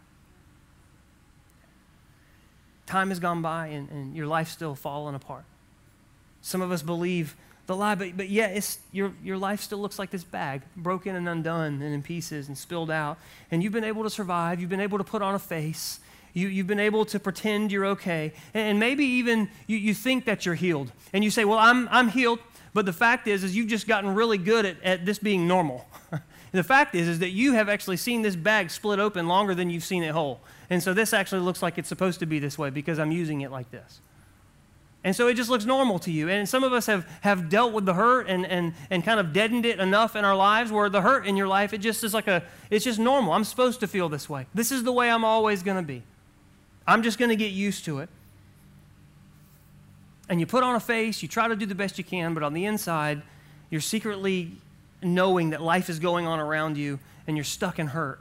Time 2.85 3.09
has 3.09 3.19
gone 3.19 3.41
by 3.41 3.67
and, 3.67 3.89
and 3.89 4.15
your 4.15 4.27
life's 4.27 4.51
still 4.51 4.75
falling 4.75 5.15
apart. 5.15 5.43
Some 6.41 6.61
of 6.61 6.71
us 6.71 6.81
believe 6.81 7.35
the 7.65 7.75
lie, 7.75 7.95
but, 7.95 8.15
but 8.15 8.29
yet 8.29 8.55
it's, 8.55 8.79
your, 8.93 9.11
your 9.21 9.37
life 9.37 9.59
still 9.59 9.79
looks 9.79 9.99
like 9.99 10.09
this 10.09 10.23
bag, 10.23 10.61
broken 10.77 11.15
and 11.15 11.27
undone 11.27 11.81
and 11.81 11.93
in 11.93 12.01
pieces 12.01 12.47
and 12.47 12.57
spilled 12.57 12.89
out. 12.89 13.17
And 13.51 13.61
you've 13.61 13.73
been 13.73 13.83
able 13.83 14.03
to 14.03 14.09
survive, 14.09 14.61
you've 14.61 14.69
been 14.69 14.79
able 14.79 14.99
to 14.99 15.03
put 15.03 15.21
on 15.21 15.35
a 15.35 15.39
face, 15.39 15.99
you, 16.33 16.47
you've 16.47 16.67
been 16.67 16.79
able 16.79 17.05
to 17.05 17.19
pretend 17.19 17.71
you're 17.71 17.85
okay. 17.85 18.33
And, 18.53 18.79
maybe 18.79 19.03
even 19.05 19.49
you, 19.65 19.77
you 19.77 19.93
think 19.93 20.25
that 20.25 20.45
you're 20.45 20.55
healed. 20.55 20.91
And 21.13 21.23
you 21.23 21.31
say, 21.31 21.45
Well, 21.45 21.59
I'm, 21.59 21.87
I'm 21.89 22.09
healed. 22.09 22.39
But 22.73 22.85
the 22.85 22.93
fact 22.93 23.27
is, 23.27 23.43
is 23.43 23.55
you've 23.55 23.69
just 23.69 23.87
gotten 23.87 24.13
really 24.13 24.37
good 24.37 24.65
at, 24.65 24.83
at 24.83 25.05
this 25.05 25.17
being 25.17 25.47
normal. 25.47 25.87
the 26.51 26.63
fact 26.63 26.93
is, 26.93 27.07
is 27.07 27.19
that 27.19 27.31
you 27.31 27.53
have 27.53 27.69
actually 27.69 27.97
seen 27.97 28.21
this 28.21 28.35
bag 28.35 28.69
split 28.69 28.99
open 28.99 29.27
longer 29.27 29.55
than 29.55 29.69
you've 29.69 29.83
seen 29.83 30.03
it 30.03 30.11
whole. 30.11 30.41
And 30.69 30.83
so 30.83 30.93
this 30.93 31.13
actually 31.13 31.41
looks 31.41 31.63
like 31.63 31.77
it's 31.77 31.89
supposed 31.89 32.19
to 32.19 32.25
be 32.25 32.39
this 32.39 32.57
way 32.57 32.69
because 32.69 32.99
I'm 32.99 33.11
using 33.11 33.41
it 33.41 33.51
like 33.51 33.71
this. 33.71 33.99
And 35.03 35.15
so 35.15 35.27
it 35.27 35.35
just 35.35 35.49
looks 35.49 35.65
normal 35.65 35.99
to 35.99 36.11
you. 36.11 36.27
And 36.27 36.49
some 36.49 36.63
of 36.63 36.73
us 36.73 36.85
have, 36.87 37.07
have 37.21 37.49
dealt 37.49 37.71
with 37.71 37.85
the 37.85 37.93
hurt 37.93 38.27
and, 38.27 38.45
and, 38.45 38.73
and 38.89 39.03
kind 39.03 39.19
of 39.19 39.31
deadened 39.31 39.65
it 39.65 39.79
enough 39.79 40.15
in 40.15 40.25
our 40.25 40.35
lives 40.35 40.71
where 40.71 40.89
the 40.89 41.01
hurt 41.01 41.25
in 41.25 41.37
your 41.37 41.47
life, 41.47 41.73
it 41.73 41.77
just 41.77 42.03
is 42.03 42.13
like 42.13 42.27
a, 42.27 42.43
it's 42.69 42.83
just 42.83 42.99
normal. 42.99 43.31
I'm 43.31 43.45
supposed 43.45 43.79
to 43.79 43.87
feel 43.87 44.09
this 44.09 44.29
way. 44.29 44.47
This 44.53 44.71
is 44.71 44.83
the 44.83 44.91
way 44.91 45.09
I'm 45.09 45.23
always 45.23 45.63
going 45.63 45.77
to 45.77 45.87
be. 45.87 46.03
I'm 46.87 47.03
just 47.03 47.19
going 47.19 47.29
to 47.29 47.35
get 47.35 47.51
used 47.51 47.85
to 47.85 47.99
it 47.99 48.09
and 50.29 50.39
you 50.39 50.45
put 50.45 50.63
on 50.63 50.75
a 50.75 50.79
face, 50.79 51.21
you 51.21 51.27
try 51.27 51.47
to 51.47 51.55
do 51.55 51.65
the 51.65 51.75
best 51.75 51.97
you 51.97 52.03
can, 52.03 52.33
but 52.33 52.43
on 52.43 52.53
the 52.53 52.65
inside, 52.65 53.21
you're 53.69 53.81
secretly 53.81 54.51
knowing 55.01 55.51
that 55.51 55.61
life 55.61 55.89
is 55.89 55.99
going 55.99 56.27
on 56.27 56.39
around 56.39 56.77
you 56.77 56.99
and 57.27 57.37
you're 57.37 57.43
stuck 57.43 57.79
in 57.79 57.87
hurt. 57.87 58.19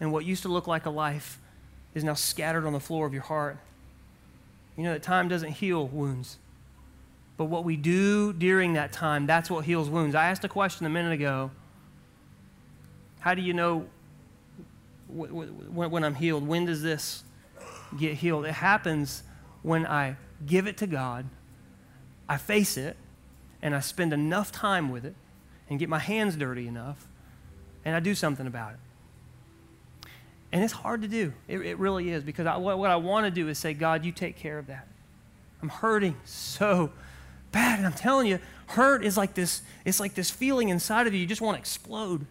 And 0.00 0.12
what 0.12 0.24
used 0.24 0.42
to 0.42 0.48
look 0.48 0.66
like 0.66 0.86
a 0.86 0.90
life 0.90 1.38
is 1.94 2.04
now 2.04 2.14
scattered 2.14 2.66
on 2.66 2.72
the 2.72 2.80
floor 2.80 3.06
of 3.06 3.12
your 3.12 3.22
heart. 3.22 3.58
You 4.76 4.84
know 4.84 4.92
that 4.92 5.02
time 5.02 5.28
doesn't 5.28 5.52
heal 5.52 5.86
wounds. 5.86 6.38
But 7.36 7.46
what 7.46 7.64
we 7.64 7.76
do 7.76 8.32
during 8.32 8.74
that 8.74 8.92
time, 8.92 9.26
that's 9.26 9.50
what 9.50 9.64
heals 9.64 9.88
wounds. 9.88 10.14
I 10.14 10.26
asked 10.26 10.44
a 10.44 10.48
question 10.48 10.84
a 10.86 10.90
minute 10.90 11.12
ago. 11.12 11.50
How 13.20 13.34
do 13.34 13.42
you 13.42 13.54
know 13.54 13.86
when 15.08 16.04
I'm 16.04 16.14
healed? 16.14 16.46
When 16.46 16.66
does 16.66 16.82
this 16.82 17.24
get 17.98 18.14
healed? 18.14 18.44
It 18.44 18.52
happens 18.52 19.22
when 19.62 19.86
I 19.86 20.16
give 20.46 20.66
it 20.66 20.76
to 20.78 20.86
God, 20.86 21.26
I 22.28 22.36
face 22.36 22.76
it, 22.76 22.96
and 23.62 23.74
I 23.74 23.80
spend 23.80 24.12
enough 24.12 24.52
time 24.52 24.90
with 24.90 25.04
it 25.04 25.14
and 25.68 25.78
get 25.78 25.88
my 25.88 25.98
hands 25.98 26.36
dirty 26.36 26.66
enough, 26.66 27.06
and 27.84 27.94
I 27.94 28.00
do 28.00 28.14
something 28.14 28.46
about 28.46 28.72
it. 28.72 30.10
And 30.52 30.64
it's 30.64 30.72
hard 30.72 31.02
to 31.02 31.08
do. 31.08 31.32
It, 31.46 31.60
it 31.60 31.78
really 31.78 32.10
is 32.10 32.24
because 32.24 32.46
I, 32.46 32.56
what, 32.56 32.78
what 32.78 32.90
I 32.90 32.96
want 32.96 33.26
to 33.26 33.30
do 33.30 33.48
is 33.48 33.58
say, 33.58 33.72
God, 33.72 34.04
you 34.04 34.10
take 34.10 34.36
care 34.36 34.58
of 34.58 34.66
that. 34.66 34.88
I'm 35.62 35.68
hurting 35.68 36.16
so 36.24 36.90
bad. 37.52 37.78
And 37.78 37.86
I'm 37.86 37.92
telling 37.92 38.26
you, 38.26 38.40
hurt 38.66 39.04
is 39.04 39.16
like 39.16 39.34
this, 39.34 39.62
it's 39.84 40.00
like 40.00 40.14
this 40.14 40.30
feeling 40.30 40.68
inside 40.68 41.06
of 41.06 41.14
you. 41.14 41.20
You 41.20 41.26
just 41.26 41.40
want 41.40 41.56
to 41.56 41.60
explode. 41.60 42.26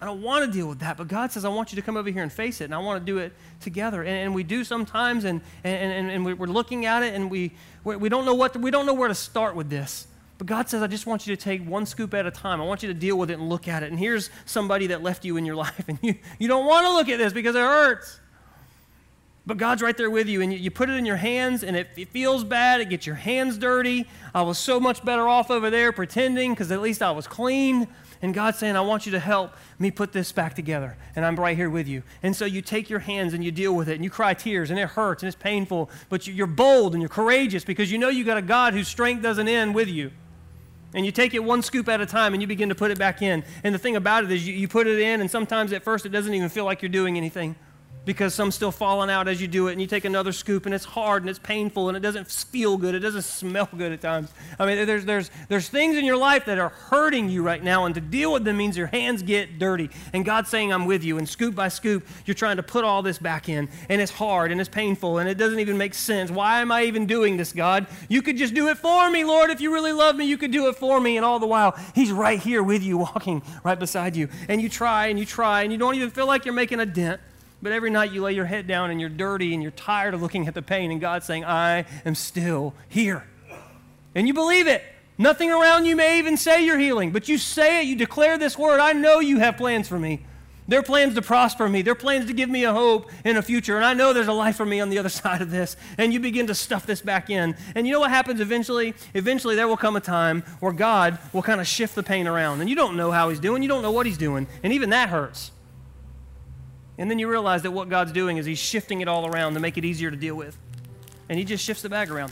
I 0.00 0.06
don't 0.06 0.22
want 0.22 0.46
to 0.46 0.50
deal 0.50 0.66
with 0.66 0.78
that, 0.78 0.96
but 0.96 1.08
God 1.08 1.30
says, 1.30 1.44
I 1.44 1.48
want 1.48 1.72
you 1.72 1.76
to 1.76 1.82
come 1.82 1.96
over 1.96 2.08
here 2.08 2.22
and 2.22 2.32
face 2.32 2.62
it, 2.62 2.64
and 2.64 2.74
I 2.74 2.78
want 2.78 3.04
to 3.04 3.04
do 3.04 3.18
it 3.18 3.34
together. 3.60 4.02
And, 4.02 4.16
and 4.16 4.34
we 4.34 4.42
do 4.42 4.64
sometimes, 4.64 5.24
and, 5.24 5.42
and, 5.62 5.92
and, 5.92 6.10
and 6.10 6.38
we're 6.38 6.46
looking 6.46 6.86
at 6.86 7.02
it, 7.02 7.14
and 7.14 7.30
we, 7.30 7.52
we 7.84 8.08
don't 8.08 8.24
know 8.24 8.34
what, 8.34 8.56
we 8.56 8.70
don't 8.70 8.86
know 8.86 8.94
where 8.94 9.08
to 9.08 9.14
start 9.14 9.54
with 9.54 9.68
this. 9.68 10.06
But 10.38 10.46
God 10.46 10.70
says, 10.70 10.82
I 10.82 10.86
just 10.86 11.04
want 11.04 11.26
you 11.26 11.36
to 11.36 11.42
take 11.42 11.62
one 11.68 11.84
scoop 11.84 12.14
at 12.14 12.24
a 12.24 12.30
time. 12.30 12.62
I 12.62 12.64
want 12.64 12.82
you 12.82 12.88
to 12.88 12.94
deal 12.94 13.18
with 13.18 13.30
it 13.30 13.34
and 13.34 13.50
look 13.50 13.68
at 13.68 13.82
it. 13.82 13.90
And 13.90 13.98
here's 13.98 14.30
somebody 14.46 14.86
that 14.86 15.02
left 15.02 15.26
you 15.26 15.36
in 15.36 15.44
your 15.44 15.56
life, 15.66 15.84
and 15.86 15.98
you, 16.00 16.14
you 16.38 16.48
don't 16.48 16.64
want 16.64 16.86
to 16.86 16.94
look 16.94 17.10
at 17.10 17.18
this 17.18 17.34
because 17.34 17.54
it 17.54 17.60
hurts. 17.60 18.20
But 19.44 19.58
God's 19.58 19.82
right 19.82 19.96
there 19.96 20.08
with 20.08 20.28
you, 20.28 20.40
and 20.40 20.50
you, 20.50 20.58
you 20.58 20.70
put 20.70 20.88
it 20.88 20.94
in 20.94 21.04
your 21.04 21.16
hands, 21.16 21.62
and 21.62 21.76
it, 21.76 21.88
it 21.96 22.08
feels 22.08 22.42
bad. 22.42 22.80
It 22.80 22.88
gets 22.88 23.06
your 23.06 23.16
hands 23.16 23.58
dirty. 23.58 24.06
I 24.34 24.40
was 24.42 24.56
so 24.56 24.80
much 24.80 25.04
better 25.04 25.28
off 25.28 25.50
over 25.50 25.68
there 25.68 25.92
pretending 25.92 26.52
because 26.52 26.70
at 26.70 26.80
least 26.80 27.02
I 27.02 27.10
was 27.10 27.26
clean. 27.26 27.86
And 28.22 28.34
God's 28.34 28.58
saying, 28.58 28.76
I 28.76 28.82
want 28.82 29.06
you 29.06 29.12
to 29.12 29.18
help 29.18 29.54
me 29.78 29.90
put 29.90 30.12
this 30.12 30.30
back 30.30 30.54
together. 30.54 30.96
And 31.16 31.24
I'm 31.24 31.36
right 31.36 31.56
here 31.56 31.70
with 31.70 31.88
you. 31.88 32.02
And 32.22 32.36
so 32.36 32.44
you 32.44 32.60
take 32.60 32.90
your 32.90 32.98
hands 32.98 33.32
and 33.32 33.42
you 33.42 33.50
deal 33.50 33.74
with 33.74 33.88
it 33.88 33.94
and 33.94 34.04
you 34.04 34.10
cry 34.10 34.34
tears 34.34 34.70
and 34.70 34.78
it 34.78 34.90
hurts 34.90 35.22
and 35.22 35.28
it's 35.28 35.40
painful. 35.40 35.90
But 36.10 36.26
you're 36.26 36.46
bold 36.46 36.92
and 36.92 37.00
you're 37.00 37.08
courageous 37.08 37.64
because 37.64 37.90
you 37.90 37.96
know 37.96 38.10
you've 38.10 38.26
got 38.26 38.36
a 38.36 38.42
God 38.42 38.74
whose 38.74 38.88
strength 38.88 39.22
doesn't 39.22 39.48
end 39.48 39.74
with 39.74 39.88
you. 39.88 40.10
And 40.92 41.06
you 41.06 41.12
take 41.12 41.34
it 41.34 41.42
one 41.42 41.62
scoop 41.62 41.88
at 41.88 42.00
a 42.00 42.06
time 42.06 42.34
and 42.34 42.42
you 42.42 42.48
begin 42.48 42.68
to 42.68 42.74
put 42.74 42.90
it 42.90 42.98
back 42.98 43.22
in. 43.22 43.42
And 43.64 43.74
the 43.74 43.78
thing 43.78 43.96
about 43.96 44.24
it 44.24 44.30
is 44.30 44.46
you, 44.46 44.54
you 44.54 44.68
put 44.68 44.86
it 44.86 44.98
in, 44.98 45.20
and 45.20 45.30
sometimes 45.30 45.72
at 45.72 45.84
first 45.84 46.04
it 46.04 46.08
doesn't 46.10 46.34
even 46.34 46.48
feel 46.48 46.64
like 46.64 46.82
you're 46.82 46.88
doing 46.88 47.16
anything 47.16 47.54
because 48.10 48.34
some 48.34 48.50
still 48.50 48.72
falling 48.72 49.08
out 49.08 49.28
as 49.28 49.40
you 49.40 49.46
do 49.46 49.68
it, 49.68 49.72
and 49.72 49.80
you 49.80 49.86
take 49.86 50.04
another 50.04 50.32
scoop, 50.32 50.66
and 50.66 50.74
it's 50.74 50.84
hard 50.84 51.22
and 51.22 51.30
it's 51.30 51.38
painful 51.38 51.86
and 51.86 51.96
it 51.96 52.00
doesn't 52.00 52.26
feel 52.26 52.76
good. 52.76 52.92
It 52.96 52.98
doesn't 52.98 53.22
smell 53.40 53.68
good 53.76 53.92
at 53.92 54.00
times. 54.00 54.30
I 54.58 54.66
mean, 54.66 54.84
there's, 54.84 55.04
there's, 55.04 55.30
there's 55.48 55.68
things 55.68 55.96
in 55.96 56.04
your 56.04 56.16
life 56.16 56.44
that 56.46 56.58
are 56.58 56.70
hurting 56.70 57.28
you 57.28 57.44
right 57.44 57.62
now, 57.62 57.84
and 57.84 57.94
to 57.94 58.00
deal 58.00 58.32
with 58.32 58.42
them 58.42 58.56
means 58.56 58.76
your 58.76 58.88
hands 58.88 59.22
get 59.22 59.60
dirty. 59.60 59.90
And 60.12 60.24
God's 60.24 60.48
saying, 60.48 60.72
I'm 60.72 60.86
with 60.86 61.04
you. 61.04 61.18
And 61.18 61.28
scoop 61.28 61.54
by 61.54 61.68
scoop, 61.68 62.04
you're 62.26 62.34
trying 62.34 62.56
to 62.56 62.64
put 62.64 62.82
all 62.82 63.00
this 63.00 63.16
back 63.16 63.48
in, 63.48 63.68
and 63.88 64.00
it's 64.00 64.10
hard 64.10 64.50
and 64.50 64.60
it's 64.60 64.68
painful, 64.68 65.18
and 65.18 65.28
it 65.28 65.38
doesn't 65.38 65.60
even 65.60 65.78
make 65.78 65.94
sense. 65.94 66.32
Why 66.32 66.62
am 66.62 66.72
I 66.72 66.82
even 66.86 67.06
doing 67.06 67.36
this, 67.36 67.52
God? 67.52 67.86
You 68.08 68.22
could 68.22 68.36
just 68.36 68.54
do 68.54 68.66
it 68.70 68.78
for 68.78 69.08
me, 69.08 69.22
Lord. 69.22 69.50
If 69.50 69.60
you 69.60 69.72
really 69.72 69.92
love 69.92 70.16
me, 70.16 70.24
you 70.24 70.36
could 70.36 70.50
do 70.50 70.66
it 70.66 70.74
for 70.74 71.00
me. 71.00 71.16
And 71.16 71.24
all 71.24 71.38
the 71.38 71.46
while, 71.46 71.78
He's 71.94 72.10
right 72.10 72.40
here 72.40 72.64
with 72.64 72.82
you, 72.82 72.98
walking 72.98 73.40
right 73.62 73.78
beside 73.78 74.16
you. 74.16 74.28
And 74.48 74.60
you 74.60 74.68
try 74.68 75.06
and 75.06 75.18
you 75.18 75.26
try, 75.26 75.62
and 75.62 75.70
you 75.70 75.78
don't 75.78 75.94
even 75.94 76.10
feel 76.10 76.26
like 76.26 76.44
you're 76.44 76.54
making 76.54 76.80
a 76.80 76.86
dent. 76.86 77.20
But 77.62 77.72
every 77.72 77.90
night 77.90 78.12
you 78.12 78.22
lay 78.22 78.32
your 78.32 78.46
head 78.46 78.66
down 78.66 78.90
and 78.90 79.00
you're 79.00 79.10
dirty 79.10 79.52
and 79.52 79.62
you're 79.62 79.72
tired 79.72 80.14
of 80.14 80.22
looking 80.22 80.48
at 80.48 80.54
the 80.54 80.62
pain, 80.62 80.90
and 80.90 81.00
God's 81.00 81.26
saying, 81.26 81.44
I 81.44 81.84
am 82.04 82.14
still 82.14 82.74
here. 82.88 83.26
And 84.14 84.26
you 84.26 84.34
believe 84.34 84.66
it. 84.66 84.82
Nothing 85.18 85.50
around 85.50 85.84
you 85.84 85.96
may 85.96 86.18
even 86.18 86.38
say 86.38 86.64
you're 86.64 86.78
healing, 86.78 87.10
but 87.10 87.28
you 87.28 87.36
say 87.36 87.82
it, 87.82 87.86
you 87.86 87.94
declare 87.94 88.38
this 88.38 88.56
word. 88.56 88.80
I 88.80 88.94
know 88.94 89.20
you 89.20 89.38
have 89.38 89.58
plans 89.58 89.86
for 89.86 89.98
me. 89.98 90.24
They're 90.66 90.82
plans 90.82 91.14
to 91.16 91.22
prosper 91.22 91.68
me. 91.68 91.82
They're 91.82 91.96
plans 91.96 92.26
to 92.26 92.32
give 92.32 92.48
me 92.48 92.62
a 92.62 92.72
hope 92.72 93.10
and 93.24 93.36
a 93.36 93.42
future. 93.42 93.76
And 93.76 93.84
I 93.84 93.92
know 93.92 94.12
there's 94.12 94.28
a 94.28 94.32
life 94.32 94.56
for 94.56 94.64
me 94.64 94.78
on 94.80 94.88
the 94.88 94.98
other 94.98 95.08
side 95.10 95.42
of 95.42 95.50
this. 95.50 95.76
And 95.98 96.12
you 96.12 96.20
begin 96.20 96.46
to 96.46 96.54
stuff 96.54 96.86
this 96.86 97.02
back 97.02 97.28
in. 97.28 97.56
And 97.74 97.86
you 97.86 97.92
know 97.92 98.00
what 98.00 98.10
happens 98.10 98.40
eventually? 98.40 98.94
Eventually, 99.12 99.56
there 99.56 99.66
will 99.66 99.76
come 99.76 99.96
a 99.96 100.00
time 100.00 100.42
where 100.60 100.72
God 100.72 101.18
will 101.32 101.42
kind 101.42 101.60
of 101.60 101.66
shift 101.66 101.96
the 101.96 102.04
pain 102.04 102.28
around. 102.28 102.60
And 102.60 102.70
you 102.70 102.76
don't 102.76 102.96
know 102.96 103.10
how 103.10 103.30
He's 103.30 103.40
doing, 103.40 103.62
you 103.62 103.68
don't 103.68 103.82
know 103.82 103.90
what 103.90 104.06
He's 104.06 104.16
doing. 104.16 104.46
And 104.62 104.72
even 104.72 104.90
that 104.90 105.08
hurts. 105.08 105.50
And 107.00 107.10
then 107.10 107.18
you 107.18 107.28
realize 107.28 107.62
that 107.62 107.70
what 107.70 107.88
God's 107.88 108.12
doing 108.12 108.36
is 108.36 108.44
He's 108.44 108.58
shifting 108.58 109.00
it 109.00 109.08
all 109.08 109.26
around 109.26 109.54
to 109.54 109.60
make 109.60 109.78
it 109.78 109.86
easier 109.86 110.10
to 110.10 110.16
deal 110.18 110.34
with. 110.34 110.56
And 111.30 111.38
He 111.38 111.46
just 111.46 111.64
shifts 111.64 111.82
the 111.82 111.88
bag 111.88 112.10
around. 112.10 112.30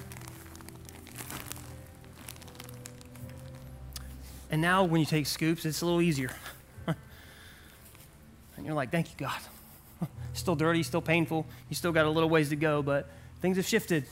And 4.51 4.61
now 4.61 4.85
when 4.85 5.01
you 5.01 5.07
take 5.07 5.27
scoops, 5.27 5.65
it's 5.65 5.81
a 5.81 5.87
little 5.87 6.03
easier. 6.03 6.31
and 6.87 6.97
you're 8.63 8.75
like, 8.75 8.91
thank 8.91 9.09
you, 9.09 9.15
God. 9.17 9.41
still 10.35 10.55
dirty, 10.55 10.83
still 10.83 11.01
painful. 11.01 11.47
You 11.71 11.75
still 11.75 11.93
got 11.93 12.05
a 12.05 12.11
little 12.11 12.29
ways 12.29 12.51
to 12.51 12.57
go, 12.57 12.83
but 12.83 13.09
things 13.41 13.57
have 13.57 13.67
shifted. 13.67 14.05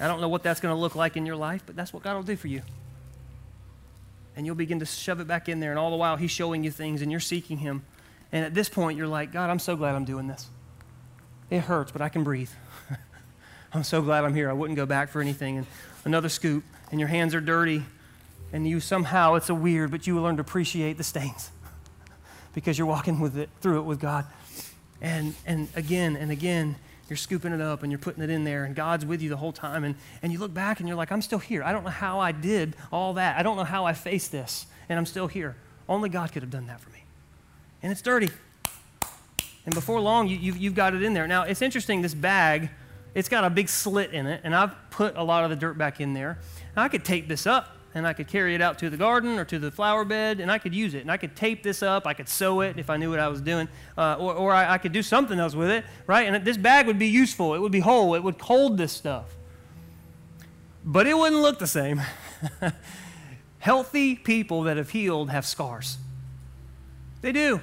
I 0.00 0.08
don't 0.08 0.22
know 0.22 0.28
what 0.30 0.42
that's 0.42 0.60
going 0.60 0.74
to 0.74 0.80
look 0.80 0.94
like 0.94 1.18
in 1.18 1.26
your 1.26 1.36
life, 1.36 1.64
but 1.66 1.76
that's 1.76 1.92
what 1.92 2.02
God 2.02 2.14
will 2.14 2.22
do 2.22 2.36
for 2.36 2.48
you. 2.48 2.62
And 4.36 4.46
you'll 4.46 4.54
begin 4.54 4.78
to 4.78 4.86
shove 4.86 5.20
it 5.20 5.26
back 5.26 5.50
in 5.50 5.60
there, 5.60 5.68
and 5.68 5.78
all 5.78 5.90
the 5.90 5.96
while, 5.96 6.16
He's 6.16 6.30
showing 6.30 6.64
you 6.64 6.70
things, 6.70 7.02
and 7.02 7.10
you're 7.10 7.20
seeking 7.20 7.58
Him. 7.58 7.82
And 8.32 8.44
at 8.44 8.54
this 8.54 8.68
point, 8.68 8.96
you're 8.96 9.06
like, 9.06 9.30
God, 9.30 9.50
I'm 9.50 9.58
so 9.58 9.76
glad 9.76 9.94
I'm 9.94 10.06
doing 10.06 10.26
this. 10.26 10.48
It 11.50 11.60
hurts, 11.60 11.92
but 11.92 12.00
I 12.00 12.08
can 12.08 12.24
breathe. 12.24 12.50
I'm 13.74 13.84
so 13.84 14.00
glad 14.00 14.24
I'm 14.24 14.34
here. 14.34 14.48
I 14.48 14.54
wouldn't 14.54 14.76
go 14.76 14.86
back 14.86 15.10
for 15.10 15.20
anything. 15.20 15.58
And 15.58 15.66
another 16.06 16.30
scoop, 16.30 16.64
and 16.90 16.98
your 16.98 17.10
hands 17.10 17.34
are 17.34 17.42
dirty, 17.42 17.84
and 18.52 18.66
you 18.66 18.80
somehow, 18.80 19.34
it's 19.34 19.50
a 19.50 19.54
weird, 19.54 19.90
but 19.90 20.06
you 20.06 20.18
learn 20.20 20.36
to 20.36 20.40
appreciate 20.40 20.96
the 20.96 21.04
stains 21.04 21.50
because 22.54 22.78
you're 22.78 22.86
walking 22.86 23.20
with 23.20 23.36
it, 23.36 23.50
through 23.60 23.80
it 23.80 23.82
with 23.82 24.00
God. 24.00 24.24
And, 25.02 25.34
and 25.46 25.68
again 25.74 26.16
and 26.16 26.30
again, 26.30 26.76
you're 27.08 27.16
scooping 27.16 27.52
it 27.52 27.60
up 27.60 27.82
and 27.82 27.92
you're 27.92 27.98
putting 27.98 28.22
it 28.22 28.30
in 28.30 28.44
there, 28.44 28.64
and 28.64 28.74
God's 28.74 29.04
with 29.04 29.20
you 29.20 29.28
the 29.28 29.36
whole 29.36 29.52
time. 29.52 29.84
And, 29.84 29.94
and 30.22 30.32
you 30.32 30.38
look 30.38 30.54
back 30.54 30.80
and 30.80 30.88
you're 30.88 30.96
like, 30.96 31.12
I'm 31.12 31.20
still 31.20 31.38
here. 31.38 31.62
I 31.62 31.72
don't 31.72 31.84
know 31.84 31.90
how 31.90 32.20
I 32.20 32.32
did 32.32 32.76
all 32.90 33.14
that. 33.14 33.36
I 33.36 33.42
don't 33.42 33.56
know 33.56 33.64
how 33.64 33.84
I 33.84 33.92
faced 33.92 34.32
this, 34.32 34.66
and 34.88 34.98
I'm 34.98 35.06
still 35.06 35.26
here. 35.26 35.56
Only 35.86 36.08
God 36.08 36.32
could 36.32 36.42
have 36.42 36.50
done 36.50 36.68
that 36.68 36.80
for 36.80 36.88
me 36.90 37.01
and 37.82 37.90
it's 37.90 38.02
dirty. 38.02 38.30
And 39.64 39.74
before 39.74 40.00
long, 40.00 40.28
you, 40.28 40.36
you've, 40.36 40.56
you've 40.56 40.74
got 40.74 40.94
it 40.94 41.02
in 41.02 41.14
there. 41.14 41.26
Now, 41.26 41.42
it's 41.42 41.62
interesting, 41.62 42.02
this 42.02 42.14
bag, 42.14 42.70
it's 43.14 43.28
got 43.28 43.44
a 43.44 43.50
big 43.50 43.68
slit 43.68 44.12
in 44.12 44.26
it, 44.26 44.40
and 44.44 44.54
I've 44.54 44.74
put 44.90 45.16
a 45.16 45.22
lot 45.22 45.44
of 45.44 45.50
the 45.50 45.56
dirt 45.56 45.78
back 45.78 46.00
in 46.00 46.14
there. 46.14 46.38
I 46.76 46.88
could 46.88 47.04
tape 47.04 47.28
this 47.28 47.46
up, 47.46 47.76
and 47.94 48.06
I 48.06 48.12
could 48.12 48.26
carry 48.26 48.54
it 48.54 48.60
out 48.60 48.78
to 48.78 48.90
the 48.90 48.96
garden 48.96 49.38
or 49.38 49.44
to 49.44 49.58
the 49.58 49.70
flower 49.70 50.04
bed, 50.04 50.40
and 50.40 50.50
I 50.50 50.58
could 50.58 50.74
use 50.74 50.94
it. 50.94 51.02
And 51.02 51.10
I 51.10 51.16
could 51.16 51.36
tape 51.36 51.62
this 51.62 51.82
up, 51.82 52.06
I 52.06 52.14
could 52.14 52.28
sew 52.28 52.60
it 52.62 52.78
if 52.78 52.90
I 52.90 52.96
knew 52.96 53.10
what 53.10 53.20
I 53.20 53.28
was 53.28 53.40
doing, 53.40 53.68
uh, 53.96 54.16
or, 54.18 54.34
or 54.34 54.52
I, 54.52 54.74
I 54.74 54.78
could 54.78 54.92
do 54.92 55.02
something 55.02 55.38
else 55.38 55.54
with 55.54 55.70
it, 55.70 55.84
right? 56.06 56.26
And 56.26 56.44
this 56.44 56.56
bag 56.56 56.86
would 56.86 56.98
be 56.98 57.08
useful. 57.08 57.54
It 57.54 57.60
would 57.60 57.72
be 57.72 57.80
whole. 57.80 58.14
It 58.14 58.22
would 58.22 58.40
hold 58.40 58.78
this 58.78 58.92
stuff. 58.92 59.26
But 60.84 61.06
it 61.06 61.16
wouldn't 61.16 61.42
look 61.42 61.58
the 61.58 61.66
same. 61.66 62.00
Healthy 63.58 64.16
people 64.16 64.62
that 64.62 64.76
have 64.76 64.90
healed 64.90 65.30
have 65.30 65.46
scars. 65.46 65.98
They 67.20 67.30
do. 67.30 67.62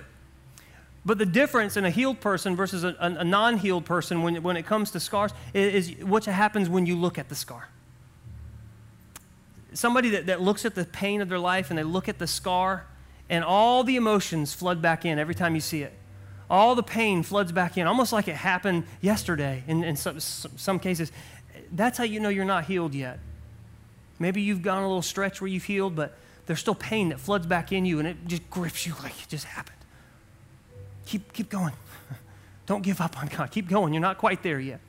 But 1.05 1.17
the 1.17 1.25
difference 1.25 1.77
in 1.77 1.85
a 1.85 1.89
healed 1.89 2.19
person 2.19 2.55
versus 2.55 2.83
a, 2.83 2.95
a, 2.99 3.23
non 3.23 3.57
healed 3.57 3.85
person 3.85 4.21
when, 4.21 4.43
when 4.43 4.57
it 4.57 4.65
comes 4.65 4.91
to 4.91 4.99
scars 4.99 5.31
is, 5.53 5.89
is 5.89 6.05
what 6.05 6.25
happens 6.25 6.67
when 6.67 6.85
you 6.85 6.95
look 6.95 7.17
at 7.17 7.29
the 7.29 7.35
scar. 7.35 7.69
Somebody 9.73 10.09
that, 10.09 10.25
that 10.25 10.41
looks 10.41 10.65
at 10.65 10.75
the 10.75 10.83
pain 10.85 11.21
of 11.21 11.29
their 11.29 11.39
life 11.39 11.69
and 11.69 11.79
they 11.79 11.83
look 11.83 12.09
at 12.09 12.19
the 12.19 12.27
scar, 12.27 12.85
and 13.29 13.43
all 13.43 13.83
the 13.83 13.95
emotions 13.95 14.53
flood 14.53 14.81
back 14.81 15.05
in 15.05 15.19
every 15.19 15.35
time 15.35 15.55
you 15.55 15.61
see 15.61 15.83
it. 15.83 15.93
All 16.49 16.73
the 16.73 16.83
pain 16.83 17.21
floods 17.21 17.51
back 17.51 17.77
in, 17.77 17.85
almost 17.85 18.11
like 18.11 18.27
it 18.27 18.35
happened 18.35 18.85
yesterday 19.01 19.63
in, 19.67 19.83
in 19.83 19.95
some, 19.95 20.19
some 20.19 20.79
cases. 20.79 21.11
That's 21.71 21.97
how 21.97 22.03
you 22.03 22.19
know 22.19 22.29
you're 22.29 22.43
not 22.43 22.65
healed 22.65 22.95
yet. 22.95 23.19
Maybe 24.17 24.41
you've 24.41 24.63
gone 24.63 24.83
a 24.83 24.87
little 24.87 25.03
stretch 25.03 25.39
where 25.39 25.47
you've 25.47 25.63
healed, 25.63 25.95
but 25.95 26.17
there's 26.47 26.59
still 26.59 26.75
pain 26.75 27.09
that 27.09 27.19
floods 27.19 27.45
back 27.45 27.71
in 27.71 27.85
you 27.85 27.99
and 27.99 28.07
it 28.07 28.17
just 28.25 28.49
grips 28.49 28.85
you 28.85 28.95
like 29.03 29.21
it 29.21 29.29
just 29.29 29.45
happened. 29.45 29.78
Keep, 31.09 31.33
keep 31.33 31.49
going. 31.49 31.73
Don't 32.67 32.83
give 32.83 33.01
up 33.01 33.17
on 33.17 33.27
God. 33.27 33.49
Keep 33.49 33.67
going. 33.67 33.95
You're 33.95 34.01
not 34.01 34.19
quite 34.19 34.43
there 34.43 34.59
yet. 34.59 34.79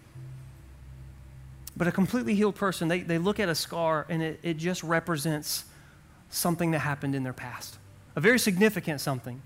But 1.75 1.89
a 1.89 1.93
completely 1.93 2.35
healed 2.35 2.57
person, 2.57 2.89
they, 2.89 3.01
they 3.01 3.17
look 3.17 3.41
at 3.41 3.49
a 3.49 3.55
scar 3.55 4.05
and 4.11 4.23
it, 4.23 4.39
it 4.43 4.59
just 4.59 4.83
represents 4.83 5.65
something 6.29 6.73
that 6.73 6.81
happened 6.81 7.15
in 7.15 7.23
their 7.23 7.33
past, 7.33 7.79
a 8.17 8.21
very 8.21 8.39
significant 8.39 9.01
something. 9.01 9.41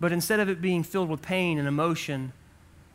But 0.00 0.10
instead 0.10 0.40
of 0.40 0.48
it 0.48 0.60
being 0.60 0.82
filled 0.82 1.08
with 1.08 1.22
pain 1.22 1.60
and 1.60 1.68
emotion, 1.68 2.32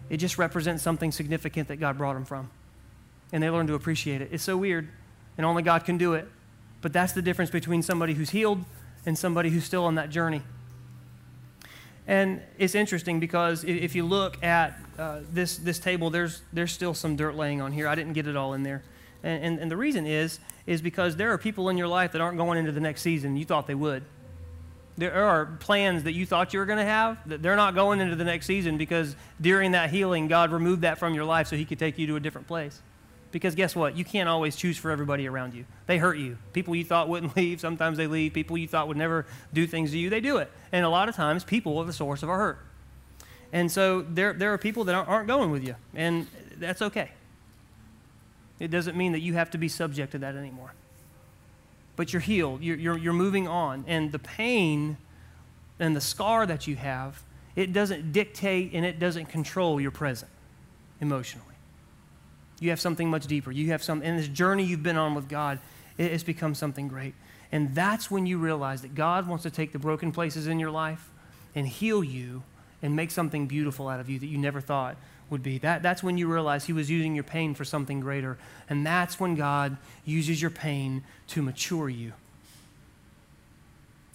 it 0.10 0.18
just 0.18 0.38
represents 0.38 0.84
something 0.84 1.14
significant 1.14 1.70
that 1.70 1.78
God 1.78 1.98
brought 1.98 2.16
them 2.16 2.26
from. 2.26 2.50
And 3.32 3.42
they 3.42 3.50
learn 3.50 3.68
to 3.68 3.76
appreciate 3.76 4.22
it. 4.22 4.28
It's 4.34 4.44
so 4.44 4.58
weird, 4.58 4.90
and 5.38 5.46
only 5.46 5.64
God 5.64 5.86
can 5.86 5.98
do 5.98 6.16
it. 6.16 6.28
But 6.82 6.92
that's 6.92 7.14
the 7.14 7.22
difference 7.22 7.50
between 7.50 7.82
somebody 7.82 8.14
who's 8.14 8.32
healed 8.32 8.66
and 9.06 9.18
somebody 9.18 9.52
who's 9.52 9.64
still 9.64 9.86
on 9.86 9.96
that 9.96 10.10
journey. 10.10 10.42
And 12.08 12.42
it's 12.58 12.74
interesting 12.74 13.20
because 13.20 13.66
if 13.66 13.94
you 13.94 14.06
look 14.06 14.42
at 14.42 14.80
uh, 14.98 15.20
this, 15.32 15.58
this 15.58 15.78
table, 15.78 16.10
there's, 16.10 16.42
there's 16.54 16.72
still 16.72 16.94
some 16.94 17.18
dirt 17.18 17.36
laying 17.36 17.62
on 17.62 17.74
here. 17.74 17.88
I 17.88 17.96
didn't 17.96 18.14
get 18.14 18.28
it 18.28 18.38
all 18.38 18.54
in 18.54 18.64
there. 18.64 18.82
And, 19.24 19.44
and, 19.44 19.60
and 19.60 19.72
the 19.72 19.76
reason 19.76 20.08
is, 20.08 20.40
is 20.66 20.82
because 20.82 21.18
there 21.18 21.34
are 21.34 21.38
people 21.38 21.68
in 21.68 21.78
your 21.78 21.90
life 21.90 22.14
that 22.14 22.22
aren't 22.22 22.38
going 22.38 22.58
into 22.60 22.72
the 22.72 22.80
next 22.80 23.02
season. 23.02 23.36
You 23.36 23.44
thought 23.44 23.68
they 23.68 23.76
would. 23.76 24.04
There 24.98 25.14
are 25.14 25.46
plans 25.46 26.04
that 26.04 26.14
you 26.14 26.26
thought 26.26 26.54
you 26.54 26.60
were 26.60 26.66
going 26.66 26.80
to 26.80 26.86
have 26.86 27.18
that 27.30 27.44
they're 27.44 27.58
not 27.58 27.76
going 27.76 28.00
into 28.00 28.16
the 28.16 28.24
next 28.24 28.48
season 28.48 28.78
because 28.78 29.16
during 29.40 29.74
that 29.74 29.90
healing, 29.90 30.28
God 30.28 30.52
removed 30.52 30.82
that 30.82 30.98
from 30.98 31.14
your 31.14 31.26
life 31.26 31.48
so 31.48 31.56
He 31.56 31.66
could 31.66 31.78
take 31.78 32.00
you 32.00 32.08
to 32.08 32.16
a 32.16 32.20
different 32.20 32.48
place. 32.48 32.82
Because 33.32 33.56
guess 33.56 33.76
what? 33.76 33.98
You 33.98 34.06
can't 34.06 34.30
always 34.30 34.56
choose 34.56 34.78
for 34.78 34.90
everybody 34.90 35.28
around 35.28 35.54
you. 35.54 35.66
They 35.86 35.98
hurt 35.98 36.18
you. 36.18 36.38
People 36.54 36.76
you 36.76 36.86
thought 36.86 37.10
wouldn't 37.10 37.36
leave, 37.38 37.60
sometimes 37.60 37.98
they 37.98 38.08
leave. 38.08 38.34
People 38.34 38.58
you 38.58 38.68
thought 38.68 38.88
would 38.88 38.98
never 38.98 39.26
do 39.54 39.68
things 39.68 39.92
to 39.92 39.98
you, 39.98 40.10
they 40.10 40.22
do 40.22 40.38
it. 40.38 40.52
And 40.72 40.86
a 40.86 40.90
lot 40.90 41.10
of 41.10 41.16
times, 41.16 41.44
people 41.44 41.78
are 41.78 41.86
the 41.86 41.94
source 41.94 42.24
of 42.24 42.30
our 42.30 42.38
hurt. 42.38 42.60
And 43.52 43.72
so 43.72 44.02
there, 44.02 44.34
there 44.34 44.54
are 44.54 44.58
people 44.58 44.84
that 44.86 44.96
aren't 44.96 45.28
going 45.28 45.52
with 45.52 45.66
you, 45.66 45.76
and 45.94 46.28
that's 46.58 46.82
okay. 46.82 47.12
It 48.60 48.72
doesn't 48.72 48.98
mean 48.98 49.12
that 49.12 49.22
you 49.22 49.34
have 49.34 49.52
to 49.52 49.58
be 49.58 49.68
subject 49.68 50.14
to 50.14 50.20
that 50.20 50.36
anymore. 50.36 50.74
But 51.96 52.14
you're 52.14 52.22
healed, 52.22 52.62
you're, 52.62 52.78
you're, 52.78 52.98
you're 52.98 53.14
moving 53.14 53.48
on. 53.48 53.86
And 53.88 54.12
the 54.12 54.20
pain 54.20 54.98
and 55.80 55.96
the 55.96 56.02
scar 56.02 56.46
that 56.46 56.68
you 56.68 56.76
have, 56.76 57.22
it 57.56 57.74
doesn't 57.74 58.12
dictate 58.12 58.72
and 58.74 58.86
it 58.86 59.00
doesn't 59.00 59.28
control 59.28 59.80
your 59.80 59.92
present 59.92 60.32
emotionally. 61.00 61.46
You 62.60 62.70
have 62.72 62.80
something 62.80 63.10
much 63.10 63.28
deeper. 63.28 63.52
You 63.52 63.72
have 63.72 63.84
some, 63.84 64.02
in 64.02 64.18
this 64.18 64.28
journey 64.28 64.64
you've 64.64 64.84
been 64.84 64.98
on 64.98 65.14
with 65.14 65.30
God, 65.30 65.60
it 65.98 66.12
has 66.12 66.24
become 66.24 66.56
something 66.56 66.88
great. 66.88 67.14
And 67.52 67.74
that's 67.74 68.12
when 68.12 68.26
you 68.26 68.38
realize 68.38 68.82
that 68.82 68.96
God 68.96 69.28
wants 69.28 69.44
to 69.44 69.52
take 69.52 69.72
the 69.72 69.80
broken 69.80 70.12
places 70.12 70.48
in 70.48 70.60
your 70.60 70.72
life 70.72 71.10
and 71.56 71.68
heal 71.68 72.04
you 72.04 72.44
and 72.82 72.96
make 72.96 73.12
something 73.12 73.48
beautiful 73.48 73.88
out 73.88 74.00
of 74.00 74.10
you 74.10 74.20
that 74.20 74.28
you 74.28 74.38
never 74.38 74.62
thought 74.62 74.98
would 75.30 75.44
be. 75.44 75.58
That, 75.58 75.82
that's 75.82 76.04
when 76.04 76.18
you 76.18 76.32
realize 76.32 76.66
He 76.66 76.74
was 76.74 76.90
using 76.90 77.16
your 77.16 77.24
pain 77.24 77.54
for 77.54 77.66
something 77.66 78.00
greater. 78.00 78.38
And 78.70 78.86
that's 78.86 79.20
when 79.20 79.36
God 79.36 79.78
uses 80.06 80.42
your 80.42 80.52
pain 80.52 81.04
to 81.28 81.42
mature 81.42 81.90
you. 81.90 82.14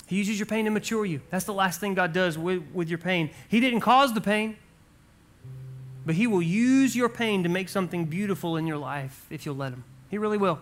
He 0.06 0.16
uses 0.16 0.38
your 0.38 0.46
pain 0.46 0.66
to 0.66 0.70
mature 0.70 1.06
you. 1.06 1.20
That's 1.30 1.44
the 1.44 1.54
last 1.54 1.80
thing 1.80 1.94
God 1.94 2.12
does 2.12 2.36
with, 2.36 2.62
with 2.74 2.88
your 2.88 2.98
pain. 2.98 3.30
He 3.48 3.60
didn't 3.60 3.80
cause 3.80 4.12
the 4.12 4.20
pain, 4.20 4.56
but 6.04 6.14
He 6.14 6.26
will 6.26 6.42
use 6.42 6.96
your 6.96 7.08
pain 7.08 7.42
to 7.42 7.48
make 7.48 7.68
something 7.68 8.04
beautiful 8.06 8.56
in 8.56 8.66
your 8.66 8.78
life 8.78 9.26
if 9.30 9.46
you'll 9.46 9.56
let 9.56 9.72
Him. 9.72 9.84
He 10.10 10.18
really 10.18 10.38
will. 10.38 10.58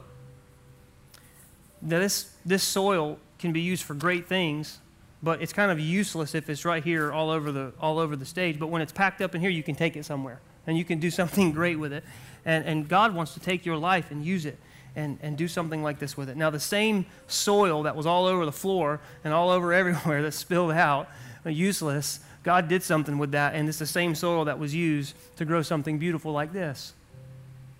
Now, 1.82 1.98
this, 1.98 2.32
this 2.44 2.62
soil 2.62 3.18
can 3.38 3.52
be 3.52 3.60
used 3.60 3.84
for 3.84 3.94
great 3.94 4.28
things, 4.28 4.78
but 5.22 5.40
it's 5.40 5.52
kind 5.52 5.70
of 5.70 5.80
useless 5.80 6.34
if 6.34 6.48
it's 6.50 6.64
right 6.64 6.84
here 6.84 7.12
all 7.12 7.30
over 7.30 7.50
the, 7.50 7.72
all 7.80 7.98
over 7.98 8.16
the 8.16 8.26
stage. 8.26 8.58
But 8.58 8.68
when 8.68 8.82
it's 8.82 8.92
packed 8.92 9.20
up 9.20 9.34
in 9.34 9.40
here, 9.40 9.50
you 9.50 9.62
can 9.62 9.74
take 9.74 9.96
it 9.96 10.04
somewhere 10.04 10.40
and 10.66 10.76
you 10.76 10.84
can 10.84 10.98
do 10.98 11.10
something 11.10 11.52
great 11.52 11.78
with 11.78 11.92
it. 11.92 12.04
And, 12.44 12.64
and 12.64 12.88
God 12.88 13.14
wants 13.14 13.34
to 13.34 13.40
take 13.40 13.66
your 13.66 13.76
life 13.76 14.10
and 14.10 14.24
use 14.24 14.46
it 14.46 14.58
and, 14.96 15.18
and 15.22 15.36
do 15.36 15.48
something 15.48 15.82
like 15.82 15.98
this 15.98 16.16
with 16.16 16.28
it. 16.28 16.36
Now, 16.36 16.50
the 16.50 16.60
same 16.60 17.06
soil 17.26 17.84
that 17.84 17.96
was 17.96 18.06
all 18.06 18.26
over 18.26 18.44
the 18.44 18.52
floor 18.52 19.00
and 19.24 19.32
all 19.32 19.50
over 19.50 19.72
everywhere 19.80 20.22
that 20.22 20.32
spilled 20.32 20.72
out, 20.72 21.08
uh, 21.44 21.50
useless, 21.50 22.20
God 22.42 22.68
did 22.68 22.82
something 22.82 23.18
with 23.18 23.32
that, 23.32 23.54
and 23.54 23.68
it's 23.68 23.78
the 23.78 23.86
same 23.86 24.14
soil 24.14 24.46
that 24.46 24.58
was 24.58 24.74
used 24.74 25.14
to 25.36 25.44
grow 25.44 25.62
something 25.62 25.98
beautiful 25.98 26.32
like 26.32 26.52
this. 26.52 26.94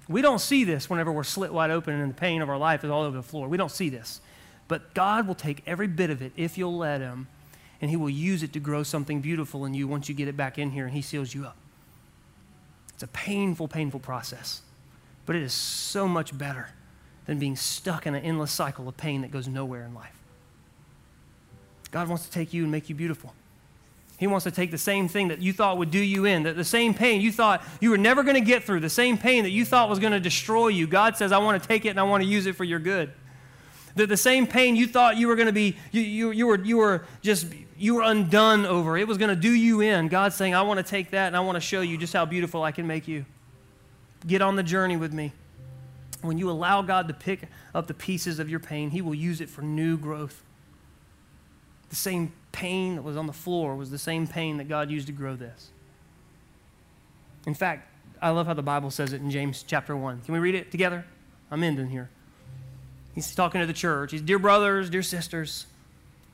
We 0.09 0.23
don't 0.23 0.40
see 0.40 0.64
this 0.64 0.90
whenever 0.90 1.12
we're 1.12 1.25
slit 1.25 1.53
wide 1.53 1.70
open 1.70 1.94
and 1.94 2.11
the 2.11 2.14
pain 2.14 2.42
of 2.42 2.49
our 2.49 2.59
life 2.59 2.85
is 2.85 2.90
all 2.90 3.03
over 3.03 3.16
the 3.16 3.23
floor. 3.23 3.49
We 3.49 3.57
don't 3.57 3.70
see 3.70 3.88
this. 3.88 4.20
But 4.66 4.92
God 4.92 5.27
will 5.27 5.35
take 5.35 5.62
every 5.66 5.87
bit 5.87 6.11
of 6.11 6.20
it 6.20 6.33
if 6.37 6.59
you'll 6.59 6.77
let 6.77 7.01
Him, 7.01 7.29
and 7.81 7.90
He 7.90 7.96
will 7.96 8.11
use 8.11 8.42
it 8.42 8.53
to 8.53 8.61
grow 8.61 8.83
something 8.83 9.20
beautiful 9.20 9.64
in 9.64 9.73
you 9.73 9.88
once 9.88 10.09
you 10.09 10.14
get 10.14 10.29
it 10.29 10.37
back 10.37 10.59
in 10.59 10.70
here 10.73 10.85
and 10.85 10.94
He 10.94 11.03
seals 11.03 11.35
you 11.35 11.44
up. 11.44 11.57
It's 12.94 13.03
a 13.03 13.09
painful, 13.09 13.66
painful 13.66 14.01
process, 14.01 14.62
but 15.27 15.37
it 15.37 15.42
is 15.42 15.53
so 15.53 16.07
much 16.07 16.37
better 16.37 16.70
than 17.27 17.38
being 17.38 17.57
stuck 17.57 18.07
in 18.07 18.14
an 18.14 18.23
endless 18.23 18.53
cycle 18.53 18.88
of 18.88 18.96
pain 18.96 19.23
that 19.23 19.31
goes 19.31 19.49
nowhere 19.49 19.85
in 19.85 19.94
life. 19.94 20.18
God 21.90 22.09
wants 22.09 22.27
to 22.27 22.31
take 22.31 22.53
you 22.53 22.62
and 22.62 22.70
make 22.70 22.88
you 22.88 22.94
beautiful. 22.94 23.35
He 24.21 24.27
wants 24.27 24.45
to 24.45 24.51
take 24.51 24.71
the 24.71 24.77
same 24.77 25.09
thing 25.09 25.29
that 25.29 25.41
you 25.41 25.55
thought 25.55 25.79
would 25.79 25.91
do 25.91 25.99
you 25.99 26.27
in, 26.27 26.43
that 26.43 26.55
the 26.55 26.63
same 26.63 26.93
pain 26.93 27.23
you 27.23 27.33
thought 27.33 27.65
you 27.81 27.89
were 27.89 27.97
never 27.97 28.23
going 28.23 28.35
to 28.35 28.43
get 28.43 28.65
through, 28.65 28.81
the 28.81 28.91
same 28.91 29.17
pain 29.17 29.45
that 29.45 29.51
you 29.51 29.65
thought 29.65 29.89
was 29.89 29.99
going 29.99 30.13
to 30.13 30.21
destroy 30.21 30.69
you. 30.69 30.87
God 30.87 31.17
says, 31.17 31.33
I 31.33 31.39
want 31.39 31.61
to 31.61 31.67
take 31.67 31.87
it 31.87 31.89
and 31.89 31.99
I 31.99 32.03
want 32.03 32.23
to 32.23 32.29
use 32.29 32.45
it 32.45 32.55
for 32.55 32.65
your 32.65 32.81
good. 32.81 33.15
That 33.95 34.11
the 34.11 34.19
same 34.19 34.47
pain 34.47 34.77
you 34.77 34.87
thought 34.87 35.17
you 35.17 35.27
were 35.27 35.37
going 35.37 35.47
to 35.47 35.55
be, 35.55 35.79
you, 35.91 36.03
you, 36.03 36.31
you, 36.33 36.47
were, 36.47 36.63
you 36.63 36.77
were 36.77 37.07
just, 37.23 37.47
you 37.79 37.95
were 37.95 38.03
undone 38.03 38.67
over. 38.67 38.99
It 38.99 39.09
was 39.09 39.17
going 39.17 39.35
to 39.35 39.41
do 39.41 39.51
you 39.51 39.81
in. 39.81 40.09
God's 40.09 40.35
saying, 40.35 40.55
I 40.55 40.61
want 40.61 40.77
to 40.77 40.85
take 40.85 41.13
that 41.13 41.29
and 41.29 41.37
I 41.37 41.41
want 41.41 41.57
to 41.57 41.61
show 41.61 41.81
you 41.81 41.97
just 41.97 42.13
how 42.13 42.27
beautiful 42.27 42.63
I 42.63 42.73
can 42.73 42.87
make 42.87 43.09
you. 43.09 43.25
Get 44.27 44.43
on 44.43 44.55
the 44.55 44.63
journey 44.63 44.99
with 44.99 45.15
me. 45.15 45.33
When 46.21 46.37
you 46.37 46.51
allow 46.51 46.83
God 46.83 47.09
to 47.09 47.15
pick 47.15 47.49
up 47.75 47.87
the 47.87 47.95
pieces 47.95 48.39
of 48.39 48.51
your 48.51 48.61
pain, 48.61 48.91
He 48.91 49.01
will 49.01 49.15
use 49.15 49.41
it 49.41 49.49
for 49.49 49.63
new 49.63 49.97
growth. 49.97 50.43
The 51.89 51.97
same 51.97 52.33
pain 52.53 52.97
that 52.97 53.03
was 53.03 53.17
on 53.17 53.27
the 53.27 53.33
floor 53.33 53.77
was 53.77 53.91
the 53.91 53.99
same 53.99 54.27
pain 54.27 54.57
that 54.59 54.69
God 54.69 54.91
used 54.91 55.07
to 55.07 55.13
grow 55.13 55.37
this. 55.37 55.71
In 57.47 57.55
fact, 57.55 57.89
I 58.21 58.31
love 58.31 58.47
how 58.47 58.55
the 58.55 58.63
Bible 58.63 58.91
says 58.91 59.13
it 59.13 59.21
in 59.21 59.31
James 59.31 59.65
chapter 59.67 59.97
1. 59.97 60.23
Can 60.23 60.35
we 60.35 60.41
read 60.41 60.55
it 60.55 60.71
together? 60.71 61.05
I'm 61.51 61.63
ending 61.63 61.89
here. 61.89 62.11
He's 63.15 63.35
talking 63.35 63.61
to 63.61 63.67
the 63.67 63.73
church. 63.73 64.13
He's, 64.13 64.23
dear 64.23 64.39
brothers, 64.39 64.91
dear 64.91 65.03
sisters, 65.03 65.67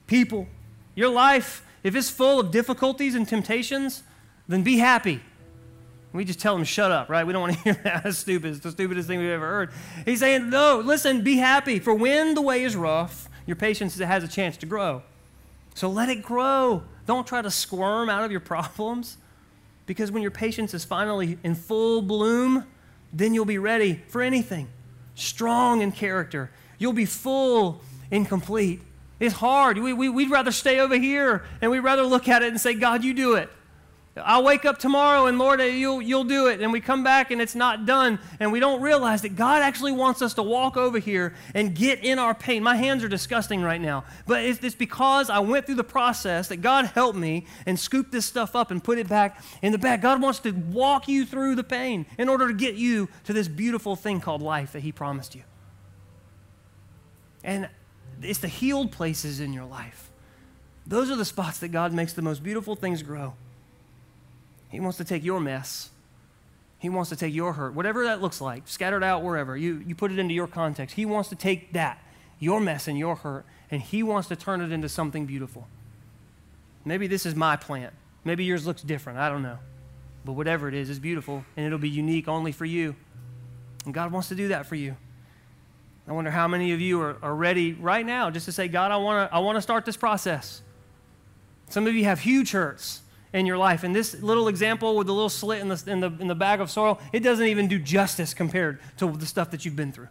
people, 0.06 0.46
your 0.94 1.08
life, 1.08 1.64
if 1.82 1.94
it's 1.94 2.10
full 2.10 2.40
of 2.40 2.50
difficulties 2.50 3.14
and 3.14 3.26
temptations, 3.26 4.02
then 4.48 4.62
be 4.62 4.78
happy. 4.78 5.20
We 6.12 6.24
just 6.24 6.40
tell 6.40 6.54
them, 6.54 6.64
shut 6.64 6.90
up, 6.90 7.08
right? 7.08 7.26
We 7.26 7.32
don't 7.32 7.42
want 7.42 7.54
to 7.54 7.58
hear 7.64 7.74
that. 7.84 8.04
That's 8.04 8.18
stupid. 8.18 8.52
It's 8.52 8.60
the 8.60 8.70
stupidest 8.70 9.06
thing 9.06 9.18
we've 9.18 9.28
ever 9.28 9.46
heard. 9.46 9.70
He's 10.04 10.20
saying, 10.20 10.50
no, 10.50 10.80
listen, 10.84 11.22
be 11.22 11.36
happy. 11.36 11.78
For 11.78 11.94
when 11.94 12.34
the 12.34 12.42
way 12.42 12.64
is 12.64 12.74
rough, 12.74 13.28
your 13.46 13.56
patience 13.56 13.98
has 13.98 14.24
a 14.24 14.28
chance 14.28 14.56
to 14.58 14.66
grow. 14.66 15.02
So 15.76 15.90
let 15.90 16.08
it 16.08 16.22
grow. 16.22 16.84
Don't 17.04 17.26
try 17.26 17.42
to 17.42 17.50
squirm 17.50 18.08
out 18.08 18.24
of 18.24 18.30
your 18.30 18.40
problems 18.40 19.18
because 19.84 20.10
when 20.10 20.22
your 20.22 20.30
patience 20.30 20.72
is 20.72 20.86
finally 20.86 21.38
in 21.44 21.54
full 21.54 22.00
bloom, 22.00 22.64
then 23.12 23.34
you'll 23.34 23.44
be 23.44 23.58
ready 23.58 24.02
for 24.08 24.22
anything. 24.22 24.68
Strong 25.16 25.82
in 25.82 25.92
character. 25.92 26.50
You'll 26.78 26.94
be 26.94 27.04
full 27.04 27.82
and 28.10 28.26
complete. 28.26 28.80
It's 29.20 29.34
hard. 29.34 29.76
We, 29.76 29.92
we, 29.92 30.08
we'd 30.08 30.30
rather 30.30 30.50
stay 30.50 30.80
over 30.80 30.96
here 30.96 31.44
and 31.60 31.70
we'd 31.70 31.80
rather 31.80 32.04
look 32.04 32.26
at 32.26 32.42
it 32.42 32.48
and 32.48 32.58
say, 32.58 32.72
God, 32.72 33.04
you 33.04 33.12
do 33.12 33.34
it. 33.34 33.50
I'll 34.24 34.42
wake 34.42 34.64
up 34.64 34.78
tomorrow 34.78 35.26
and 35.26 35.38
Lord, 35.38 35.60
uh, 35.60 35.64
you'll, 35.64 36.00
you'll 36.00 36.24
do 36.24 36.46
it. 36.46 36.60
And 36.60 36.72
we 36.72 36.80
come 36.80 37.04
back 37.04 37.30
and 37.30 37.40
it's 37.40 37.54
not 37.54 37.84
done. 37.84 38.18
And 38.40 38.50
we 38.50 38.60
don't 38.60 38.80
realize 38.80 39.22
that 39.22 39.36
God 39.36 39.62
actually 39.62 39.92
wants 39.92 40.22
us 40.22 40.34
to 40.34 40.42
walk 40.42 40.76
over 40.76 40.98
here 40.98 41.34
and 41.54 41.74
get 41.74 42.02
in 42.02 42.18
our 42.18 42.34
pain. 42.34 42.62
My 42.62 42.76
hands 42.76 43.04
are 43.04 43.08
disgusting 43.08 43.62
right 43.62 43.80
now. 43.80 44.04
But 44.26 44.44
it's, 44.44 44.62
it's 44.64 44.74
because 44.74 45.28
I 45.28 45.40
went 45.40 45.66
through 45.66 45.74
the 45.74 45.84
process 45.84 46.48
that 46.48 46.58
God 46.58 46.86
helped 46.86 47.18
me 47.18 47.46
and 47.66 47.78
scoop 47.78 48.10
this 48.10 48.24
stuff 48.24 48.56
up 48.56 48.70
and 48.70 48.82
put 48.82 48.98
it 48.98 49.08
back 49.08 49.42
in 49.60 49.72
the 49.72 49.78
bag. 49.78 50.00
God 50.00 50.22
wants 50.22 50.38
to 50.40 50.52
walk 50.52 51.08
you 51.08 51.26
through 51.26 51.54
the 51.54 51.64
pain 51.64 52.06
in 52.16 52.30
order 52.30 52.48
to 52.48 52.54
get 52.54 52.76
you 52.76 53.08
to 53.24 53.34
this 53.34 53.48
beautiful 53.48 53.96
thing 53.96 54.20
called 54.20 54.40
life 54.40 54.72
that 54.72 54.80
He 54.80 54.92
promised 54.92 55.34
you. 55.34 55.42
And 57.44 57.68
it's 58.22 58.38
the 58.38 58.48
healed 58.48 58.92
places 58.92 59.40
in 59.40 59.52
your 59.52 59.66
life. 59.66 60.10
Those 60.86 61.10
are 61.10 61.16
the 61.16 61.24
spots 61.24 61.58
that 61.58 61.68
God 61.68 61.92
makes 61.92 62.14
the 62.14 62.22
most 62.22 62.42
beautiful 62.42 62.76
things 62.76 63.02
grow. 63.02 63.34
He 64.76 64.80
wants 64.80 64.98
to 64.98 65.04
take 65.04 65.24
your 65.24 65.40
mess. 65.40 65.88
He 66.78 66.90
wants 66.90 67.08
to 67.08 67.16
take 67.16 67.32
your 67.32 67.54
hurt, 67.54 67.72
whatever 67.72 68.04
that 68.04 68.20
looks 68.20 68.42
like, 68.42 68.68
scattered 68.68 69.02
out 69.02 69.22
wherever. 69.22 69.56
You, 69.56 69.82
you 69.86 69.94
put 69.94 70.12
it 70.12 70.18
into 70.18 70.34
your 70.34 70.46
context. 70.46 70.96
He 70.96 71.06
wants 71.06 71.30
to 71.30 71.34
take 71.34 71.72
that, 71.72 71.98
your 72.38 72.60
mess 72.60 72.86
and 72.86 72.98
your 72.98 73.16
hurt, 73.16 73.46
and 73.70 73.80
He 73.80 74.02
wants 74.02 74.28
to 74.28 74.36
turn 74.36 74.60
it 74.60 74.72
into 74.72 74.90
something 74.90 75.24
beautiful. 75.24 75.66
Maybe 76.84 77.06
this 77.06 77.24
is 77.24 77.34
my 77.34 77.56
plant. 77.56 77.94
Maybe 78.22 78.44
yours 78.44 78.66
looks 78.66 78.82
different. 78.82 79.18
I 79.18 79.30
don't 79.30 79.40
know. 79.42 79.56
But 80.26 80.32
whatever 80.32 80.68
it 80.68 80.74
is, 80.74 80.90
is 80.90 80.98
beautiful, 80.98 81.42
and 81.56 81.64
it'll 81.64 81.78
be 81.78 81.88
unique 81.88 82.28
only 82.28 82.52
for 82.52 82.66
you. 82.66 82.96
And 83.86 83.94
God 83.94 84.12
wants 84.12 84.28
to 84.28 84.34
do 84.34 84.48
that 84.48 84.66
for 84.66 84.74
you. 84.74 84.94
I 86.06 86.12
wonder 86.12 86.30
how 86.30 86.48
many 86.48 86.72
of 86.72 86.82
you 86.82 87.00
are, 87.00 87.16
are 87.22 87.34
ready 87.34 87.72
right 87.72 88.04
now 88.04 88.28
just 88.28 88.44
to 88.44 88.52
say, 88.52 88.68
God, 88.68 88.90
I 88.92 88.98
want 88.98 89.30
to 89.30 89.34
I 89.34 89.38
wanna 89.38 89.62
start 89.62 89.86
this 89.86 89.96
process. 89.96 90.60
Some 91.70 91.86
of 91.86 91.94
you 91.94 92.04
have 92.04 92.20
huge 92.20 92.50
hurts 92.50 93.00
in 93.36 93.46
your 93.46 93.58
life. 93.58 93.84
And 93.84 93.94
this 93.94 94.20
little 94.22 94.48
example 94.48 94.96
with 94.96 95.06
the 95.06 95.12
little 95.12 95.28
slit 95.28 95.60
in 95.60 95.68
the, 95.68 95.82
in 95.86 96.00
the, 96.00 96.12
in 96.20 96.26
the 96.26 96.34
bag 96.34 96.60
of 96.60 96.70
soil, 96.70 96.98
it 97.12 97.20
doesn't 97.20 97.46
even 97.46 97.68
do 97.68 97.78
justice 97.78 98.34
compared 98.34 98.80
to 98.96 99.12
the 99.12 99.26
stuff 99.26 99.50
that 99.50 99.64
you've 99.64 99.76
been 99.76 99.92
through, 99.92 100.08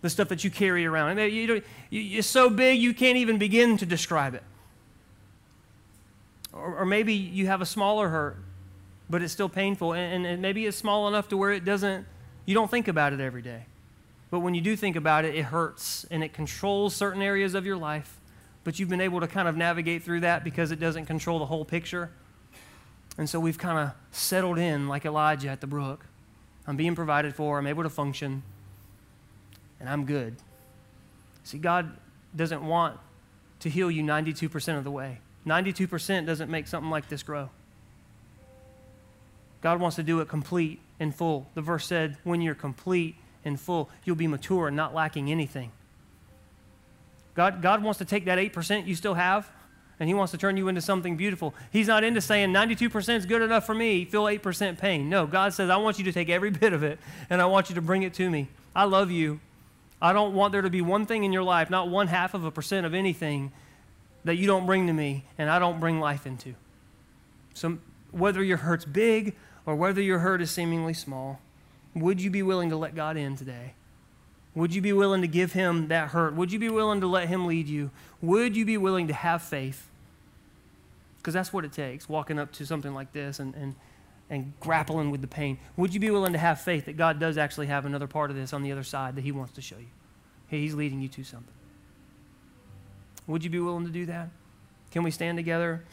the 0.00 0.10
stuff 0.10 0.28
that 0.28 0.42
you 0.42 0.50
carry 0.50 0.86
around. 0.86 1.18
You, 1.18 1.62
you, 1.90 2.18
it's 2.18 2.26
so 2.26 2.48
big 2.48 2.80
you 2.80 2.94
can't 2.94 3.18
even 3.18 3.38
begin 3.38 3.76
to 3.76 3.86
describe 3.86 4.34
it. 4.34 4.42
Or, 6.52 6.78
or 6.78 6.86
maybe 6.86 7.14
you 7.14 7.46
have 7.46 7.60
a 7.60 7.66
smaller 7.66 8.08
hurt, 8.08 8.38
but 9.08 9.22
it's 9.22 9.32
still 9.32 9.48
painful. 9.48 9.92
And, 9.92 10.26
and 10.26 10.40
maybe 10.40 10.66
it's 10.66 10.76
small 10.76 11.08
enough 11.08 11.28
to 11.28 11.36
where 11.36 11.52
it 11.52 11.64
doesn't, 11.64 12.06
you 12.46 12.54
don't 12.54 12.70
think 12.70 12.88
about 12.88 13.12
it 13.12 13.20
every 13.20 13.42
day. 13.42 13.66
But 14.30 14.40
when 14.40 14.54
you 14.54 14.60
do 14.60 14.76
think 14.76 14.96
about 14.96 15.24
it, 15.24 15.34
it 15.34 15.44
hurts 15.44 16.06
and 16.10 16.24
it 16.24 16.32
controls 16.32 16.94
certain 16.94 17.20
areas 17.20 17.54
of 17.54 17.66
your 17.66 17.76
life 17.76 18.20
but 18.64 18.78
you've 18.78 18.88
been 18.88 19.00
able 19.00 19.20
to 19.20 19.28
kind 19.28 19.48
of 19.48 19.56
navigate 19.56 20.02
through 20.02 20.20
that 20.20 20.44
because 20.44 20.70
it 20.70 20.78
doesn't 20.78 21.06
control 21.06 21.38
the 21.38 21.46
whole 21.46 21.64
picture. 21.64 22.10
And 23.20 23.28
so 23.28 23.38
we've 23.38 23.58
kind 23.58 23.78
of 23.78 23.94
settled 24.12 24.58
in 24.58 24.88
like 24.88 25.04
Elijah 25.04 25.50
at 25.50 25.60
the 25.60 25.66
brook. 25.66 26.06
I'm 26.66 26.78
being 26.78 26.94
provided 26.94 27.34
for, 27.34 27.58
I'm 27.58 27.66
able 27.66 27.82
to 27.82 27.90
function, 27.90 28.42
and 29.78 29.90
I'm 29.90 30.06
good. 30.06 30.36
See, 31.44 31.58
God 31.58 31.94
doesn't 32.34 32.64
want 32.66 32.98
to 33.58 33.68
heal 33.68 33.90
you 33.90 34.02
92% 34.02 34.78
of 34.78 34.84
the 34.84 34.90
way. 34.90 35.18
92% 35.46 36.24
doesn't 36.24 36.50
make 36.50 36.66
something 36.66 36.88
like 36.88 37.10
this 37.10 37.22
grow. 37.22 37.50
God 39.60 39.80
wants 39.80 39.96
to 39.96 40.02
do 40.02 40.20
it 40.20 40.28
complete 40.28 40.80
and 40.98 41.14
full. 41.14 41.46
The 41.52 41.60
verse 41.60 41.86
said, 41.86 42.16
when 42.24 42.40
you're 42.40 42.54
complete 42.54 43.16
and 43.44 43.60
full, 43.60 43.90
you'll 44.06 44.16
be 44.16 44.28
mature 44.28 44.68
and 44.68 44.76
not 44.78 44.94
lacking 44.94 45.30
anything. 45.30 45.72
God, 47.34 47.60
God 47.60 47.82
wants 47.82 47.98
to 47.98 48.06
take 48.06 48.24
that 48.24 48.38
8% 48.38 48.86
you 48.86 48.94
still 48.94 49.12
have 49.12 49.46
and 50.00 50.08
He 50.08 50.14
wants 50.14 50.32
to 50.32 50.38
turn 50.38 50.56
you 50.56 50.66
into 50.68 50.80
something 50.80 51.16
beautiful. 51.16 51.54
He's 51.70 51.86
not 51.86 52.02
into 52.02 52.20
saying 52.20 52.52
92% 52.52 53.16
is 53.16 53.26
good 53.26 53.42
enough 53.42 53.66
for 53.66 53.74
me, 53.74 54.06
feel 54.06 54.24
8% 54.24 54.78
pain. 54.78 55.08
No, 55.08 55.26
God 55.26 55.52
says, 55.52 55.70
I 55.70 55.76
want 55.76 55.98
you 55.98 56.04
to 56.06 56.12
take 56.12 56.30
every 56.30 56.50
bit 56.50 56.72
of 56.72 56.82
it 56.82 56.98
and 57.28 57.40
I 57.40 57.46
want 57.46 57.68
you 57.68 57.76
to 57.76 57.82
bring 57.82 58.02
it 58.02 58.14
to 58.14 58.28
me. 58.28 58.48
I 58.74 58.84
love 58.84 59.10
you. 59.10 59.40
I 60.02 60.14
don't 60.14 60.34
want 60.34 60.52
there 60.52 60.62
to 60.62 60.70
be 60.70 60.80
one 60.80 61.04
thing 61.04 61.24
in 61.24 61.32
your 61.32 61.42
life, 61.42 61.68
not 61.68 61.88
one 61.88 62.06
half 62.06 62.32
of 62.32 62.44
a 62.44 62.50
percent 62.50 62.86
of 62.86 62.94
anything 62.94 63.52
that 64.24 64.36
you 64.36 64.46
don't 64.46 64.66
bring 64.66 64.86
to 64.86 64.92
me 64.92 65.24
and 65.36 65.50
I 65.50 65.58
don't 65.58 65.78
bring 65.78 66.00
life 66.00 66.26
into. 66.26 66.54
So 67.52 67.78
whether 68.10 68.42
your 68.42 68.58
hurt's 68.58 68.86
big 68.86 69.36
or 69.66 69.76
whether 69.76 70.00
your 70.00 70.20
hurt 70.20 70.40
is 70.40 70.50
seemingly 70.50 70.94
small, 70.94 71.40
would 71.94 72.20
you 72.20 72.30
be 72.30 72.42
willing 72.42 72.70
to 72.70 72.76
let 72.76 72.94
God 72.94 73.16
in 73.16 73.36
today? 73.36 73.74
Would 74.54 74.74
you 74.74 74.82
be 74.82 74.92
willing 74.92 75.20
to 75.20 75.28
give 75.28 75.52
him 75.52 75.88
that 75.88 76.08
hurt? 76.08 76.34
Would 76.34 76.50
you 76.50 76.58
be 76.58 76.70
willing 76.70 77.00
to 77.02 77.06
let 77.06 77.28
him 77.28 77.46
lead 77.46 77.68
you? 77.68 77.90
Would 78.20 78.56
you 78.56 78.64
be 78.64 78.76
willing 78.76 79.08
to 79.08 79.14
have 79.14 79.42
faith? 79.42 79.88
Because 81.20 81.34
that's 81.34 81.52
what 81.52 81.66
it 81.66 81.72
takes, 81.72 82.08
walking 82.08 82.38
up 82.38 82.50
to 82.52 82.64
something 82.64 82.94
like 82.94 83.12
this 83.12 83.40
and, 83.40 83.54
and, 83.54 83.74
and 84.30 84.54
grappling 84.58 85.10
with 85.10 85.20
the 85.20 85.26
pain. 85.26 85.58
Would 85.76 85.92
you 85.92 86.00
be 86.00 86.10
willing 86.10 86.32
to 86.32 86.38
have 86.38 86.62
faith 86.62 86.86
that 86.86 86.96
God 86.96 87.20
does 87.20 87.36
actually 87.36 87.66
have 87.66 87.84
another 87.84 88.06
part 88.06 88.30
of 88.30 88.36
this 88.36 88.54
on 88.54 88.62
the 88.62 88.72
other 88.72 88.82
side 88.82 89.16
that 89.16 89.22
he 89.22 89.30
wants 89.30 89.52
to 89.54 89.60
show 89.60 89.76
you? 89.76 89.88
He's 90.48 90.74
leading 90.74 91.00
you 91.00 91.08
to 91.08 91.22
something. 91.22 91.52
Would 93.26 93.44
you 93.44 93.50
be 93.50 93.60
willing 93.60 93.84
to 93.84 93.92
do 93.92 94.06
that? 94.06 94.30
Can 94.90 95.02
we 95.02 95.10
stand 95.10 95.36
together? 95.36 95.84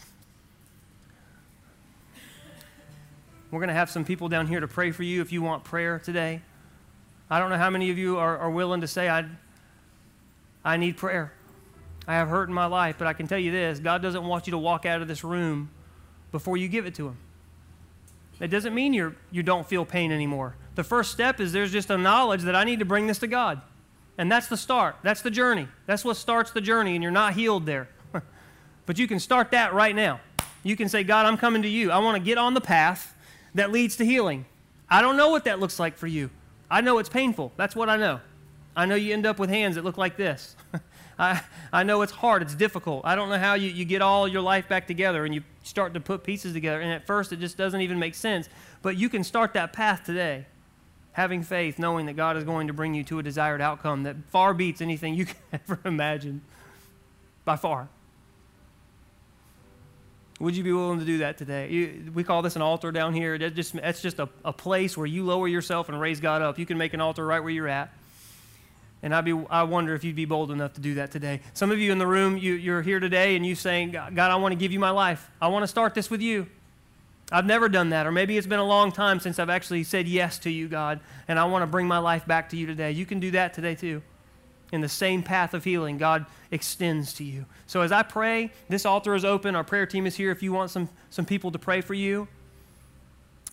We're 3.51 3.59
going 3.59 3.67
to 3.67 3.73
have 3.73 3.89
some 3.89 4.05
people 4.05 4.29
down 4.29 4.47
here 4.47 4.59
to 4.59 4.67
pray 4.67 4.91
for 4.91 5.03
you 5.03 5.21
if 5.21 5.31
you 5.31 5.41
want 5.41 5.63
prayer 5.63 5.99
today. 5.99 6.41
I 7.29 7.39
don't 7.39 7.49
know 7.49 7.57
how 7.57 7.69
many 7.69 7.91
of 7.91 7.97
you 7.97 8.17
are, 8.17 8.37
are 8.37 8.49
willing 8.49 8.81
to 8.81 8.87
say, 8.87 9.09
I, 9.09 9.25
I 10.63 10.77
need 10.77 10.97
prayer. 10.97 11.33
I 12.07 12.13
have 12.13 12.29
hurt 12.29 12.47
in 12.47 12.55
my 12.55 12.65
life, 12.65 12.95
but 12.97 13.07
I 13.07 13.13
can 13.13 13.27
tell 13.27 13.37
you 13.37 13.51
this 13.51 13.79
God 13.79 14.01
doesn't 14.01 14.23
want 14.23 14.47
you 14.47 14.51
to 14.51 14.57
walk 14.57 14.85
out 14.85 15.01
of 15.01 15.07
this 15.07 15.23
room 15.23 15.69
before 16.31 16.57
you 16.57 16.67
give 16.67 16.85
it 16.85 16.95
to 16.95 17.07
Him. 17.07 17.17
That 18.39 18.49
doesn't 18.49 18.73
mean 18.73 18.93
you're, 18.93 19.15
you 19.31 19.43
don't 19.43 19.67
feel 19.67 19.83
pain 19.83 20.11
anymore. 20.11 20.55
The 20.75 20.83
first 20.83 21.11
step 21.11 21.39
is 21.39 21.51
there's 21.51 21.71
just 21.71 21.89
a 21.89 21.97
knowledge 21.97 22.43
that 22.43 22.55
I 22.55 22.63
need 22.63 22.79
to 22.79 22.85
bring 22.85 23.07
this 23.07 23.19
to 23.19 23.27
God. 23.27 23.61
And 24.17 24.31
that's 24.31 24.47
the 24.47 24.57
start. 24.57 24.95
That's 25.03 25.21
the 25.21 25.31
journey. 25.31 25.67
That's 25.85 26.05
what 26.05 26.17
starts 26.17 26.51
the 26.51 26.61
journey, 26.61 26.95
and 26.95 27.03
you're 27.03 27.11
not 27.11 27.33
healed 27.33 27.65
there. 27.65 27.89
but 28.85 28.97
you 28.97 29.07
can 29.07 29.19
start 29.19 29.51
that 29.51 29.73
right 29.73 29.95
now. 29.95 30.19
You 30.63 30.75
can 30.75 30.89
say, 30.89 31.03
God, 31.03 31.25
I'm 31.25 31.37
coming 31.37 31.61
to 31.63 31.67
you. 31.67 31.91
I 31.91 31.99
want 31.99 32.17
to 32.17 32.23
get 32.23 32.37
on 32.37 32.53
the 32.53 32.61
path 32.61 33.15
that 33.55 33.71
leads 33.71 33.95
to 33.97 34.05
healing. 34.05 34.45
I 34.89 35.01
don't 35.01 35.17
know 35.17 35.29
what 35.29 35.45
that 35.45 35.59
looks 35.59 35.79
like 35.79 35.97
for 35.97 36.07
you. 36.07 36.29
I 36.69 36.81
know 36.81 36.97
it's 36.97 37.09
painful. 37.09 37.51
That's 37.57 37.75
what 37.75 37.89
I 37.89 37.97
know. 37.97 38.21
I 38.75 38.85
know 38.85 38.95
you 38.95 39.13
end 39.13 39.25
up 39.25 39.39
with 39.39 39.49
hands 39.49 39.75
that 39.75 39.83
look 39.83 39.97
like 39.97 40.17
this. 40.17 40.55
I, 41.19 41.41
I 41.73 41.83
know 41.83 42.01
it's 42.03 42.11
hard, 42.11 42.41
it's 42.41 42.53
difficult. 42.53 43.01
I 43.05 43.15
don't 43.15 43.29
know 43.29 43.39
how 43.39 43.55
you, 43.55 43.69
you 43.69 43.85
get 43.85 44.01
all 44.01 44.27
your 44.27 44.41
life 44.41 44.67
back 44.67 44.87
together 44.87 45.25
and 45.25 45.33
you 45.33 45.43
start 45.63 45.93
to 45.95 45.99
put 45.99 46.23
pieces 46.23 46.53
together. 46.53 46.79
And 46.79 46.91
at 46.91 47.07
first, 47.07 47.33
it 47.33 47.39
just 47.39 47.57
doesn't 47.57 47.81
even 47.81 47.97
make 47.97 48.15
sense. 48.15 48.47
But 48.81 48.97
you 48.97 49.09
can 49.09 49.23
start 49.23 49.53
that 49.53 49.73
path 49.73 50.03
today, 50.05 50.45
having 51.13 51.41
faith, 51.41 51.79
knowing 51.79 52.05
that 52.05 52.15
God 52.15 52.37
is 52.37 52.43
going 52.43 52.67
to 52.67 52.73
bring 52.73 52.93
you 52.93 53.03
to 53.05 53.19
a 53.19 53.23
desired 53.23 53.61
outcome 53.61 54.03
that 54.03 54.15
far 54.29 54.53
beats 54.53 54.81
anything 54.81 55.15
you 55.15 55.25
can 55.27 55.37
ever 55.53 55.79
imagine. 55.85 56.41
By 57.45 57.55
far. 57.55 57.89
Would 60.39 60.55
you 60.55 60.63
be 60.63 60.71
willing 60.71 60.99
to 60.99 61.05
do 61.05 61.19
that 61.19 61.37
today? 61.37 61.69
You, 61.69 62.11
we 62.13 62.23
call 62.23 62.43
this 62.43 62.55
an 62.55 62.61
altar 62.61 62.91
down 62.91 63.15
here. 63.15 63.39
That 63.39 63.55
just, 63.55 63.73
that's 63.73 64.01
just 64.01 64.19
a, 64.19 64.29
a 64.45 64.53
place 64.53 64.95
where 64.95 65.07
you 65.07 65.23
lower 65.23 65.47
yourself 65.47 65.89
and 65.89 65.99
raise 65.99 66.19
God 66.19 66.43
up. 66.43 66.59
You 66.59 66.65
can 66.65 66.77
make 66.77 66.93
an 66.93 67.01
altar 67.01 67.25
right 67.25 67.39
where 67.39 67.49
you're 67.49 67.67
at. 67.67 67.91
And 69.03 69.13
I'd 69.13 69.25
be, 69.25 69.39
I 69.49 69.63
wonder 69.63 69.93
if 69.93 70.03
you'd 70.03 70.15
be 70.15 70.25
bold 70.25 70.51
enough 70.51 70.73
to 70.73 70.81
do 70.81 70.95
that 70.95 71.11
today. 71.11 71.41
Some 71.53 71.71
of 71.71 71.79
you 71.79 71.91
in 71.91 71.99
the 71.99 72.07
room, 72.07 72.37
you, 72.37 72.53
you're 72.53 72.81
here 72.81 72.99
today 72.99 73.35
and 73.35 73.45
you're 73.45 73.55
saying, 73.55 73.91
God, 73.91 74.19
I 74.19 74.35
want 74.37 74.53
to 74.53 74.55
give 74.57 74.71
you 74.71 74.79
my 74.79 74.89
life. 74.89 75.29
I 75.39 75.47
want 75.49 75.63
to 75.63 75.67
start 75.67 75.93
this 75.93 76.09
with 76.09 76.21
you. 76.21 76.47
I've 77.31 77.45
never 77.45 77.69
done 77.69 77.89
that. 77.89 78.07
Or 78.07 78.11
maybe 78.11 78.37
it's 78.37 78.47
been 78.47 78.59
a 78.59 78.65
long 78.65 78.91
time 78.91 79.19
since 79.19 79.37
I've 79.37 79.49
actually 79.49 79.83
said 79.83 80.07
yes 80.07 80.39
to 80.39 80.49
you, 80.49 80.67
God, 80.67 80.99
and 81.27 81.37
I 81.37 81.45
want 81.45 81.61
to 81.61 81.67
bring 81.67 81.87
my 81.87 81.99
life 81.99 82.25
back 82.25 82.49
to 82.49 82.57
you 82.57 82.65
today. 82.65 82.91
You 82.91 83.05
can 83.05 83.19
do 83.19 83.31
that 83.31 83.53
today 83.53 83.75
too 83.75 84.01
in 84.71 84.81
the 84.81 84.89
same 84.89 85.23
path 85.23 85.53
of 85.53 85.63
healing 85.63 85.97
God 85.97 86.25
extends 86.51 87.13
to 87.13 87.23
you. 87.23 87.45
So 87.67 87.81
as 87.81 87.91
I 87.91 88.03
pray, 88.03 88.51
this 88.69 88.85
altar 88.85 89.15
is 89.15 89.23
open. 89.23 89.55
Our 89.55 89.63
prayer 89.63 89.85
team 89.85 90.05
is 90.05 90.15
here 90.15 90.31
if 90.31 90.43
you 90.43 90.51
want 90.51 90.71
some, 90.71 90.89
some 91.09 91.25
people 91.25 91.51
to 91.51 91.59
pray 91.59 91.81
for 91.81 91.93
you. 91.93 92.27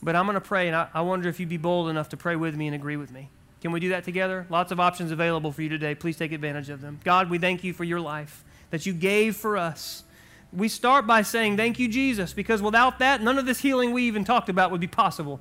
But 0.02 0.16
I'm 0.16 0.26
going 0.26 0.34
to 0.34 0.40
pray, 0.40 0.66
and 0.66 0.76
I, 0.76 0.88
I 0.92 1.00
wonder 1.02 1.28
if 1.28 1.40
you'd 1.40 1.48
be 1.48 1.56
bold 1.56 1.88
enough 1.88 2.08
to 2.10 2.16
pray 2.16 2.36
with 2.36 2.56
me 2.56 2.66
and 2.66 2.74
agree 2.74 2.96
with 2.96 3.10
me. 3.10 3.30
Can 3.64 3.72
we 3.72 3.80
do 3.80 3.88
that 3.88 4.04
together? 4.04 4.44
Lots 4.50 4.72
of 4.72 4.78
options 4.78 5.10
available 5.10 5.50
for 5.50 5.62
you 5.62 5.70
today. 5.70 5.94
Please 5.94 6.18
take 6.18 6.32
advantage 6.32 6.68
of 6.68 6.82
them. 6.82 7.00
God, 7.02 7.30
we 7.30 7.38
thank 7.38 7.64
you 7.64 7.72
for 7.72 7.82
your 7.82 7.98
life 7.98 8.44
that 8.68 8.84
you 8.84 8.92
gave 8.92 9.36
for 9.36 9.56
us. 9.56 10.04
We 10.52 10.68
start 10.68 11.06
by 11.06 11.22
saying, 11.22 11.56
Thank 11.56 11.78
you, 11.78 11.88
Jesus, 11.88 12.34
because 12.34 12.60
without 12.60 12.98
that, 12.98 13.22
none 13.22 13.38
of 13.38 13.46
this 13.46 13.60
healing 13.60 13.92
we 13.92 14.02
even 14.02 14.22
talked 14.22 14.50
about 14.50 14.70
would 14.70 14.82
be 14.82 14.86
possible. 14.86 15.40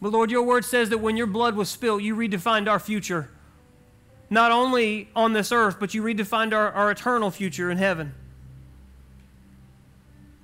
But 0.00 0.12
Lord, 0.12 0.30
your 0.30 0.44
word 0.44 0.64
says 0.64 0.88
that 0.88 0.96
when 0.96 1.18
your 1.18 1.26
blood 1.26 1.56
was 1.56 1.68
spilled, 1.68 2.00
you 2.00 2.16
redefined 2.16 2.68
our 2.70 2.80
future 2.80 3.28
not 4.30 4.50
only 4.50 5.10
on 5.14 5.34
this 5.34 5.52
earth, 5.52 5.76
but 5.78 5.92
you 5.92 6.02
redefined 6.02 6.54
our, 6.54 6.72
our 6.72 6.90
eternal 6.90 7.30
future 7.30 7.70
in 7.70 7.76
heaven. 7.76 8.14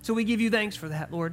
So 0.03 0.13
we 0.13 0.25
give 0.25 0.43
you 0.43 0.51
thanks 0.51 0.77
for 0.77 0.91
that, 0.91 1.11
Lord. 1.11 1.33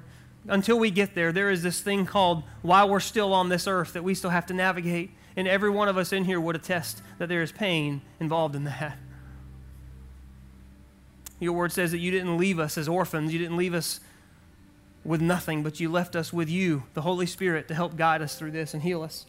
Until 0.50 0.80
we 0.80 0.89
get 0.89 1.14
there, 1.14 1.32
there 1.32 1.52
is 1.52 1.62
this 1.62 1.80
thing 1.80 2.06
called 2.06 2.43
while 2.64 2.89
we're 2.89 3.00
still 3.00 3.34
on 3.34 3.50
this 3.50 3.68
earth 3.68 3.93
that 3.93 4.04
we 4.04 4.16
still 4.16 4.32
have 4.32 4.47
to 4.47 4.54
navigate. 4.54 5.12
And 5.36 5.47
every 5.47 5.70
one 5.70 5.88
of 5.88 5.97
us 5.97 6.12
in 6.12 6.26
here 6.26 6.41
would 6.41 6.56
attest 6.56 7.02
that 7.20 7.30
there 7.30 7.43
is 7.43 7.52
pain 7.52 8.02
involved 8.20 8.56
in 8.56 8.64
that. 8.64 8.97
Your 11.39 11.54
word 11.54 11.72
says 11.72 11.91
that 11.91 12.00
you 12.00 12.12
didn't 12.12 12.38
leave 12.38 12.60
us 12.60 12.78
as 12.78 12.89
orphans, 12.89 13.32
you 13.32 13.39
didn't 13.39 13.58
leave 13.58 13.74
us 13.74 14.00
with 15.06 15.22
nothing, 15.22 15.64
but 15.64 15.80
you 15.80 15.89
left 15.89 16.16
us 16.16 16.34
with 16.34 16.50
you, 16.50 16.84
the 16.93 17.02
Holy 17.02 17.26
Spirit, 17.26 17.68
to 17.70 17.74
help 17.76 17.95
guide 17.95 18.22
us 18.22 18.36
through 18.36 18.52
this 18.52 18.74
and 18.74 18.84
heal 18.84 19.02
us. 19.02 19.26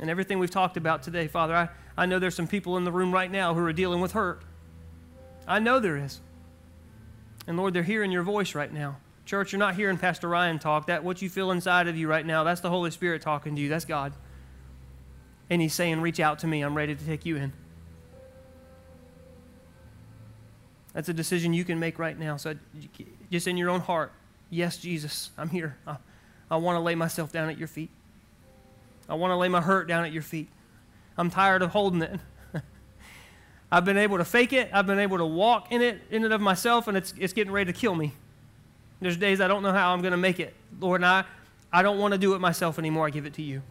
And 0.00 0.10
everything 0.10 0.38
we've 0.38 0.50
talked 0.50 0.76
about 0.76 1.02
today, 1.02 1.28
Father, 1.28 1.54
I, 1.54 1.68
I 1.96 2.06
know 2.06 2.18
there's 2.18 2.34
some 2.34 2.48
people 2.48 2.76
in 2.76 2.84
the 2.84 2.92
room 2.92 3.12
right 3.12 3.30
now 3.30 3.54
who 3.54 3.64
are 3.64 3.72
dealing 3.72 4.00
with 4.00 4.12
hurt. 4.12 4.42
I 5.46 5.60
know 5.60 5.78
there 5.78 5.96
is. 5.96 6.20
And 7.46 7.56
Lord, 7.56 7.72
they're 7.72 7.82
hearing 7.82 8.12
your 8.12 8.22
voice 8.22 8.54
right 8.54 8.72
now. 8.72 8.96
Church, 9.32 9.50
you're 9.50 9.58
not 9.58 9.76
hearing 9.76 9.96
Pastor 9.96 10.28
Ryan 10.28 10.58
talk. 10.58 10.88
That 10.88 11.04
what 11.04 11.22
you 11.22 11.30
feel 11.30 11.52
inside 11.52 11.88
of 11.88 11.96
you 11.96 12.06
right 12.06 12.26
now, 12.26 12.44
that's 12.44 12.60
the 12.60 12.68
Holy 12.68 12.90
Spirit 12.90 13.22
talking 13.22 13.56
to 13.56 13.62
you. 13.62 13.70
That's 13.70 13.86
God. 13.86 14.12
And 15.48 15.62
he's 15.62 15.72
saying, 15.72 16.02
"Reach 16.02 16.20
out 16.20 16.40
to 16.40 16.46
me. 16.46 16.60
I'm 16.60 16.76
ready 16.76 16.94
to 16.94 17.02
take 17.02 17.24
you 17.24 17.36
in." 17.36 17.54
That's 20.92 21.08
a 21.08 21.14
decision 21.14 21.54
you 21.54 21.64
can 21.64 21.80
make 21.80 21.98
right 21.98 22.18
now. 22.18 22.36
So 22.36 22.56
just 23.30 23.48
in 23.48 23.56
your 23.56 23.70
own 23.70 23.80
heart, 23.80 24.12
yes, 24.50 24.76
Jesus, 24.76 25.30
I'm 25.38 25.48
here. 25.48 25.78
I, 25.86 25.96
I 26.50 26.56
want 26.56 26.76
to 26.76 26.80
lay 26.80 26.94
myself 26.94 27.32
down 27.32 27.48
at 27.48 27.56
your 27.56 27.68
feet. 27.68 27.88
I 29.08 29.14
want 29.14 29.30
to 29.30 29.36
lay 29.36 29.48
my 29.48 29.62
hurt 29.62 29.88
down 29.88 30.04
at 30.04 30.12
your 30.12 30.20
feet. 30.22 30.50
I'm 31.16 31.30
tired 31.30 31.62
of 31.62 31.70
holding 31.70 32.02
it. 32.02 32.20
I've 33.72 33.86
been 33.86 33.96
able 33.96 34.18
to 34.18 34.26
fake 34.26 34.52
it. 34.52 34.68
I've 34.74 34.86
been 34.86 34.98
able 34.98 35.16
to 35.16 35.24
walk 35.24 35.72
in 35.72 35.80
it, 35.80 36.02
in 36.10 36.22
and 36.22 36.34
of 36.34 36.42
myself, 36.42 36.86
and 36.86 36.98
it's, 36.98 37.14
it's 37.18 37.32
getting 37.32 37.50
ready 37.50 37.72
to 37.72 37.78
kill 37.78 37.94
me. 37.94 38.12
There's 39.02 39.16
days 39.16 39.40
I 39.40 39.48
don't 39.48 39.62
know 39.62 39.72
how 39.72 39.92
I'm 39.92 40.00
going 40.00 40.12
to 40.12 40.16
make 40.16 40.38
it. 40.38 40.54
Lord, 40.80 41.00
and 41.00 41.06
I, 41.06 41.24
I 41.72 41.82
don't 41.82 41.98
want 41.98 42.12
to 42.12 42.18
do 42.18 42.34
it 42.34 42.38
myself 42.40 42.78
anymore. 42.78 43.06
I 43.06 43.10
give 43.10 43.26
it 43.26 43.34
to 43.34 43.42
you. 43.42 43.62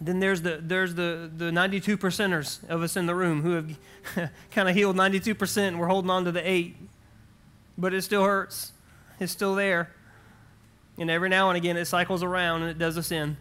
Then 0.00 0.20
there's 0.20 0.42
the, 0.42 0.60
there's 0.62 0.94
the, 0.94 1.30
the 1.34 1.50
92 1.50 1.96
percenters 1.96 2.66
of 2.68 2.82
us 2.82 2.96
in 2.96 3.06
the 3.06 3.14
room 3.14 3.42
who 3.42 3.52
have 3.52 4.30
kind 4.50 4.68
of 4.68 4.74
healed 4.74 4.96
92%, 4.96 5.68
and 5.68 5.80
we're 5.80 5.88
holding 5.88 6.10
on 6.10 6.26
to 6.26 6.32
the 6.32 6.46
8. 6.48 6.76
But 7.78 7.94
it 7.94 8.02
still 8.02 8.22
hurts. 8.22 8.72
It's 9.18 9.32
still 9.32 9.54
there. 9.54 9.90
And 10.98 11.10
every 11.10 11.30
now 11.30 11.48
and 11.48 11.56
again, 11.56 11.76
it 11.76 11.86
cycles 11.86 12.22
around 12.22 12.62
and 12.62 12.70
it 12.70 12.78
does 12.78 12.98
us 12.98 13.10
in. 13.10 13.38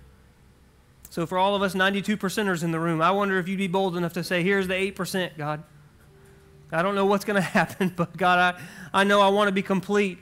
So, 1.10 1.26
for 1.26 1.38
all 1.38 1.56
of 1.56 1.62
us 1.62 1.76
92 1.76 2.18
percenters 2.18 2.64
in 2.64 2.72
the 2.72 2.80
room, 2.80 3.02
I 3.02 3.12
wonder 3.12 3.40
if 3.40 3.48
you'd 3.48 3.58
be 3.58 3.68
bold 3.68 3.98
enough 3.98 4.14
to 4.14 4.24
say, 4.24 4.44
Here's 4.44 4.68
the 4.68 4.74
8%, 4.74 5.38
God. 5.38 5.64
I 6.72 6.82
don't 6.82 6.96
know 6.96 7.06
what's 7.06 7.26
going 7.26 7.36
to 7.42 7.42
happen, 7.42 7.94
but 7.96 8.16
God, 8.16 8.56
I, 8.56 9.02
I 9.02 9.04
know 9.04 9.22
I 9.22 9.30
want 9.30 9.48
to 9.48 9.52
be 9.52 9.62
complete. 9.62 10.20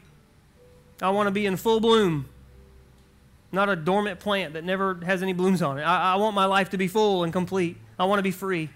I 1.01 1.09
want 1.09 1.27
to 1.27 1.31
be 1.31 1.45
in 1.45 1.57
full 1.57 1.79
bloom, 1.79 2.25
not 3.51 3.69
a 3.69 3.75
dormant 3.75 4.19
plant 4.19 4.53
that 4.53 4.63
never 4.63 4.95
has 5.05 5.21
any 5.21 5.33
blooms 5.33 5.61
on 5.61 5.77
it. 5.77 5.83
I, 5.83 6.13
I 6.13 6.15
want 6.15 6.35
my 6.35 6.45
life 6.45 6.69
to 6.71 6.77
be 6.77 6.87
full 6.87 7.23
and 7.23 7.33
complete. 7.33 7.77
I 7.99 8.05
want 8.05 8.19
to 8.19 8.23
be 8.23 8.31
free 8.31 8.69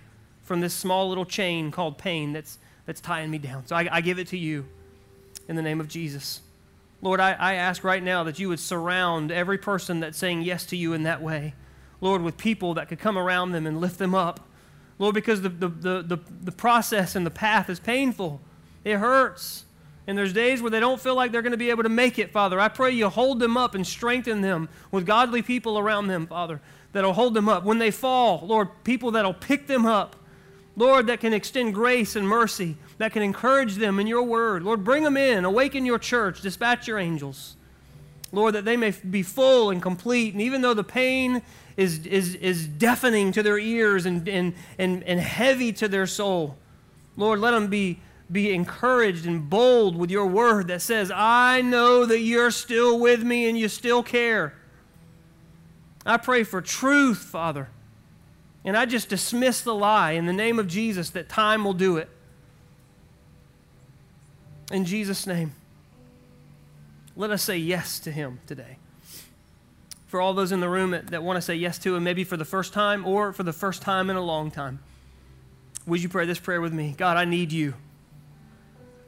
from 0.44 0.60
this 0.62 0.74
small 0.74 1.10
little 1.10 1.26
chain 1.26 1.72
called 1.72 1.98
pain 1.98 2.34
that's, 2.34 2.58
that's 2.86 3.00
tying 3.02 3.30
me 3.30 3.38
down. 3.38 3.66
So 3.68 3.76
I, 3.76 3.88
I 3.92 4.02
give 4.02 4.20
it 4.20 4.28
to 4.30 4.38
you 4.38 4.66
in 5.48 5.56
the 5.56 5.62
name 5.62 5.80
of 5.80 5.88
Jesus. 5.88 6.42
Lord, 7.02 7.20
I, 7.20 7.32
I 7.34 7.54
ask 7.56 7.84
right 7.84 8.04
now 8.04 8.24
that 8.24 8.40
you 8.40 8.50
would 8.50 8.60
surround 8.60 9.32
every 9.32 9.58
person 9.58 10.02
that's 10.02 10.18
saying 10.18 10.42
yes 10.42 10.66
to 10.68 10.76
you 10.76 10.94
in 10.94 11.04
that 11.04 11.22
way. 11.22 11.54
Lord, 12.02 12.22
with 12.22 12.38
people 12.38 12.74
that 12.76 12.90
could 12.90 13.00
come 13.00 13.18
around 13.18 13.52
them 13.52 13.66
and 13.66 13.80
lift 13.80 14.00
them 14.00 14.14
up. 14.14 14.42
Lord, 14.98 15.16
because 15.16 15.42
the, 15.42 15.50
the, 15.50 15.68
the, 15.68 16.02
the, 16.02 16.20
the 16.42 16.52
process 16.52 17.16
and 17.16 17.26
the 17.26 17.32
path 17.32 17.70
is 17.70 17.80
painful, 17.80 18.42
it 18.84 18.98
hurts. 18.98 19.66
And 20.10 20.18
there's 20.18 20.34
days 20.34 20.60
where 20.60 20.72
they 20.72 20.80
don't 20.80 21.00
feel 21.00 21.14
like 21.14 21.32
they're 21.32 21.44
going 21.44 21.52
to 21.52 21.58
be 21.58 21.70
able 21.70 21.84
to 21.84 21.90
make 21.90 22.18
it, 22.18 22.32
Father. 22.32 22.60
I 22.60 22.68
pray 22.68 22.90
you 22.90 23.10
hold 23.10 23.40
them 23.40 23.56
up 23.56 23.76
and 23.76 23.86
strengthen 23.86 24.42
them 24.42 24.68
with 24.90 25.06
godly 25.06 25.44
people 25.44 25.78
around 25.78 26.08
them, 26.08 26.26
Father, 26.26 26.62
that'll 26.94 27.14
hold 27.14 27.36
them 27.36 27.48
up. 27.48 27.64
When 27.64 27.78
they 27.78 27.92
fall, 27.92 28.42
Lord, 28.44 28.70
people 28.84 29.12
that'll 29.12 29.36
pick 29.36 29.68
them 29.68 29.86
up. 29.86 30.16
Lord, 30.76 31.06
that 31.06 31.20
can 31.20 31.32
extend 31.32 31.76
grace 31.76 32.16
and 32.16 32.28
mercy, 32.28 32.76
that 32.98 33.14
can 33.14 33.22
encourage 33.22 33.76
them 33.76 34.00
in 34.00 34.08
your 34.08 34.24
word. 34.24 34.64
Lord, 34.64 34.84
bring 34.84 35.04
them 35.04 35.16
in, 35.16 35.46
awaken 35.46 35.86
your 35.86 36.00
church, 36.00 36.42
dispatch 36.42 36.88
your 36.88 36.98
angels. 36.98 37.56
Lord, 38.32 38.56
that 38.56 38.66
they 38.66 38.78
may 38.78 38.96
be 39.08 39.22
full 39.22 39.70
and 39.70 39.80
complete. 39.80 40.34
And 40.34 40.42
even 40.42 40.62
though 40.62 40.74
the 40.74 40.84
pain 40.84 41.44
is, 41.78 42.04
is, 42.08 42.34
is 42.34 42.66
deafening 42.66 43.32
to 43.34 43.44
their 43.44 43.60
ears 43.60 44.08
and, 44.08 44.28
and, 44.28 44.56
and, 44.80 45.04
and 45.04 45.20
heavy 45.20 45.72
to 45.74 45.88
their 45.88 46.08
soul. 46.08 46.58
Lord, 47.16 47.38
let 47.38 47.52
them 47.52 47.68
be, 47.68 48.00
be 48.32 48.54
encouraged 48.54 49.26
and 49.26 49.50
bold 49.50 49.96
with 49.96 50.12
your 50.12 50.28
word 50.28 50.68
that 50.68 50.82
says, 50.82 51.12
I 51.14 51.62
know 51.62 52.06
that 52.06 52.20
you're 52.20 52.52
still 52.52 53.00
with 53.00 53.24
me 53.24 53.50
and 53.50 53.58
you 53.58 53.68
still 53.68 54.04
care. 54.04 54.54
I 56.06 56.18
pray 56.18 56.44
for 56.44 56.62
truth, 56.62 57.20
Father. 57.20 57.70
And 58.64 58.78
I 58.78 58.86
just 58.86 59.10
dismiss 59.10 59.62
the 59.62 59.74
lie 59.74 60.12
in 60.12 60.26
the 60.26 60.34
name 60.34 60.60
of 60.60 60.68
Jesus 60.68 61.10
that 61.12 61.30
time 61.30 61.64
will 61.64 61.74
do 61.74 61.98
it. 61.98 62.10
In 64.72 64.86
Jesus' 64.86 65.26
name, 65.26 65.56
let 67.16 67.32
us 67.32 67.42
say 67.42 67.58
yes 67.58 68.00
to 68.02 68.12
Him 68.12 68.40
today 68.46 68.78
for 70.06 70.20
all 70.20 70.34
those 70.34 70.52
in 70.52 70.60
the 70.60 70.70
room 70.70 70.92
that, 70.92 71.24
want 71.24 71.38
to 71.38 71.42
say 71.42 71.56
yes 71.56 71.78
to 71.80 71.96
Him, 71.96 72.04
maybe 72.04 72.24
for 72.24 72.38
the 72.38 72.46
first 72.46 72.74
time 72.74 73.06
or 73.06 73.32
for 73.32 73.44
the 73.44 73.54
first 73.54 73.82
time 73.82 74.10
in 74.10 74.16
a 74.16 74.22
long 74.22 74.52
time. 74.52 74.80
Would 75.86 76.02
you 76.02 76.10
pray 76.10 76.26
this 76.26 76.40
prayer 76.40 76.62
with 76.62 76.74
me? 76.74 76.94
God, 76.98 77.18
I 77.18 77.26
need 77.26 77.52
you. 77.52 77.74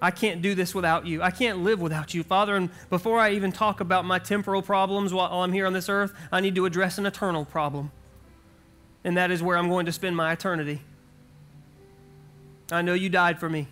I 0.02 0.10
can't 0.10 0.42
do 0.42 0.56
this 0.56 0.74
without 0.74 1.06
you. 1.06 1.22
I 1.22 1.30
can't 1.30 1.60
live 1.60 1.80
without 1.80 2.14
you. 2.14 2.24
Father, 2.24 2.56
and 2.56 2.70
before 2.90 3.20
I 3.20 3.32
even 3.32 3.52
talk 3.52 3.80
about 3.82 4.04
my 4.04 4.18
temporal 4.18 4.64
problems 4.64 5.14
while 5.14 5.32
I'm 5.32 5.54
here 5.54 5.68
on 5.68 5.74
this 5.74 5.90
earth, 5.90 6.14
I 6.32 6.42
need 6.42 6.56
to 6.56 6.66
address 6.66 6.98
an 6.98 7.06
eternal 7.06 7.46
problem. 7.46 7.92
And 9.04 9.16
that 9.18 9.30
is 9.30 9.44
where 9.44 9.58
I'm 9.58 9.70
going 9.70 9.86
to 9.86 9.92
spend 9.92 10.16
my 10.16 10.32
eternity. 10.32 10.82
I 12.72 12.82
know 12.82 12.94
you 12.94 13.10
died 13.10 13.40
for 13.40 13.50
me. 13.50 13.68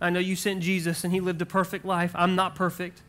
I 0.00 0.10
know 0.10 0.20
you 0.20 0.36
sent 0.36 0.62
Jesus 0.62 1.02
and 1.02 1.12
he 1.12 1.20
lived 1.20 1.42
a 1.42 1.46
perfect 1.46 1.84
life. 1.84 2.12
I'm 2.14 2.36
not 2.36 2.54
perfect. 2.54 3.02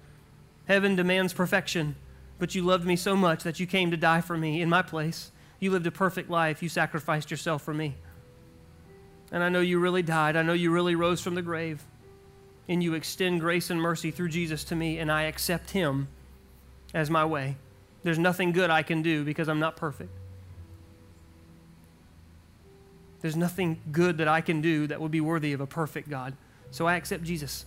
Heaven 0.68 0.96
demands 0.96 1.34
perfection. 1.34 1.96
But 2.40 2.56
you 2.56 2.64
loved 2.64 2.86
me 2.86 2.96
so 2.96 3.16
much 3.16 3.44
that 3.44 3.60
you 3.60 3.68
came 3.68 3.92
to 3.92 3.98
die 3.98 4.22
for 4.22 4.38
me 4.38 4.62
in 4.62 4.70
my 4.70 4.82
place. 4.82 5.32
You 5.60 5.72
lived 5.72 5.88
a 5.88 5.92
perfect 5.92 6.30
life. 6.30 6.64
You 6.64 6.70
sacrificed 6.70 7.30
yourself 7.30 7.64
for 7.64 7.74
me. 7.74 7.96
And 9.32 9.44
I 9.44 9.50
know 9.50 9.60
you 9.60 9.80
really 9.80 10.04
died. 10.04 10.36
I 10.36 10.44
know 10.44 10.54
you 10.54 10.72
really 10.72 10.96
rose 10.96 11.20
from 11.20 11.36
the 11.36 11.42
grave. 11.42 11.84
And 12.70 12.84
you 12.84 12.94
extend 12.94 13.40
grace 13.40 13.70
and 13.70 13.82
mercy 13.82 14.12
through 14.12 14.30
Jesus 14.30 14.64
to 14.66 14.76
me, 14.76 15.00
and 15.00 15.12
I 15.12 15.24
accept 15.24 15.72
him 15.72 16.10
as 16.94 17.10
my 17.10 17.24
way. 17.26 17.56
There's 18.04 18.20
nothing 18.20 18.52
good 18.52 18.70
I 18.70 18.84
can 18.84 19.02
do 19.02 19.24
because 19.24 19.48
I'm 19.48 19.60
not 19.60 19.76
perfect. 19.76 20.12
There's 23.22 23.36
nothing 23.36 23.82
good 23.92 24.18
that 24.20 24.28
I 24.28 24.42
can 24.42 24.62
do 24.62 24.88
that 24.88 25.02
would 25.02 25.12
be 25.12 25.22
worthy 25.22 25.54
of 25.54 25.62
a 25.62 25.68
perfect 25.68 26.10
God. 26.10 26.36
So 26.72 26.86
I 26.88 26.96
accept 26.96 27.24
Jesus. 27.24 27.66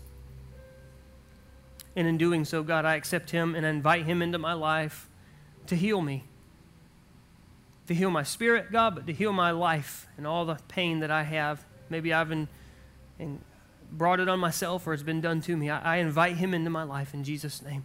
And 1.96 2.06
in 2.06 2.18
doing 2.18 2.44
so, 2.44 2.62
God, 2.62 2.84
I 2.84 2.94
accept 2.94 3.30
him 3.30 3.54
and 3.54 3.66
I 3.66 3.70
invite 3.70 4.06
him 4.06 4.22
into 4.22 4.38
my 4.38 4.52
life 4.52 5.08
to 5.66 5.74
heal 5.74 6.00
me. 6.00 6.24
To 7.88 7.94
heal 7.94 8.10
my 8.10 8.22
spirit, 8.22 8.70
God, 8.70 8.94
but 8.94 9.06
to 9.08 9.12
heal 9.12 9.32
my 9.32 9.50
life 9.50 10.06
and 10.16 10.26
all 10.26 10.44
the 10.44 10.58
pain 10.68 11.00
that 11.00 11.10
I 11.10 11.24
have. 11.24 11.64
Maybe 11.88 12.12
I've 12.12 12.28
been, 12.28 12.46
brought 13.92 14.20
it 14.20 14.28
on 14.28 14.38
myself 14.38 14.86
or 14.86 14.94
it's 14.94 15.02
been 15.02 15.20
done 15.20 15.40
to 15.42 15.56
me. 15.56 15.70
I, 15.70 15.96
I 15.96 15.96
invite 15.98 16.36
him 16.36 16.54
into 16.54 16.70
my 16.70 16.82
life 16.82 17.14
in 17.14 17.24
Jesus' 17.24 17.62
name. 17.62 17.84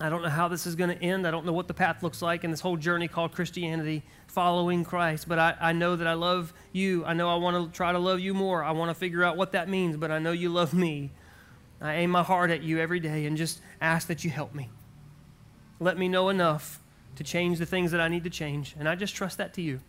I 0.00 0.08
don't 0.08 0.22
know 0.22 0.28
how 0.28 0.46
this 0.46 0.66
is 0.66 0.76
going 0.76 0.96
to 0.96 1.04
end. 1.04 1.26
I 1.26 1.32
don't 1.32 1.44
know 1.44 1.52
what 1.52 1.66
the 1.66 1.74
path 1.74 2.04
looks 2.04 2.22
like 2.22 2.44
in 2.44 2.52
this 2.52 2.60
whole 2.60 2.76
journey 2.76 3.08
called 3.08 3.32
Christianity, 3.32 4.04
following 4.28 4.84
Christ. 4.84 5.28
But 5.28 5.40
I, 5.40 5.56
I 5.60 5.72
know 5.72 5.96
that 5.96 6.06
I 6.06 6.12
love 6.12 6.52
you. 6.72 7.04
I 7.04 7.14
know 7.14 7.28
I 7.28 7.34
want 7.34 7.72
to 7.72 7.76
try 7.76 7.90
to 7.90 7.98
love 7.98 8.20
you 8.20 8.32
more. 8.32 8.62
I 8.62 8.70
want 8.70 8.90
to 8.90 8.94
figure 8.94 9.24
out 9.24 9.36
what 9.36 9.52
that 9.52 9.68
means, 9.68 9.96
but 9.96 10.12
I 10.12 10.20
know 10.20 10.30
you 10.30 10.50
love 10.50 10.72
me. 10.72 11.10
I 11.80 11.94
aim 11.94 12.10
my 12.10 12.22
heart 12.22 12.50
at 12.50 12.62
you 12.62 12.78
every 12.78 13.00
day 13.00 13.26
and 13.26 13.36
just 13.36 13.60
ask 13.80 14.06
that 14.06 14.22
you 14.22 14.30
help 14.30 14.54
me. 14.54 14.68
Let 15.80 15.98
me 15.98 16.08
know 16.08 16.28
enough 16.28 16.80
to 17.16 17.24
change 17.24 17.58
the 17.58 17.66
things 17.66 17.90
that 17.90 18.00
I 18.00 18.06
need 18.06 18.24
to 18.24 18.30
change. 18.30 18.76
And 18.78 18.88
I 18.88 18.94
just 18.94 19.16
trust 19.16 19.38
that 19.38 19.52
to 19.54 19.62
you. 19.62 19.80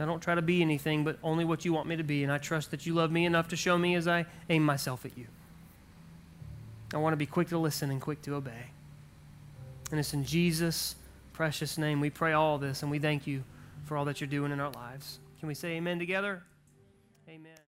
I 0.00 0.06
don't 0.06 0.20
try 0.20 0.34
to 0.34 0.42
be 0.42 0.62
anything 0.62 1.04
but 1.04 1.18
only 1.22 1.44
what 1.44 1.64
you 1.64 1.72
want 1.72 1.88
me 1.88 1.96
to 1.96 2.02
be. 2.02 2.22
And 2.22 2.32
I 2.32 2.38
trust 2.38 2.70
that 2.70 2.86
you 2.86 2.94
love 2.94 3.10
me 3.10 3.26
enough 3.26 3.48
to 3.48 3.56
show 3.56 3.76
me 3.76 3.94
as 3.94 4.06
I 4.06 4.26
aim 4.48 4.64
myself 4.64 5.04
at 5.04 5.16
you. 5.16 5.26
I 6.94 6.98
want 6.98 7.12
to 7.12 7.18
be 7.18 7.26
quick 7.26 7.48
to 7.48 7.58
listen 7.58 7.90
and 7.90 8.00
quick 8.00 8.22
to 8.22 8.34
obey. 8.34 8.70
And 9.90 9.98
it's 9.98 10.14
in 10.14 10.24
Jesus' 10.24 10.96
precious 11.32 11.78
name 11.78 12.00
we 12.00 12.10
pray 12.10 12.32
all 12.32 12.58
this 12.58 12.82
and 12.82 12.90
we 12.90 12.98
thank 12.98 13.26
you 13.26 13.44
for 13.84 13.96
all 13.96 14.04
that 14.06 14.20
you're 14.20 14.28
doing 14.28 14.52
in 14.52 14.60
our 14.60 14.70
lives. 14.72 15.18
Can 15.38 15.48
we 15.48 15.54
say 15.54 15.76
amen 15.76 15.98
together? 15.98 16.42
Amen. 17.28 17.58